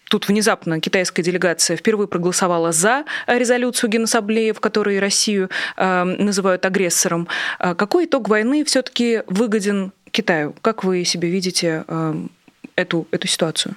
Тут 0.10 0.28
внезапно 0.30 0.80
китайская 0.80 1.22
делегация 1.22 1.76
впервые 1.76 2.08
проголосовала 2.08 2.72
за 2.72 3.04
резолюцию 3.28 3.90
Генассамблеи, 3.90 4.52
в 4.52 4.60
которой 4.62 5.00
Россию 5.00 5.50
э, 5.76 6.04
называют 6.04 6.66
агрессором. 6.66 7.28
Какой 7.60 8.06
итог 8.06 8.30
войны 8.30 8.64
все-таки 8.64 9.24
выгоден 9.28 9.92
Китаю. 10.12 10.53
Как 10.62 10.84
вы 10.84 11.03
себе 11.05 11.30
видите 11.30 11.84
э, 11.88 12.14
эту, 12.76 13.08
эту 13.12 13.28
ситуацию? 13.28 13.76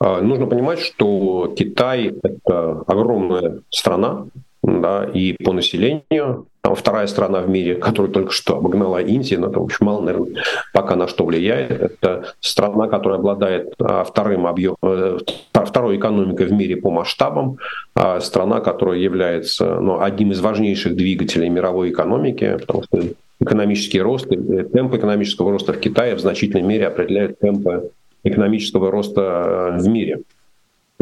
А, 0.00 0.20
нужно 0.20 0.46
понимать, 0.46 0.78
что 0.78 1.52
Китай– 1.56 2.14
это 2.22 2.82
огромная 2.86 3.60
страна, 3.70 4.26
да, 4.68 5.04
и 5.04 5.32
по 5.42 5.52
населению 5.52 6.46
там 6.60 6.74
вторая 6.74 7.06
страна 7.06 7.40
в 7.40 7.48
мире, 7.48 7.76
которая 7.76 8.12
только 8.12 8.32
что 8.32 8.56
обогнала 8.56 8.98
Индию, 9.00 9.40
но 9.40 9.48
это, 9.48 9.60
в 9.60 9.62
общем, 9.62 9.86
мало, 9.86 10.02
наверное, 10.02 10.42
пока 10.72 10.96
на 10.96 11.08
что 11.08 11.24
влияет. 11.24 11.70
Это 11.70 12.34
страна, 12.40 12.88
которая 12.88 13.18
обладает 13.18 13.74
а, 13.78 14.04
вторым 14.04 14.46
объем, 14.46 14.76
э, 14.82 15.18
второй 15.52 15.96
экономикой 15.96 16.46
в 16.46 16.52
мире 16.52 16.76
по 16.76 16.90
масштабам, 16.90 17.58
а 17.94 18.20
страна, 18.20 18.60
которая 18.60 18.98
является 18.98 19.80
ну, 19.80 20.00
одним 20.00 20.32
из 20.32 20.40
важнейших 20.40 20.96
двигателей 20.96 21.48
мировой 21.48 21.90
экономики, 21.90 22.58
потому 22.60 22.84
что 22.84 23.02
экономический 23.40 24.00
рост, 24.00 24.26
э, 24.30 24.64
темп 24.64 24.94
экономического 24.94 25.52
роста 25.52 25.72
в 25.72 25.80
Китае 25.80 26.16
в 26.16 26.20
значительной 26.20 26.62
мере 26.62 26.88
определяет 26.88 27.38
темпы 27.38 27.92
экономического 28.24 28.90
роста 28.90 29.74
э, 29.76 29.78
в 29.78 29.88
мире. 29.88 30.22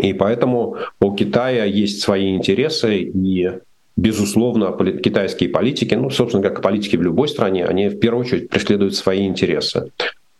И 0.01 0.13
поэтому 0.13 0.77
у 1.01 1.15
Китая 1.15 1.65
есть 1.65 2.03
свои 2.03 2.37
интересы, 2.37 2.99
и 2.99 3.51
безусловно, 3.97 4.77
китайские 5.03 5.49
политики, 5.49 5.95
ну, 5.95 6.11
собственно, 6.11 6.43
как 6.43 6.59
и 6.59 6.63
политики 6.63 6.97
в 6.97 7.03
любой 7.03 7.29
стране, 7.29 7.65
они 7.65 7.89
в 7.89 7.99
первую 7.99 8.27
очередь 8.27 8.51
преследуют 8.51 8.95
свои 8.95 9.27
интересы. 9.27 9.91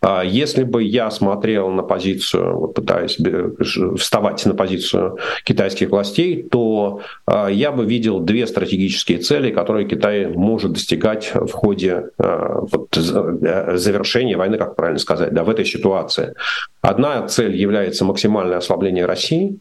А 0.09 0.23
если 0.23 0.63
бы 0.63 0.83
я 0.83 1.11
смотрел 1.11 1.67
на 1.69 1.83
позицию, 1.83 2.57
вот 2.57 2.75
пытаясь 2.75 3.17
вставать 3.99 4.45
на 4.45 4.53
позицию 4.53 5.17
китайских 5.43 5.89
властей, 5.89 6.43
то 6.43 7.01
а, 7.25 7.49
я 7.49 7.73
бы 7.73 7.83
видел 7.83 8.21
две 8.21 8.47
стратегические 8.47 9.17
цели, 9.17 9.51
которые 9.51 9.85
Китай 9.85 10.27
может 10.27 10.71
достигать 10.71 11.33
в 11.33 11.51
ходе 11.51 12.05
а, 12.19 12.59
вот, 12.61 12.95
завершения 12.95 14.37
войны, 14.37 14.57
как 14.57 14.77
правильно 14.77 14.99
сказать, 14.99 15.33
да, 15.33 15.43
в 15.43 15.49
этой 15.49 15.65
ситуации. 15.65 16.35
Одна 16.79 17.27
цель 17.27 17.57
является 17.57 18.05
максимальное 18.05 18.59
ослабление 18.59 19.05
России, 19.05 19.59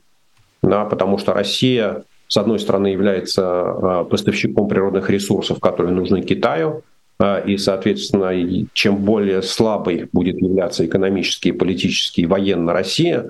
да, 0.62 0.84
потому 0.84 1.18
что 1.18 1.34
Россия 1.34 2.04
с 2.28 2.36
одной 2.36 2.58
стороны, 2.58 2.88
является 2.88 4.04
поставщиком 4.10 4.66
природных 4.66 5.10
ресурсов, 5.10 5.60
которые 5.60 5.94
нужны 5.94 6.22
Китаю, 6.22 6.82
и, 7.20 7.56
соответственно, 7.56 8.66
чем 8.74 8.96
более 8.96 9.42
слабой 9.42 10.08
будет 10.12 10.40
являться 10.40 10.84
экономически, 10.84 11.50
политически 11.50 12.22
и 12.22 12.26
военно 12.26 12.72
Россия, 12.72 13.28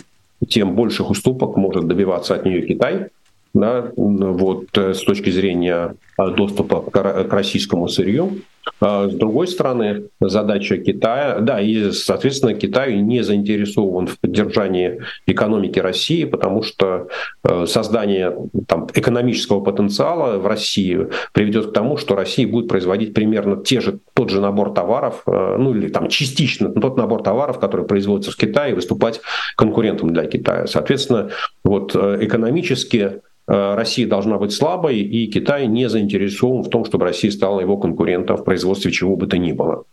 тем 0.49 0.75
больших 0.75 1.11
уступок 1.11 1.57
может 1.57 1.87
добиваться 1.87 2.35
от 2.35 2.45
нее 2.45 2.63
Китай, 2.67 3.09
да, 3.57 3.91
вот, 3.97 4.67
э, 4.77 4.93
с 4.93 5.01
точки 5.01 5.31
зрения 5.31 5.95
а, 6.19 6.31
доступа 6.31 6.81
к 6.83 7.27
российскому 7.31 7.89
сырью. 7.89 8.43
А, 8.81 9.09
с 9.09 9.15
другой 9.15 9.49
стороны, 9.49 10.05
задача 10.21 10.77
Китая, 10.77 11.39
да, 11.41 11.61
и, 11.61 11.91
соответственно, 11.93 12.55
Китай 12.55 12.97
не 12.97 13.23
заинтересован 13.23 14.07
в 14.07 14.19
поддержании 14.19 15.01
экономики 15.27 15.79
России, 15.79 16.25
потому 16.25 16.63
что 16.63 17.09
э, 17.45 17.67
создание 17.67 18.37
там, 18.67 18.89
экономического 18.93 19.61
потенциала 19.61 20.39
в 20.39 20.47
России 20.47 21.09
приведет 21.33 21.69
к 21.69 21.73
тому, 21.73 21.97
что 21.97 22.17
Россия 22.17 22.47
будет 22.47 22.69
производить 22.69 23.15
примерно 23.15 23.63
те 23.63 23.81
же, 23.81 24.01
тот 24.15 24.31
же 24.31 24.41
набор 24.41 24.75
товаров, 24.75 25.23
э, 25.27 25.57
ну 25.59 25.75
или 25.75 25.89
там 25.89 26.09
частично 26.09 26.69
тот 26.71 26.97
набор 26.97 27.23
товаров, 27.23 27.59
который 27.59 27.87
производится 27.87 28.33
в 28.33 28.37
Китае, 28.37 28.75
выступать 28.75 29.21
конкурентом 29.57 30.13
для 30.13 30.27
Китая. 30.27 30.67
Соответственно, 30.67 31.31
вот 31.65 31.95
э, 31.95 32.19
экономически 32.21 32.97
Э, 33.07 33.26
Россия 33.47 34.09
должна 34.09 34.39
быть 34.39 34.53
слабой, 34.53 34.99
и 34.99 35.27
Китай 35.29 35.67
не 35.67 35.89
заинтересован 35.89 36.65
в 36.65 36.71
том, 36.71 36.85
чтобы 36.85 37.05
Россия 37.05 37.31
стала 37.31 37.61
его 37.61 37.77
конкурентом 37.77 38.37
в 38.37 38.45
производстве 38.45 38.91
чего 38.91 39.17
бы 39.17 39.27
то 39.27 39.39
ни 39.39 39.53
было. 39.53 39.85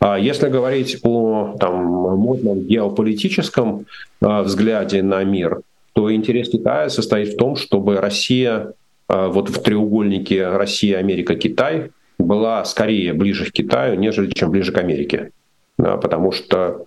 А 0.00 0.18
если 0.18 0.48
говорить 0.48 0.98
о 1.02 1.56
там, 1.60 1.84
модном 1.84 2.60
геополитическом 2.60 3.84
э, 4.22 4.42
взгляде 4.42 5.02
на 5.02 5.22
мир, 5.24 5.60
то 5.92 6.12
интерес 6.12 6.48
Китая 6.48 6.88
состоит 6.88 7.34
в 7.34 7.36
том, 7.36 7.56
чтобы 7.56 8.00
Россия 8.00 8.72
э, 9.08 9.26
вот 9.28 9.50
в 9.50 9.62
треугольнике 9.62 10.48
Россия, 10.48 10.98
Америка, 10.98 11.34
Китай 11.34 11.90
была 12.18 12.64
скорее 12.64 13.12
ближе 13.12 13.46
к 13.46 13.52
Китаю, 13.52 13.98
нежели 13.98 14.30
чем 14.30 14.50
ближе 14.50 14.72
к 14.72 14.78
Америке. 14.78 15.32
Потому 15.76 16.32
что 16.32 16.86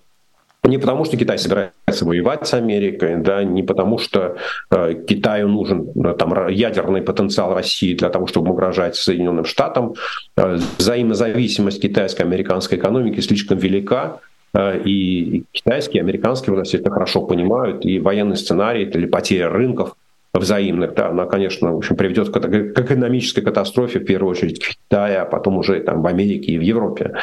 не 0.64 0.78
потому, 0.78 1.04
что 1.04 1.16
Китай 1.16 1.38
собирается 1.38 2.04
воевать 2.04 2.46
с 2.46 2.54
Америкой, 2.54 3.16
да, 3.16 3.44
не 3.44 3.62
потому, 3.62 3.98
что 3.98 4.36
э, 4.70 4.94
Китаю 5.06 5.48
нужен 5.48 5.90
э, 5.94 6.14
там, 6.18 6.48
ядерный 6.48 7.02
потенциал 7.02 7.54
России 7.54 7.94
для 7.94 8.08
того, 8.08 8.26
чтобы 8.26 8.52
угрожать 8.52 8.96
Соединенным 8.96 9.44
Штатам. 9.44 9.94
Э, 10.36 10.58
взаимозависимость 10.78 11.82
китайско-американской 11.82 12.78
экономики 12.78 13.20
слишком 13.20 13.58
велика, 13.58 14.20
э, 14.54 14.80
и 14.84 15.44
китайские, 15.52 16.00
и 16.00 16.04
американские 16.04 16.54
власти 16.54 16.76
это 16.76 16.90
хорошо 16.90 17.26
понимают, 17.26 17.84
и 17.84 17.98
военный 17.98 18.36
сценарий 18.36 18.84
или 18.84 19.06
потеря 19.06 19.50
рынков 19.50 19.94
взаимных, 20.34 20.94
да, 20.94 21.10
она, 21.10 21.26
конечно, 21.26 21.72
в 21.72 21.78
общем, 21.78 21.96
приведет 21.96 22.30
к, 22.30 22.36
экономической 22.36 23.40
катастрофе, 23.40 24.00
в 24.00 24.04
первую 24.04 24.32
очередь 24.32 24.62
в 24.62 24.68
Китае, 24.68 25.18
а 25.18 25.24
потом 25.24 25.58
уже 25.58 25.80
там 25.80 26.02
в 26.02 26.06
Америке 26.06 26.52
и 26.52 26.58
в 26.58 26.60
Европе. 26.60 27.14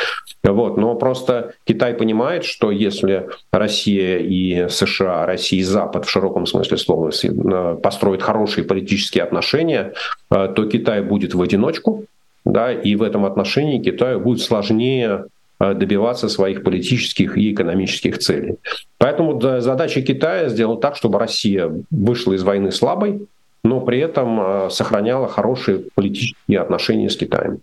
Вот. 0.44 0.78
Но 0.78 0.96
просто 0.96 1.54
Китай 1.66 1.94
понимает, 1.94 2.46
что 2.46 2.72
если 2.72 3.28
Россия 3.52 4.18
и 4.20 4.70
США, 4.70 5.26
Россия 5.26 5.60
и 5.60 5.64
Запад 5.64 6.06
в 6.06 6.10
широком 6.10 6.46
смысле 6.46 6.78
слова 6.78 7.12
э, 7.12 7.78
построят 7.84 8.22
хорошие 8.22 8.64
политические 8.64 9.26
отношения, 9.26 9.94
э, 10.32 10.54
то 10.56 10.66
Китай 10.66 11.02
будет 11.02 11.34
в 11.34 11.42
одиночку, 11.42 12.06
да, 12.46 12.72
и 12.72 12.96
в 12.96 13.04
этом 13.04 13.26
отношении 13.26 13.84
Китаю 13.84 14.22
будет 14.22 14.42
сложнее 14.42 15.26
добиваться 15.62 16.28
своих 16.30 16.64
политических 16.64 17.38
и 17.38 17.54
экономических 17.54 18.18
целей. 18.18 18.56
Поэтому 18.98 19.40
задача 19.62 20.02
Китая 20.02 20.50
сделать 20.50 20.82
так, 20.82 20.96
чтобы 20.96 21.20
Россия 21.20 21.72
вышла 21.92 22.34
из 22.34 22.44
войны 22.44 22.72
слабой, 22.72 23.28
но 23.64 23.80
при 23.82 24.00
этом 24.00 24.40
э, 24.42 24.70
сохраняла 24.72 25.28
хорошие 25.28 25.84
политические 25.94 26.60
отношения 26.62 27.10
с 27.10 27.16
Китаем. 27.16 27.60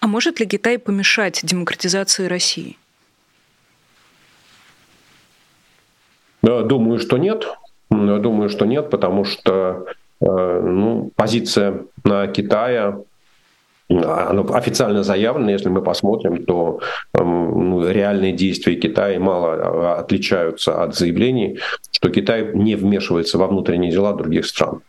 А 0.00 0.06
может 0.06 0.40
ли 0.40 0.46
Китай 0.46 0.78
помешать 0.78 1.40
демократизации 1.42 2.26
России? 2.26 2.76
Думаю, 6.42 6.98
что 6.98 7.18
нет. 7.18 7.46
Думаю, 7.90 8.48
что 8.48 8.66
нет, 8.66 8.88
потому 8.88 9.24
что 9.24 9.86
э, 10.20 10.24
ну, 10.24 11.10
позиция 11.16 11.84
Китая 12.32 12.98
оно 13.90 14.46
официально 14.54 15.02
заявлено, 15.02 15.50
если 15.50 15.68
мы 15.68 15.82
посмотрим, 15.82 16.44
то 16.44 16.80
ну, 17.12 17.88
реальные 17.88 18.32
действия 18.32 18.76
Китая 18.76 19.18
мало 19.18 19.54
а, 19.54 20.00
отличаются 20.00 20.82
от 20.82 20.94
заявлений, 20.94 21.58
что 21.90 22.08
Китай 22.10 22.54
не 22.54 22.76
вмешивается 22.76 23.38
во 23.38 23.48
внутренние 23.48 23.90
дела 23.90 24.12
других 24.12 24.46
стран. 24.46 24.82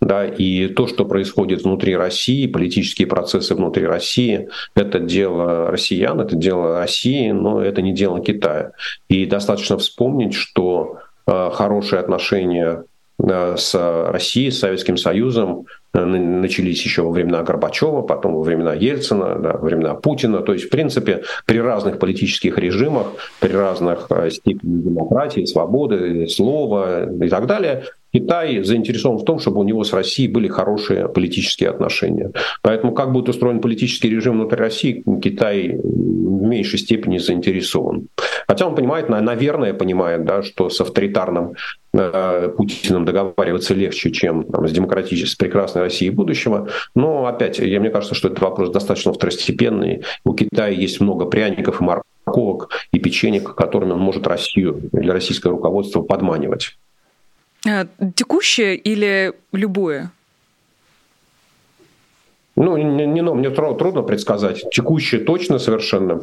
Да, 0.00 0.26
и 0.26 0.68
то, 0.68 0.86
что 0.86 1.06
происходит 1.06 1.62
внутри 1.62 1.96
России, 1.96 2.46
политические 2.46 3.08
процессы 3.08 3.54
внутри 3.54 3.86
России, 3.86 4.50
это 4.74 4.98
дело 4.98 5.70
россиян, 5.70 6.20
это 6.20 6.36
дело 6.36 6.78
России, 6.78 7.30
но 7.30 7.62
это 7.62 7.80
не 7.80 7.94
дело 7.94 8.20
Китая. 8.20 8.72
И 9.08 9.24
достаточно 9.24 9.78
вспомнить, 9.78 10.34
что 10.34 10.98
э, 11.26 11.50
хорошие 11.54 12.00
отношения 12.00 12.84
э, 13.18 13.56
с 13.56 13.74
Россией, 14.10 14.50
с 14.50 14.58
Советским 14.58 14.98
Союзом 14.98 15.66
начались 15.94 16.84
еще 16.84 17.02
во 17.02 17.10
времена 17.10 17.42
Горбачева, 17.42 18.02
потом 18.02 18.34
во 18.34 18.42
времена 18.42 18.74
Ельцина, 18.74 19.38
да, 19.38 19.52
во 19.52 19.66
времена 19.66 19.94
Путина. 19.94 20.40
То 20.40 20.52
есть, 20.52 20.66
в 20.66 20.70
принципе, 20.70 21.22
при 21.46 21.58
разных 21.58 21.98
политических 21.98 22.58
режимах, 22.58 23.06
при 23.40 23.52
разных 23.52 24.06
э, 24.10 24.30
степенях 24.30 24.84
демократии, 24.84 25.44
свободы, 25.44 26.26
слова 26.28 27.04
и 27.04 27.28
так 27.28 27.46
далее, 27.46 27.84
Китай 28.14 28.62
заинтересован 28.62 29.18
в 29.18 29.24
том, 29.24 29.40
чтобы 29.40 29.60
у 29.60 29.64
него 29.64 29.82
с 29.82 29.92
Россией 29.92 30.28
были 30.28 30.46
хорошие 30.46 31.08
политические 31.08 31.70
отношения. 31.70 32.30
Поэтому 32.62 32.94
как 32.94 33.12
будет 33.12 33.28
устроен 33.28 33.60
политический 33.60 34.08
режим 34.08 34.34
внутри 34.34 34.58
России, 34.58 35.02
Китай 35.20 35.76
в 35.76 36.42
меньшей 36.42 36.78
степени 36.78 37.18
заинтересован. 37.18 38.06
Хотя 38.46 38.66
он 38.68 38.76
понимает, 38.76 39.08
наверное, 39.08 39.74
понимает, 39.74 40.24
да, 40.24 40.42
что 40.44 40.70
с 40.70 40.80
авторитарным 40.80 41.54
э, 41.92 42.50
Путиным 42.56 43.04
договариваться 43.04 43.74
легче, 43.74 44.12
чем 44.12 44.44
там, 44.44 44.68
с 44.68 44.70
демократической, 44.70 45.32
с 45.32 45.34
прекрасной 45.34 45.82
Россией 45.82 46.10
будущего. 46.10 46.68
Но 46.94 47.26
опять, 47.26 47.58
я, 47.58 47.80
мне 47.80 47.90
кажется, 47.90 48.14
что 48.14 48.28
этот 48.28 48.40
вопрос 48.40 48.70
достаточно 48.70 49.12
второстепенный. 49.12 50.04
У 50.24 50.34
Китая 50.34 50.68
есть 50.68 51.00
много 51.00 51.24
пряников 51.24 51.80
и 51.80 51.84
морковок 51.84 52.70
и 52.92 53.00
печенек, 53.00 53.56
которыми 53.56 53.92
он 53.92 54.00
может 54.00 54.26
Россию 54.28 54.82
или 54.92 55.10
российское 55.10 55.50
руководство 55.50 56.02
подманивать. 56.02 56.76
А, 57.66 57.86
текущее 58.14 58.76
или 58.76 59.32
любое? 59.52 60.10
Ну, 62.56 62.76
не, 62.76 63.06
не, 63.06 63.22
ну, 63.22 63.34
мне 63.34 63.50
трудно 63.50 64.02
предсказать. 64.02 64.64
Текущее 64.70 65.20
точно 65.22 65.58
совершенно. 65.58 66.20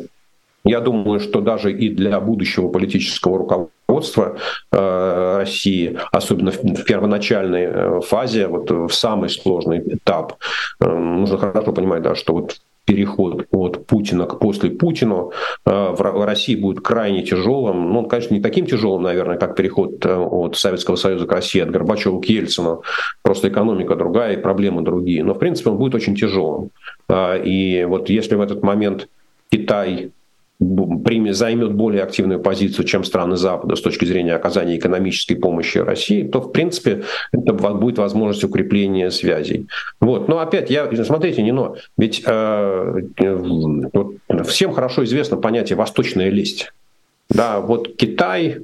Я 0.63 0.79
думаю, 0.79 1.19
что 1.19 1.41
даже 1.41 1.71
и 1.73 1.89
для 1.89 2.19
будущего 2.19 2.69
политического 2.69 3.39
руководства 3.39 4.37
э, 4.71 5.37
России, 5.37 5.97
особенно 6.11 6.51
в, 6.51 6.61
в 6.61 6.83
первоначальной 6.83 7.63
э, 7.63 8.01
фазе, 8.01 8.47
вот 8.47 8.69
в 8.69 8.91
самый 8.91 9.29
сложный 9.29 9.79
этап, 9.79 10.37
э, 10.79 10.87
нужно 10.87 11.39
хорошо 11.39 11.73
понимать, 11.73 12.03
да, 12.03 12.13
что 12.13 12.33
вот 12.33 12.61
переход 12.85 13.47
от 13.51 13.85
Путина 13.85 14.25
к 14.25 14.39
после 14.39 14.71
Путину 14.71 15.31
э, 15.65 15.71
в 15.71 16.25
России 16.25 16.55
будет 16.55 16.81
крайне 16.81 17.23
тяжелым. 17.23 17.93
Ну, 17.93 17.99
он, 17.99 18.09
конечно, 18.09 18.33
не 18.33 18.41
таким 18.41 18.65
тяжелым, 18.65 19.03
наверное, 19.03 19.37
как 19.37 19.55
переход 19.55 20.05
э, 20.05 20.15
от 20.15 20.57
Советского 20.57 20.95
Союза 20.95 21.25
к 21.25 21.31
России, 21.31 21.61
от 21.61 21.71
Горбачева 21.71 22.19
к 22.19 22.25
Ельцину. 22.25 22.83
Просто 23.21 23.49
экономика 23.49 23.95
другая 23.95 24.33
и 24.33 24.41
проблемы 24.41 24.81
другие. 24.81 25.23
Но, 25.23 25.33
в 25.33 25.39
принципе, 25.39 25.69
он 25.69 25.77
будет 25.77 25.95
очень 25.95 26.15
тяжелым. 26.15 26.71
Э, 27.07 27.41
и 27.43 27.85
вот 27.85 28.09
если 28.09 28.35
в 28.35 28.41
этот 28.41 28.63
момент 28.63 29.07
Китай 29.51 30.11
займет 31.31 31.73
более 31.73 32.03
активную 32.03 32.39
позицию, 32.39 32.85
чем 32.85 33.03
страны 33.03 33.35
Запада 33.35 33.75
с 33.75 33.81
точки 33.81 34.05
зрения 34.05 34.35
оказания 34.35 34.77
экономической 34.77 35.35
помощи 35.35 35.79
России, 35.79 36.23
то, 36.23 36.39
в 36.39 36.51
принципе, 36.51 37.03
это 37.31 37.53
будет 37.53 37.97
возможность 37.97 38.43
укрепления 38.43 39.09
связей. 39.09 39.67
Вот. 39.99 40.27
Но 40.27 40.39
опять, 40.39 40.69
я, 40.69 40.89
смотрите, 41.03 41.41
не 41.41 41.51
но, 41.51 41.75
ведь 41.97 42.23
э, 42.25 43.01
вот, 43.93 44.15
всем 44.45 44.71
хорошо 44.73 45.03
известно 45.03 45.37
понятие 45.37 45.77
«восточная 45.77 46.29
лесть». 46.29 46.71
Да, 47.29 47.59
вот 47.59 47.95
Китай 47.95 48.59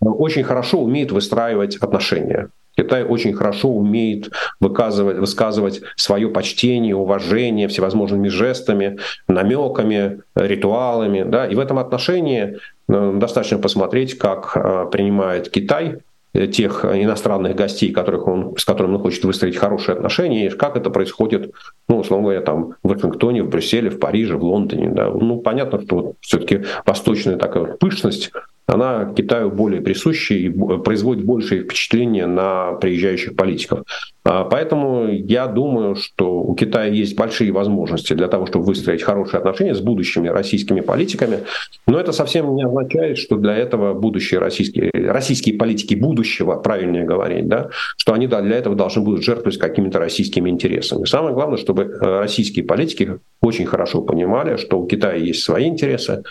очень 0.00 0.44
хорошо 0.44 0.80
умеет 0.80 1.12
выстраивать 1.12 1.76
отношения. 1.76 2.50
Китай 2.88 3.04
очень 3.04 3.34
хорошо 3.34 3.68
умеет 3.68 4.30
выказывать, 4.60 5.18
высказывать 5.18 5.82
свое 5.96 6.28
почтение, 6.28 6.96
уважение 6.96 7.68
всевозможными 7.68 8.28
жестами, 8.28 8.96
намеками, 9.28 10.22
ритуалами. 10.34 11.22
Да? 11.22 11.46
И 11.46 11.54
в 11.54 11.58
этом 11.58 11.78
отношении 11.78 12.56
э, 12.88 13.12
достаточно 13.16 13.58
посмотреть, 13.58 14.16
как 14.16 14.52
э, 14.54 14.86
принимает 14.90 15.50
Китай 15.50 15.98
э, 16.32 16.46
тех 16.46 16.86
иностранных 16.86 17.54
гостей, 17.54 17.92
которых 17.92 18.26
он, 18.26 18.56
с 18.56 18.64
которыми 18.64 18.94
он 18.94 19.02
хочет 19.02 19.22
выстроить 19.24 19.58
хорошие 19.58 19.94
отношения, 19.94 20.46
и 20.46 20.48
как 20.48 20.78
это 20.78 20.88
происходит, 20.88 21.52
ну, 21.90 21.98
условно 21.98 22.24
говоря, 22.24 22.40
там, 22.40 22.74
в 22.82 22.88
Вашингтоне, 22.88 23.42
в 23.42 23.50
Брюсселе, 23.50 23.90
в 23.90 23.98
Париже, 23.98 24.36
в 24.36 24.44
Лондоне. 24.44 24.88
Да. 24.88 25.10
Ну, 25.10 25.40
понятно, 25.40 25.82
что 25.82 25.96
вот 25.96 26.14
все-таки 26.20 26.64
восточная 26.86 27.36
такая 27.36 27.64
пышность 27.64 28.30
она 28.68 29.12
Китаю 29.14 29.50
более 29.50 29.80
присуща 29.80 30.34
и 30.34 30.50
производит 30.50 31.24
большее 31.24 31.62
впечатление 31.62 32.26
на 32.26 32.72
приезжающих 32.74 33.34
политиков. 33.34 33.80
А, 34.24 34.44
поэтому 34.44 35.08
я 35.08 35.46
думаю, 35.46 35.94
что 35.94 36.40
у 36.40 36.54
Китая 36.54 36.86
есть 36.86 37.16
большие 37.16 37.52
возможности 37.52 38.12
для 38.12 38.28
того, 38.28 38.46
чтобы 38.46 38.64
выстроить 38.64 39.02
хорошие 39.02 39.38
отношения 39.38 39.74
с 39.74 39.80
будущими 39.80 40.28
российскими 40.28 40.80
политиками. 40.80 41.40
Но 41.86 41.98
это 41.98 42.12
совсем 42.12 42.54
не 42.54 42.64
означает, 42.64 43.18
что 43.18 43.36
для 43.36 43.56
этого 43.56 43.94
будущие 43.94 44.40
российские, 44.40 44.90
российские 44.92 45.56
политики 45.56 45.94
будущего, 45.94 46.56
правильнее 46.56 47.04
говорить, 47.04 47.48
да, 47.48 47.70
что 47.96 48.12
они 48.12 48.26
для 48.26 48.56
этого 48.56 48.76
должны 48.76 49.02
будут 49.02 49.24
жертвовать 49.24 49.58
какими-то 49.58 49.98
российскими 49.98 50.50
интересами. 50.50 51.04
Самое 51.04 51.34
главное, 51.34 51.56
чтобы 51.56 51.84
э, 51.84 52.20
российские 52.20 52.64
политики 52.64 53.18
очень 53.40 53.66
хорошо 53.66 54.02
понимали, 54.02 54.56
что 54.56 54.80
у 54.80 54.86
Китая 54.86 55.16
есть 55.16 55.42
свои 55.42 55.66
интересы, 55.66 56.24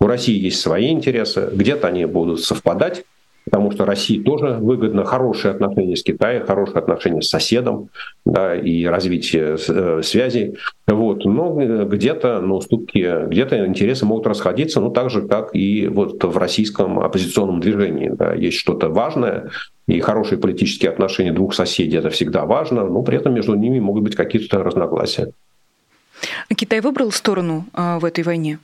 у 0.00 0.06
России 0.06 0.38
есть 0.38 0.60
свои 0.60 0.90
интересы, 0.90 1.50
где-то 1.52 1.88
они 1.88 2.04
будут 2.06 2.40
совпадать, 2.40 3.04
потому 3.44 3.70
что 3.70 3.84
России 3.84 4.22
тоже 4.22 4.58
выгодно 4.60 5.04
хорошие 5.04 5.52
отношения 5.52 5.96
с 5.96 6.02
Китаем, 6.02 6.46
хорошие 6.46 6.78
отношения 6.78 7.22
с 7.22 7.28
соседом 7.28 7.88
да, 8.24 8.54
и 8.54 8.84
развитие 8.84 9.56
э, 9.68 10.00
связей. 10.02 10.56
Вот. 10.86 11.24
Но 11.24 11.54
где-то 11.84 12.40
на 12.40 12.54
уступки, 12.54 13.26
где-то 13.26 13.66
интересы 13.66 14.06
могут 14.06 14.26
расходиться, 14.26 14.80
ну 14.80 14.90
так 14.90 15.10
же, 15.10 15.22
как 15.22 15.54
и 15.54 15.88
вот 15.88 16.22
в 16.22 16.36
российском 16.36 17.00
оппозиционном 17.00 17.60
движении. 17.60 18.10
Да. 18.10 18.34
Есть 18.34 18.58
что-то 18.58 18.88
важное, 18.88 19.50
и 19.86 20.00
хорошие 20.00 20.38
политические 20.38 20.90
отношения 20.90 21.32
двух 21.32 21.54
соседей 21.54 21.96
это 21.96 22.10
всегда 22.10 22.44
важно, 22.44 22.84
но 22.84 23.02
при 23.02 23.16
этом 23.16 23.34
между 23.34 23.54
ними 23.54 23.80
могут 23.80 24.04
быть 24.04 24.14
какие-то 24.14 24.62
разногласия. 24.62 25.32
Китай 26.54 26.80
выбрал 26.80 27.10
сторону 27.10 27.64
а, 27.72 27.98
в 27.98 28.04
этой 28.04 28.22
войне? 28.22 28.58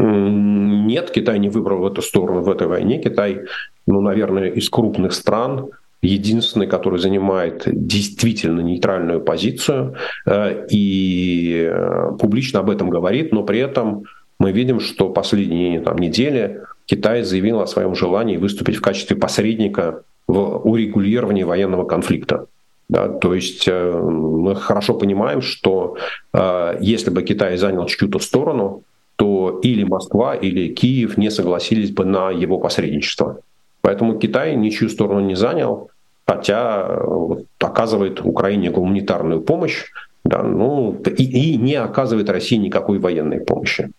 Нет, 0.00 1.10
Китай 1.10 1.40
не 1.40 1.48
выбрал 1.48 1.88
эту 1.88 2.02
сторону 2.02 2.42
в 2.42 2.48
этой 2.48 2.68
войне. 2.68 3.02
Китай, 3.02 3.40
ну, 3.86 4.00
наверное, 4.00 4.48
из 4.48 4.70
крупных 4.70 5.12
стран 5.12 5.70
единственный, 6.02 6.68
который 6.68 7.00
занимает 7.00 7.62
действительно 7.66 8.60
нейтральную 8.60 9.20
позицию 9.20 9.96
э, 10.24 10.66
и 10.70 11.68
э, 11.68 12.12
публично 12.20 12.60
об 12.60 12.70
этом 12.70 12.90
говорит, 12.90 13.32
но 13.32 13.42
при 13.42 13.58
этом 13.58 14.04
мы 14.38 14.52
видим, 14.52 14.78
что 14.78 15.10
последние 15.10 15.80
там, 15.80 15.98
недели 15.98 16.60
Китай 16.86 17.24
заявил 17.24 17.60
о 17.60 17.66
своем 17.66 17.96
желании 17.96 18.36
выступить 18.36 18.76
в 18.76 18.80
качестве 18.80 19.16
посредника 19.16 20.02
в 20.28 20.60
урегулировании 20.64 21.42
военного 21.42 21.84
конфликта. 21.84 22.46
Да, 22.88 23.08
то 23.08 23.34
есть 23.34 23.66
э, 23.66 23.92
мы 24.00 24.54
хорошо 24.54 24.94
понимаем, 24.94 25.42
что 25.42 25.96
если 26.80 27.10
бы 27.10 27.22
Китай 27.22 27.56
занял 27.56 27.84
чью-то 27.86 28.20
сторону, 28.20 28.84
то 29.18 29.58
или 29.64 29.82
Москва, 29.82 30.36
или 30.36 30.68
Киев 30.72 31.18
не 31.18 31.30
согласились 31.30 31.90
бы 31.90 32.04
на 32.04 32.30
его 32.30 32.58
посредничество. 32.58 33.40
Поэтому 33.80 34.16
Китай 34.18 34.54
ничью 34.54 34.88
сторону 34.88 35.20
не 35.20 35.34
занял, 35.34 35.90
хотя 36.24 37.00
вот, 37.04 37.44
оказывает 37.58 38.20
Украине 38.24 38.70
гуманитарную 38.70 39.40
помощь, 39.40 39.86
да, 40.24 40.42
ну, 40.44 40.96
и, 41.04 41.24
и 41.24 41.56
не 41.56 41.74
оказывает 41.74 42.30
России 42.30 42.56
никакой 42.56 42.98
военной 43.00 43.40
помощи. 43.40 43.90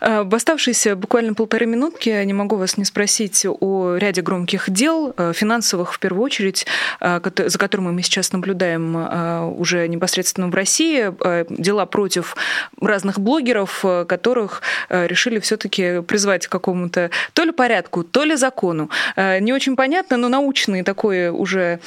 Э, 0.00 0.22
в 0.22 0.34
оставшиеся 0.34 0.96
буквально 0.96 1.34
полторы 1.34 1.66
минутки 1.66 2.24
не 2.24 2.32
могу 2.32 2.56
вас 2.56 2.76
не 2.76 2.84
спросить 2.84 3.46
о 3.48 3.96
ряде 3.96 4.22
громких 4.22 4.70
дел, 4.70 5.14
э, 5.16 5.32
финансовых 5.34 5.94
в 5.94 5.98
первую 5.98 6.24
очередь, 6.24 6.66
э, 7.00 7.20
за 7.46 7.58
которыми 7.58 7.90
мы 7.90 8.02
сейчас 8.02 8.32
наблюдаем 8.32 9.56
уже 9.58 9.88
непосредственно 9.88 10.48
в 10.48 10.54
России. 10.54 11.12
Дела 11.50 11.86
против 11.86 12.36
разных 12.80 13.18
блогеров, 13.18 13.84
которых 14.08 14.62
решили 14.88 15.38
все-таки 15.38 16.02
призвать 16.02 16.46
к 16.46 16.50
какому-то 16.50 17.10
то 17.32 17.44
ли 17.44 17.52
порядку, 17.52 18.04
то 18.04 18.24
ли 18.24 18.36
закону. 18.36 18.90
Не 19.16 19.52
очень 19.52 19.76
понятно, 19.76 20.16
но 20.16 20.28
научный 20.28 20.82
такой 20.82 21.30
уже 21.30 21.80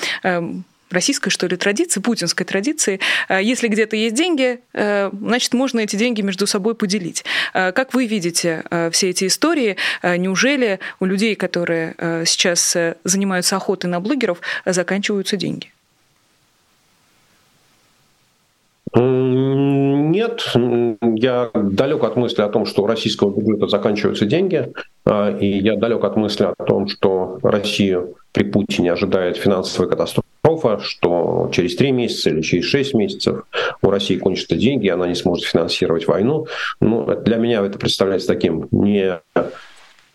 российской, 0.90 1.30
что 1.30 1.48
ли, 1.48 1.58
традиции, 1.58 2.00
путинской 2.00 2.46
традиции. 2.46 3.00
Э, 3.28 3.40
если 3.42 3.68
где-то 3.68 3.96
есть 3.96 4.16
деньги, 4.16 4.60
э, 4.74 5.10
значит, 5.12 5.54
можно 5.54 5.80
эти 5.80 5.96
деньги 5.96 6.22
между 6.22 6.48
собой 6.48 6.76
поделить. 6.76 7.24
Э, 7.54 7.72
как 7.72 7.94
вы 7.94 8.06
видите 8.06 8.64
все 8.92 9.10
эти 9.10 9.28
истории? 9.28 9.78
Неужели 10.04 10.80
у 11.00 11.06
людей, 11.06 11.36
которые 11.36 11.96
сейчас 12.26 12.76
занимаются 13.04 13.56
охотой 13.56 13.90
на 13.90 14.00
блогеров, 14.00 14.40
заканчиваются 14.66 15.38
деньги? 15.38 15.72
Нет. 20.20 20.53
Я 21.15 21.49
далек 21.53 22.03
от 22.03 22.15
мысли 22.15 22.41
о 22.41 22.49
том, 22.49 22.65
что 22.65 22.84
у 22.84 22.88
российского 22.88 23.36
бюджета 23.36 23.67
заканчиваются 23.67 24.26
деньги, 24.26 24.72
а, 25.05 25.32
и 25.32 25.47
я 25.47 25.76
далек 25.76 26.03
от 26.03 26.15
мысли 26.17 26.43
о 26.43 26.65
том, 26.65 26.88
что 26.88 27.39
Россию 27.41 28.15
при 28.32 28.43
Путине 28.43 28.91
ожидает 28.91 29.38
финансовая 29.38 29.89
катастрофа, 29.89 30.80
что 30.82 31.49
через 31.51 31.76
три 31.76 31.91
месяца 31.91 32.30
или 32.30 32.41
через 32.41 32.65
шесть 32.65 32.93
месяцев 32.93 33.43
у 33.82 33.89
России 33.89 34.17
кончатся 34.17 34.55
деньги, 34.55 34.88
и 34.88 34.89
она 34.89 35.07
не 35.07 35.15
сможет 35.15 35.45
финансировать 35.45 36.07
войну. 36.07 36.47
Ну, 36.82 37.05
для 37.24 37.38
меня 37.38 37.65
это 37.65 37.80
представляется 37.80 38.28
таким 38.28 38.67
не 38.72 39.20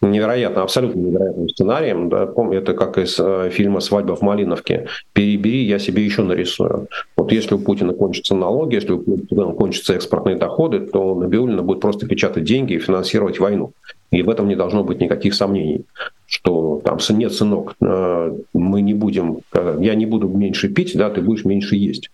невероятно, 0.01 0.63
абсолютно 0.63 1.01
невероятным 1.01 1.49
сценарием. 1.49 2.09
Да, 2.09 2.27
помню, 2.27 2.59
это 2.59 2.75
как 2.75 2.99
из 2.99 3.19
э, 3.19 3.51
фильма 3.51 3.81
«Свадьба 3.81 4.17
в 4.17 4.23
Малиновке». 4.23 4.87
«Перебери, 5.13 5.65
я 5.65 5.79
себе 5.79 6.05
еще 6.05 6.23
нарисую». 6.23 6.89
Вот 7.17 7.33
если 7.33 7.55
у 7.55 7.59
Путина 7.59 7.93
кончатся 7.93 8.35
налоги, 8.35 8.75
если 8.75 8.93
у 8.93 8.99
Путина 8.99 9.53
кончатся 9.53 9.95
экспортные 9.95 10.37
доходы, 10.37 10.81
то 10.81 11.15
Набиулина 11.15 11.63
будет 11.63 11.81
просто 11.81 12.07
печатать 12.07 12.45
деньги 12.45 12.75
и 12.75 12.79
финансировать 12.79 13.41
войну. 13.41 13.73
И 14.11 14.23
в 14.23 14.31
этом 14.31 14.49
не 14.49 14.57
должно 14.57 14.85
быть 14.85 15.01
никаких 15.01 15.35
сомнений, 15.35 15.85
что 16.27 16.81
там 16.85 16.99
нет, 17.11 17.33
сынок, 17.33 17.75
э, 17.81 18.39
мы 18.53 18.81
не 18.81 18.95
будем, 18.95 19.39
э, 19.53 19.79
я 19.81 19.95
не 19.95 20.07
буду 20.07 20.29
меньше 20.29 20.69
пить, 20.69 20.97
да, 20.97 21.11
ты 21.11 21.21
будешь 21.21 21.45
меньше 21.45 21.77
есть. 21.77 22.11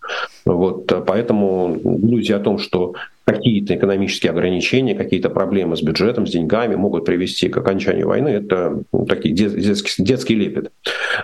Вот, 0.46 0.90
э, 0.90 1.02
поэтому 1.06 1.76
иллюзия 1.84 2.36
о 2.36 2.40
том, 2.40 2.58
что 2.58 2.94
какие-то 3.32 3.76
экономические 3.76 4.30
ограничения, 4.30 4.94
какие-то 4.94 5.30
проблемы 5.30 5.76
с 5.76 5.82
бюджетом, 5.82 6.26
с 6.26 6.30
деньгами 6.30 6.74
могут 6.74 7.04
привести 7.04 7.48
к 7.48 7.56
окончанию 7.56 8.08
войны, 8.08 8.28
это 8.28 8.82
ну, 8.92 9.06
такие 9.06 9.34
детский, 9.34 10.02
детский 10.02 10.34
лепет. 10.34 10.72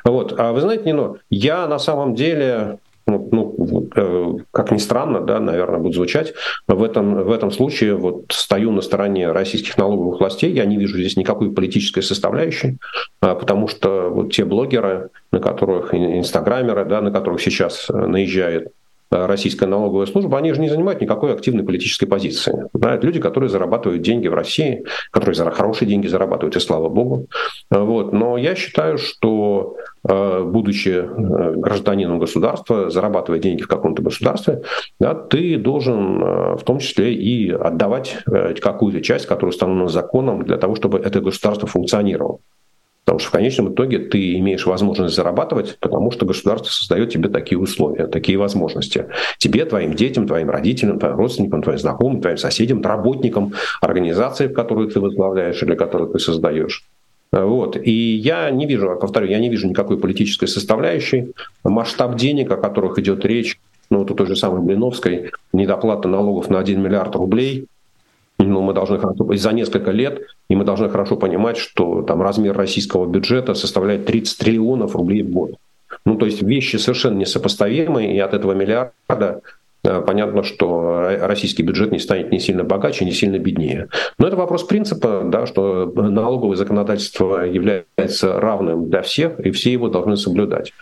Вот. 0.04 0.34
А 0.38 0.52
вы 0.52 0.60
знаете, 0.60 0.84
Нино, 0.84 1.16
я 1.30 1.66
на 1.66 1.78
самом 1.78 2.14
деле 2.14 2.78
ну, 3.08 3.28
ну, 3.30 3.88
э, 3.94 4.34
как 4.50 4.72
ни 4.72 4.78
странно, 4.78 5.20
да, 5.20 5.38
наверное, 5.38 5.78
будет 5.78 5.94
звучать, 5.94 6.34
в 6.66 6.82
этом, 6.82 7.22
в 7.22 7.30
этом 7.30 7.52
случае 7.52 7.94
вот 7.94 8.24
стою 8.30 8.72
на 8.72 8.80
стороне 8.80 9.30
российских 9.30 9.78
налоговых 9.78 10.18
властей, 10.18 10.52
я 10.52 10.64
не 10.64 10.76
вижу 10.76 10.98
здесь 10.98 11.16
никакой 11.16 11.52
политической 11.52 12.02
составляющей, 12.02 12.78
а, 13.20 13.36
потому 13.36 13.68
что 13.68 14.10
вот 14.10 14.32
те 14.32 14.44
блогеры, 14.44 15.10
на 15.30 15.38
которых, 15.38 15.94
инстаграмеры, 15.94 16.84
да, 16.84 17.00
на 17.00 17.12
которых 17.12 17.40
сейчас 17.40 17.88
наезжает 17.88 18.72
российская 19.10 19.66
налоговая 19.66 20.06
служба, 20.06 20.38
они 20.38 20.52
же 20.52 20.60
не 20.60 20.68
занимают 20.68 21.00
никакой 21.00 21.32
активной 21.32 21.64
политической 21.64 22.06
позиции. 22.06 22.68
Да, 22.72 22.94
это 22.94 23.06
люди, 23.06 23.20
которые 23.20 23.50
зарабатывают 23.50 24.02
деньги 24.02 24.28
в 24.28 24.34
России, 24.34 24.84
которые 25.10 25.36
хорошие 25.50 25.88
деньги 25.88 26.06
зарабатывают, 26.06 26.56
и 26.56 26.60
слава 26.60 26.88
богу. 26.88 27.26
Э, 27.70 27.80
вот. 27.80 28.12
Но 28.12 28.36
я 28.36 28.54
считаю, 28.54 28.98
что 28.98 29.76
э, 30.08 30.42
будучи 30.42 31.04
гражданином 31.06 32.18
государства, 32.18 32.90
зарабатывая 32.90 33.38
деньги 33.38 33.62
в 33.62 33.68
каком-то 33.68 34.02
государстве, 34.02 34.62
да, 35.00 35.14
ты 35.14 35.56
должен 35.56 36.56
в 36.56 36.62
том 36.64 36.78
числе 36.78 37.14
и 37.14 37.50
отдавать 37.50 38.18
какую-то 38.60 39.00
часть, 39.00 39.26
которая 39.26 39.50
установлена 39.50 39.88
законом, 39.88 40.44
для 40.44 40.56
того, 40.56 40.74
чтобы 40.74 40.98
это 40.98 41.20
государство 41.20 41.68
функционировало. 41.68 42.38
Потому 43.06 43.20
что 43.20 43.28
в 43.28 43.32
конечном 43.32 43.72
итоге 43.72 44.00
ты 44.00 44.34
имеешь 44.38 44.66
возможность 44.66 45.14
зарабатывать, 45.14 45.78
потому 45.78 46.10
что 46.10 46.26
государство 46.26 46.70
создает 46.72 47.10
тебе 47.10 47.28
такие 47.28 47.56
условия, 47.56 48.08
такие 48.08 48.36
возможности. 48.36 49.06
Тебе, 49.38 49.64
твоим 49.64 49.94
детям, 49.94 50.26
твоим 50.26 50.50
родителям, 50.50 50.98
твоим 50.98 51.14
родственникам, 51.14 51.62
твоим 51.62 51.78
знакомым, 51.78 52.20
твоим 52.20 52.36
соседям, 52.36 52.82
работникам 52.82 53.52
организации, 53.80 54.48
которую 54.48 54.90
ты 54.90 54.98
возглавляешь 54.98 55.62
или 55.62 55.76
которую 55.76 56.10
ты 56.10 56.18
создаешь. 56.18 56.84
Вот. 57.30 57.76
И 57.76 58.16
я 58.16 58.50
не 58.50 58.66
вижу, 58.66 58.98
повторю, 59.00 59.28
я 59.28 59.38
не 59.38 59.50
вижу 59.50 59.68
никакой 59.68 59.98
политической 59.98 60.46
составляющей. 60.46 61.32
Масштаб 61.62 62.16
денег, 62.16 62.50
о 62.50 62.56
которых 62.56 62.98
идет 62.98 63.24
речь, 63.24 63.60
ну, 63.88 63.98
вот 64.00 64.10
у 64.10 64.14
той 64.14 64.26
же 64.26 64.34
самой 64.34 64.62
Блиновской, 64.62 65.30
недоплата 65.52 66.08
налогов 66.08 66.50
на 66.50 66.58
1 66.58 66.82
миллиард 66.82 67.14
рублей, 67.14 67.66
ну, 68.56 68.62
мы 68.62 68.72
должны 68.72 68.98
хорошо, 68.98 69.36
за 69.36 69.52
несколько 69.52 69.90
лет, 69.90 70.22
и 70.48 70.56
мы 70.56 70.64
должны 70.64 70.88
хорошо 70.88 71.16
понимать, 71.16 71.58
что 71.58 72.00
там 72.00 72.22
размер 72.22 72.56
российского 72.56 73.04
бюджета 73.06 73.52
составляет 73.52 74.06
30 74.06 74.38
триллионов 74.38 74.96
рублей 74.96 75.22
в 75.22 75.30
год. 75.30 75.50
Ну, 76.06 76.16
то 76.16 76.24
есть 76.24 76.40
вещи 76.40 76.76
совершенно 76.76 77.18
несопоставимые, 77.18 78.16
и 78.16 78.18
от 78.18 78.32
этого 78.32 78.52
миллиарда 78.52 79.42
э, 79.84 80.02
понятно, 80.06 80.42
что 80.42 81.18
российский 81.20 81.64
бюджет 81.64 81.92
не 81.92 81.98
станет 81.98 82.32
ни 82.32 82.38
сильно 82.38 82.64
богаче, 82.64 83.04
ни 83.04 83.10
сильно 83.10 83.38
беднее. 83.38 83.88
Но 84.18 84.26
это 84.26 84.36
вопрос 84.36 84.64
принципа, 84.64 85.22
да, 85.26 85.44
что 85.44 85.92
налоговое 85.94 86.56
законодательство 86.56 87.44
является 87.44 88.40
равным 88.40 88.88
для 88.88 89.02
всех, 89.02 89.38
и 89.40 89.50
все 89.50 89.70
его 89.70 89.90
должны 89.90 90.16
соблюдать. 90.16 90.72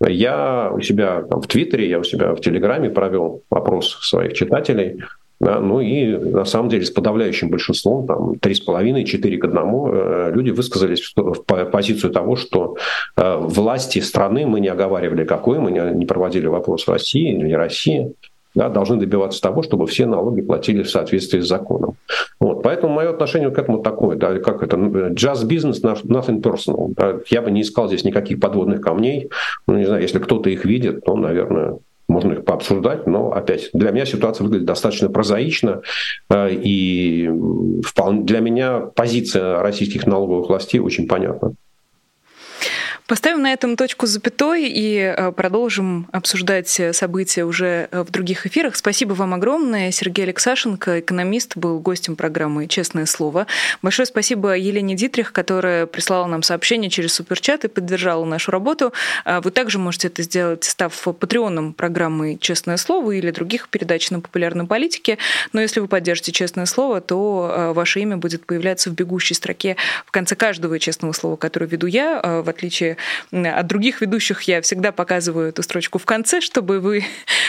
Я 0.00 0.70
у 0.72 0.80
себя 0.80 1.22
там, 1.22 1.40
в 1.40 1.48
Твиттере, 1.48 1.88
я 1.88 1.98
у 1.98 2.04
себя 2.04 2.32
в 2.36 2.40
Телеграме 2.40 2.90
провел 2.90 3.42
опрос 3.50 3.98
своих 4.02 4.34
читателей– 4.34 5.02
да, 5.44 5.60
ну 5.60 5.80
и 5.80 6.16
на 6.16 6.46
самом 6.46 6.70
деле 6.70 6.86
с 6.86 6.90
подавляющим 6.90 7.50
большинством, 7.50 8.06
там 8.06 8.32
3,5-4 8.32 9.36
к 9.36 9.44
1, 9.44 9.56
э, 9.56 10.30
люди 10.32 10.50
высказались 10.50 11.12
в 11.14 11.42
позицию 11.70 12.12
того, 12.12 12.36
что 12.36 12.76
э, 13.16 13.36
власти 13.36 13.98
страны, 13.98 14.46
мы 14.46 14.60
не 14.60 14.68
оговаривали 14.68 15.24
какой, 15.24 15.58
мы 15.58 15.70
не 15.70 16.06
проводили 16.06 16.46
вопрос 16.46 16.88
России 16.88 17.34
или 17.34 17.46
не 17.46 17.56
России, 17.56 18.14
да, 18.54 18.70
должны 18.70 18.96
добиваться 18.96 19.42
того, 19.42 19.62
чтобы 19.62 19.86
все 19.86 20.06
налоги 20.06 20.40
платили 20.40 20.82
в 20.82 20.90
соответствии 20.90 21.40
с 21.40 21.46
законом. 21.46 21.96
Вот, 22.40 22.62
поэтому 22.62 22.94
мое 22.94 23.10
отношение 23.10 23.50
к 23.50 23.58
этому 23.58 23.82
такое, 23.82 24.16
да, 24.16 24.38
как 24.38 24.62
это, 24.62 24.78
just 24.78 25.46
business, 25.46 25.82
nothing 25.82 26.40
personal. 26.40 26.94
Да, 26.96 27.16
я 27.28 27.42
бы 27.42 27.50
не 27.50 27.60
искал 27.60 27.88
здесь 27.88 28.04
никаких 28.04 28.40
подводных 28.40 28.80
камней. 28.80 29.28
Ну, 29.66 29.76
не 29.76 29.84
знаю, 29.84 30.00
если 30.00 30.20
кто-то 30.20 30.48
их 30.48 30.64
видит, 30.64 31.04
то, 31.04 31.16
наверное, 31.16 31.80
можно 32.14 32.32
их 32.32 32.44
пообсуждать, 32.44 33.06
но 33.06 33.32
опять 33.32 33.70
для 33.72 33.90
меня 33.90 34.06
ситуация 34.06 34.44
выглядит 34.44 34.66
достаточно 34.66 35.10
прозаично, 35.10 35.82
э, 36.30 36.48
и 36.52 37.28
для 38.24 38.40
меня 38.40 38.80
позиция 38.80 39.60
российских 39.60 40.06
налоговых 40.06 40.48
властей 40.48 40.78
очень 40.78 41.08
понятна. 41.08 41.54
Поставим 43.06 43.42
на 43.42 43.52
этом 43.52 43.76
точку 43.76 44.06
запятой 44.06 44.66
и 44.66 44.96
э, 44.96 45.30
продолжим 45.32 46.08
обсуждать 46.10 46.80
события 46.92 47.44
уже 47.44 47.88
э, 47.90 48.02
в 48.02 48.10
других 48.10 48.46
эфирах. 48.46 48.76
Спасибо 48.76 49.12
вам 49.12 49.34
огромное. 49.34 49.90
Сергей 49.90 50.24
Алексашенко, 50.24 51.00
экономист, 51.00 51.54
был 51.54 51.80
гостем 51.80 52.16
программы 52.16 52.66
«Честное 52.66 53.04
слово». 53.04 53.46
Большое 53.82 54.06
спасибо 54.06 54.56
Елене 54.56 54.94
Дитрих, 54.94 55.32
которая 55.32 55.84
прислала 55.84 56.26
нам 56.26 56.42
сообщение 56.42 56.88
через 56.88 57.12
суперчат 57.12 57.66
и 57.66 57.68
поддержала 57.68 58.24
нашу 58.24 58.50
работу. 58.52 58.94
А 59.26 59.42
вы 59.42 59.50
также 59.50 59.78
можете 59.78 60.08
это 60.08 60.22
сделать, 60.22 60.64
став 60.64 60.98
патреоном 61.20 61.74
программы 61.74 62.38
«Честное 62.40 62.78
слово» 62.78 63.12
или 63.12 63.30
других 63.30 63.68
передач 63.68 64.10
на 64.10 64.20
популярной 64.20 64.66
политике. 64.66 65.18
Но 65.52 65.60
если 65.60 65.80
вы 65.80 65.88
поддержите 65.88 66.32
«Честное 66.32 66.64
слово», 66.64 67.02
то 67.02 67.52
э, 67.54 67.72
ваше 67.74 68.00
имя 68.00 68.16
будет 68.16 68.46
появляться 68.46 68.88
в 68.88 68.94
бегущей 68.94 69.36
строке 69.36 69.76
в 70.06 70.10
конце 70.10 70.36
каждого 70.36 70.78
«Честного 70.78 71.12
слова», 71.12 71.36
которое 71.36 71.66
веду 71.66 71.86
я, 71.86 72.40
в 72.42 72.48
отличие 72.48 72.93
от 73.32 73.66
других 73.66 74.00
ведущих 74.00 74.42
я 74.42 74.60
всегда 74.62 74.92
показываю 74.92 75.48
эту 75.48 75.62
строчку 75.62 75.98
в 75.98 76.04
конце, 76.04 76.40
чтобы 76.40 76.80
вы 76.80 77.04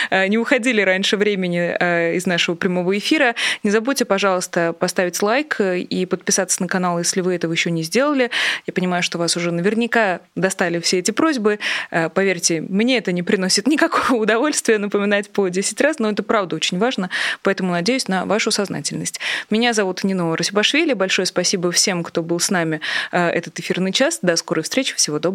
э, 0.09 0.27
не 0.27 0.37
уходили 0.37 0.81
раньше 0.81 1.17
времени 1.17 1.75
э, 1.79 2.15
из 2.15 2.25
нашего 2.25 2.55
прямого 2.55 2.97
эфира. 2.97 3.35
Не 3.63 3.71
забудьте, 3.71 4.05
пожалуйста, 4.05 4.73
поставить 4.73 5.21
лайк 5.21 5.59
и 5.59 6.05
подписаться 6.05 6.61
на 6.61 6.67
канал, 6.67 6.99
если 6.99 7.21
вы 7.21 7.35
этого 7.35 7.51
еще 7.51 7.71
не 7.71 7.83
сделали. 7.83 8.31
Я 8.65 8.73
понимаю, 8.73 9.03
что 9.03 9.17
вас 9.17 9.37
уже 9.37 9.51
наверняка 9.51 10.21
достали 10.35 10.79
все 10.79 10.99
эти 10.99 11.11
просьбы. 11.11 11.59
Э, 11.91 12.09
поверьте, 12.09 12.61
мне 12.61 12.97
это 12.97 13.11
не 13.11 13.23
приносит 13.23 13.67
никакого 13.67 14.21
удовольствия 14.21 14.77
напоминать 14.77 15.29
по 15.29 15.47
10 15.47 15.79
раз, 15.81 15.99
но 15.99 16.09
это 16.09 16.23
правда 16.23 16.55
очень 16.55 16.77
важно, 16.79 17.09
поэтому 17.41 17.71
надеюсь 17.71 18.07
на 18.07 18.25
вашу 18.25 18.51
сознательность. 18.51 19.19
Меня 19.49 19.73
зовут 19.73 20.03
Нино 20.03 20.35
Расибашвили. 20.35 20.93
Большое 20.93 21.25
спасибо 21.25 21.71
всем, 21.71 22.03
кто 22.03 22.23
был 22.23 22.39
с 22.39 22.49
нами 22.49 22.81
этот 23.11 23.59
эфирный 23.59 23.91
час. 23.91 24.19
До 24.21 24.35
скорой 24.35 24.63
встречи. 24.63 24.95
Всего 24.95 25.19
доброго 25.19 25.34